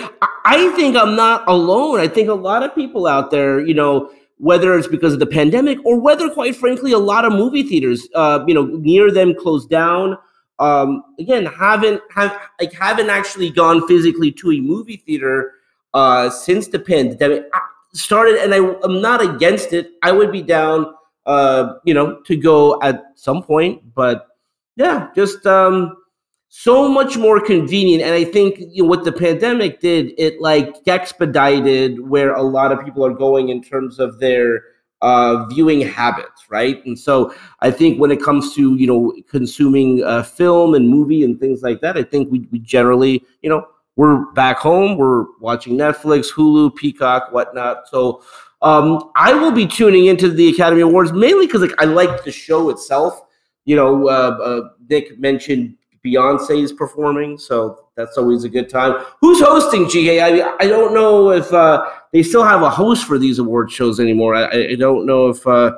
I 0.45 0.71
think 0.77 0.97
I'm 0.97 1.17
not 1.17 1.45
alone. 1.49 2.01
I 2.01 2.09
think 2.09 2.29
a 2.29 2.35
lot 2.35 2.63
of 2.63 2.75
people 2.75 3.07
out 3.07 3.31
there, 3.31 3.59
you 3.61 3.73
know, 3.73 4.11
whether 4.37 4.77
it's 4.77 4.87
because 4.87 5.15
of 5.15 5.19
the 5.19 5.27
pandemic 5.27 5.79
or 5.87 5.99
whether, 5.99 6.29
quite 6.29 6.55
frankly, 6.55 6.93
a 6.93 6.99
lot 6.99 7.25
of 7.25 7.33
movie 7.33 7.63
theaters, 7.63 8.07
uh, 8.15 8.45
you 8.47 8.53
know, 8.53 8.67
near 8.67 9.11
them 9.11 9.35
closed 9.35 9.71
down. 9.71 10.19
Um, 10.59 11.03
again, 11.19 11.47
haven't 11.47 12.03
have 12.15 12.39
like 12.61 12.75
haven't 12.75 13.09
actually 13.09 13.49
gone 13.49 13.89
physically 13.89 14.31
to 14.33 14.53
a 14.53 14.61
movie 14.61 15.03
theater 15.07 15.55
uh, 15.95 16.29
since 16.29 16.69
the 16.69 16.79
pandemic 16.79 17.47
started, 17.95 18.37
and 18.37 18.53
I, 18.53 18.59
am 18.85 19.01
not 19.01 19.23
against 19.23 19.73
it. 19.73 19.93
I 20.03 20.13
would 20.13 20.31
be 20.31 20.43
down, 20.43 20.93
uh, 21.27 21.75
you 21.85 21.95
know, 21.95 22.21
to 22.23 22.37
go 22.37 22.81
at 22.83 23.05
some 23.15 23.43
point, 23.43 23.95
but 23.95 24.29
yeah, 24.77 25.09
just 25.15 25.47
um, 25.47 25.97
so 26.49 26.89
much 26.89 27.17
more 27.17 27.41
convenient. 27.41 28.03
And 28.03 28.15
I 28.15 28.25
think 28.25 28.59
you 28.59 28.83
know, 28.83 28.89
what 28.89 29.05
the 29.05 29.13
pandemic 29.13 29.81
did, 29.81 30.13
it 30.19 30.41
like 30.41 30.77
expedited 30.87 32.01
where 32.01 32.35
a 32.35 32.43
lot 32.43 32.73
of 32.73 32.85
people 32.85 33.05
are 33.05 33.13
going 33.13 33.49
in 33.49 33.63
terms 33.63 33.99
of 33.99 34.19
their 34.21 34.63
uh, 35.03 35.45
viewing 35.47 35.81
habits, 35.81 36.47
right? 36.49 36.85
And 36.87 36.99
so 36.99 37.35
I 37.61 37.71
think 37.71 38.01
when 38.01 38.11
it 38.11 38.23
comes 38.23 38.55
to 38.55 38.75
you 38.77 38.87
know 38.87 39.15
consuming 39.29 40.03
uh, 40.05 40.23
film 40.23 40.75
and 40.75 40.89
movie 40.89 41.25
and 41.25 41.39
things 41.39 41.63
like 41.63 41.81
that, 41.81 41.97
I 41.97 42.03
think 42.03 42.31
we, 42.31 42.49
we 42.51 42.59
generally 42.59 43.25
you 43.43 43.51
know 43.51 43.67
we're 43.97 44.25
back 44.33 44.59
home, 44.59 44.97
we're 44.97 45.27
watching 45.41 45.77
Netflix, 45.77 46.33
Hulu, 46.33 46.75
Peacock, 46.75 47.33
whatnot. 47.33 47.89
So 47.89 48.23
um, 48.65 49.11
I 49.15 49.35
will 49.35 49.53
be 49.53 49.67
tuning 49.67 50.07
into 50.07 50.31
the 50.31 50.49
Academy 50.49 50.81
Awards 50.81 51.13
mainly 51.13 51.47
because 51.47 51.61
like 51.61 51.75
I 51.79 51.85
like 51.85 52.25
the 52.25 52.33
show 52.33 52.71
itself. 52.71 53.23
You 53.67 53.77
know, 53.77 54.09
uh, 54.09 54.39
uh, 54.43 54.69
Nick 54.89 55.19
mentioned 55.19 55.77
Beyonce 56.05 56.63
is 56.63 56.73
performing, 56.73 57.39
so 57.39 57.85
that's 57.95 58.19
always 58.19 58.45
a 58.45 58.49
good 58.49 58.69
time. 58.69 59.05
Who's 59.21 59.41
hosting 59.41 59.89
Ji? 59.89 60.21
I, 60.21 60.55
I 60.59 60.67
don't 60.67 60.95
know 60.95 61.31
if 61.31 61.53
uh, 61.53 61.91
they 62.13 62.23
still 62.23 62.43
have 62.43 62.63
a 62.63 62.71
host 62.71 63.07
for 63.07 63.19
these 63.19 63.39
award 63.39 63.71
shows 63.71 64.01
anymore. 64.01 64.35
I, 64.35 64.71
I 64.71 64.75
don't 64.75 65.07
know 65.07 65.29
if 65.29 65.47
uh, 65.47 65.77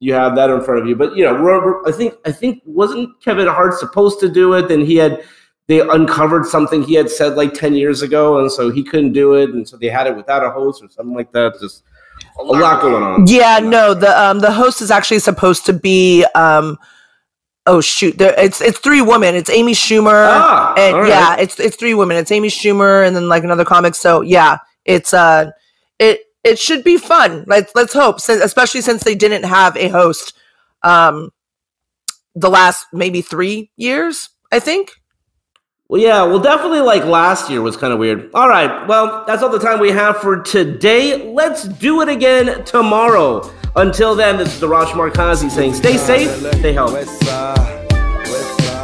you 0.00 0.14
have 0.14 0.34
that 0.36 0.50
in 0.50 0.62
front 0.62 0.80
of 0.80 0.88
you, 0.88 0.94
but 0.96 1.16
you 1.16 1.24
know, 1.24 1.82
I 1.86 1.92
think 1.92 2.14
I 2.24 2.32
think 2.32 2.62
wasn't 2.64 3.20
Kevin 3.22 3.48
Hart 3.48 3.74
supposed 3.74 4.20
to 4.20 4.28
do 4.28 4.54
it, 4.54 4.70
and 4.70 4.82
he 4.82 4.96
had 4.96 5.24
they 5.68 5.80
uncovered 5.80 6.46
something 6.46 6.82
he 6.82 6.94
had 6.94 7.10
said 7.10 7.36
like 7.36 7.52
10 7.52 7.74
years 7.74 8.00
ago 8.00 8.38
and 8.40 8.50
so 8.50 8.70
he 8.70 8.82
couldn't 8.82 9.12
do 9.12 9.34
it 9.34 9.50
and 9.50 9.68
so 9.68 9.76
they 9.76 9.88
had 9.88 10.06
it 10.06 10.16
without 10.16 10.42
a 10.42 10.50
host 10.50 10.82
or 10.82 10.88
something 10.88 11.14
like 11.14 11.30
that 11.32 11.60
just 11.60 11.84
a 12.38 12.42
lot 12.42 12.80
going 12.80 13.02
on. 13.02 13.26
Yeah 13.26 13.58
no 13.58 13.94
the 13.94 14.20
um 14.20 14.40
the 14.40 14.52
host 14.52 14.80
is 14.80 14.90
actually 14.90 15.18
supposed 15.20 15.66
to 15.66 15.72
be 15.72 16.24
um 16.34 16.78
oh 17.66 17.80
shoot 17.80 18.16
there 18.18 18.34
it's 18.38 18.60
it's 18.60 18.78
three 18.78 19.02
women. 19.02 19.34
It's 19.34 19.50
amy 19.50 19.72
schumer 19.72 20.28
ah, 20.28 20.74
and 20.76 20.96
right. 20.96 21.08
yeah 21.08 21.36
it's 21.36 21.58
it's 21.60 21.76
three 21.76 21.94
women. 21.94 22.16
It's 22.16 22.32
amy 22.32 22.48
schumer 22.48 23.06
and 23.06 23.14
then 23.14 23.28
like 23.28 23.44
another 23.44 23.64
comic. 23.64 23.94
So 23.94 24.22
yeah 24.22 24.58
it's 24.84 25.12
uh 25.12 25.50
it 25.98 26.20
it 26.44 26.58
should 26.58 26.84
be 26.84 26.96
fun. 26.96 27.44
Let's 27.46 27.72
let's 27.74 27.92
hope 27.92 28.20
since, 28.20 28.42
especially 28.42 28.80
since 28.80 29.04
they 29.04 29.14
didn't 29.14 29.44
have 29.44 29.76
a 29.76 29.88
host 29.88 30.34
um 30.82 31.30
the 32.34 32.50
last 32.50 32.86
maybe 32.92 33.20
three 33.20 33.70
years 33.76 34.28
i 34.52 34.58
think 34.58 34.92
well, 35.88 36.00
yeah, 36.02 36.22
well, 36.22 36.38
definitely 36.38 36.80
like 36.80 37.04
last 37.04 37.48
year 37.50 37.62
was 37.62 37.76
kind 37.76 37.94
of 37.94 37.98
weird. 37.98 38.30
All 38.34 38.48
right, 38.48 38.86
well, 38.86 39.24
that's 39.26 39.42
all 39.42 39.48
the 39.48 39.58
time 39.58 39.80
we 39.80 39.90
have 39.90 40.18
for 40.18 40.42
today. 40.42 41.32
Let's 41.32 41.64
do 41.64 42.02
it 42.02 42.10
again 42.10 42.62
tomorrow. 42.64 43.50
Until 43.74 44.14
then, 44.14 44.36
this 44.36 44.54
is 44.54 44.60
Arash 44.60 44.88
Markazi 44.88 45.50
saying 45.50 45.72
stay 45.72 45.96
safe, 45.96 46.30
stay 46.58 46.74
healthy. 46.74 47.87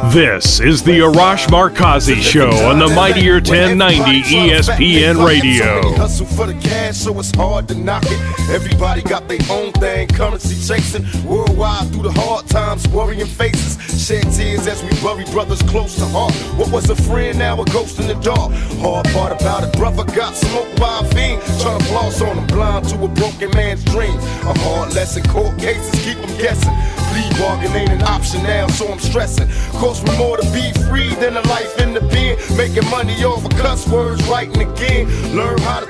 This 0.03 0.59
is 0.59 0.83
the 0.83 0.99
Arash 0.99 1.47
Markazi 1.47 2.21
Show 2.21 2.49
on 2.67 2.79
the 2.79 2.87
Mightier 2.89 3.35
1090 3.35 4.23
ESPN 4.23 5.25
Radio. 5.25 5.95
Hustle 5.95 6.25
for 6.25 6.47
the 6.47 6.53
cash, 6.53 6.97
so 6.97 7.17
it's 7.17 7.33
hard 7.33 7.69
to 7.69 7.75
knock 7.75 8.03
it. 8.07 8.19
Everybody 8.49 9.01
got 9.03 9.29
their 9.29 9.39
own 9.49 9.71
thing, 9.73 10.09
currency 10.09 10.55
chasing. 10.55 11.05
Worldwide 11.25 11.87
through 11.93 12.03
the 12.03 12.11
hard 12.11 12.45
times, 12.47 12.85
worrying 12.89 13.25
faces. 13.25 13.75
Shed 14.05 14.23
tears 14.33 14.67
as 14.67 14.83
we 14.83 14.89
bury 15.01 15.23
brothers 15.31 15.61
close 15.63 15.95
to 15.95 16.05
heart. 16.07 16.33
What 16.57 16.71
was 16.71 16.89
a 16.89 16.95
friend, 16.95 17.39
now 17.39 17.61
a 17.61 17.65
ghost 17.65 17.97
in 17.97 18.07
the 18.07 18.15
dark. 18.15 18.51
Hard 18.81 19.05
part 19.07 19.41
about 19.41 19.63
it, 19.63 19.73
brother 19.77 20.03
got 20.13 20.35
smoked 20.35 20.77
by 20.77 20.99
a 20.99 21.05
fiend. 21.15 21.41
Trying 21.61 21.79
to 21.79 21.85
floss 21.85 22.21
on 22.21 22.37
him, 22.37 22.47
blind 22.47 22.89
to 22.89 23.01
a 23.01 23.07
broken 23.07 23.49
man's 23.51 23.83
dream. 23.85 24.17
A 24.43 24.59
hard 24.59 24.93
lesson, 24.93 25.23
court 25.29 25.57
cases 25.57 25.91
keep 26.03 26.17
him 26.17 26.37
guessing. 26.37 26.73
Plea 27.15 27.39
bargain 27.39 27.71
ain't 27.71 27.91
an 27.91 28.01
option 28.01 28.43
now, 28.43 28.67
so 28.67 28.91
I'm 28.91 28.99
stressing. 28.99 29.47
Cost 29.79 30.05
me 30.05 30.17
more 30.17 30.35
to 30.35 30.43
be 30.51 30.73
free 30.89 31.15
than 31.15 31.37
a 31.37 31.41
life 31.47 31.79
in 31.79 31.93
the 31.93 32.01
pen. 32.01 32.35
Making 32.57 32.89
money 32.89 33.15
cuss 33.51 33.87
words, 33.87 34.21
writing 34.27 34.61
again. 34.61 35.07
Learn 35.33 35.57
how 35.59 35.79
to 35.79 35.85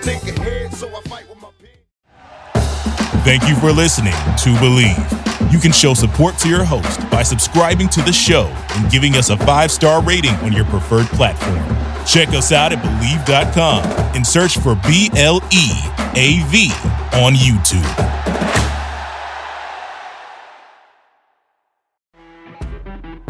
so 0.72 0.88
I 0.88 1.02
fight 1.10 1.28
with 1.28 1.42
my 1.42 1.50
pen. 1.58 2.62
Thank 3.24 3.48
you 3.48 3.56
for 3.56 3.72
listening 3.72 4.14
to 4.14 4.54
Bleav. 4.62 5.52
You 5.52 5.58
can 5.58 5.72
show 5.72 5.96
support 5.96 6.38
to 6.40 6.48
your 6.48 6.64
host 6.64 7.00
by 7.10 7.24
subscribing 7.24 7.90
to 7.90 8.04
the 8.04 8.14
show 8.14 8.46
and 8.76 8.92
giving 8.92 9.16
us 9.16 9.32
a 9.32 9.38
five 9.38 9.72
star 9.72 10.04
rating 10.04 10.36
on 10.46 10.54
your 10.54 10.66
preferred 10.66 11.08
platform. 11.08 11.58
Check 12.06 12.30
us 12.36 12.52
out 12.52 12.72
at 12.72 12.78
Bleav.com 12.84 13.84
and 14.16 14.28
search 14.28 14.60
for 14.60 14.76
B 14.88 15.10
L 15.16 15.38
E 15.52 15.72
A 16.16 16.44
V 16.50 16.70
on 17.14 17.34
YouTube. 17.34 18.45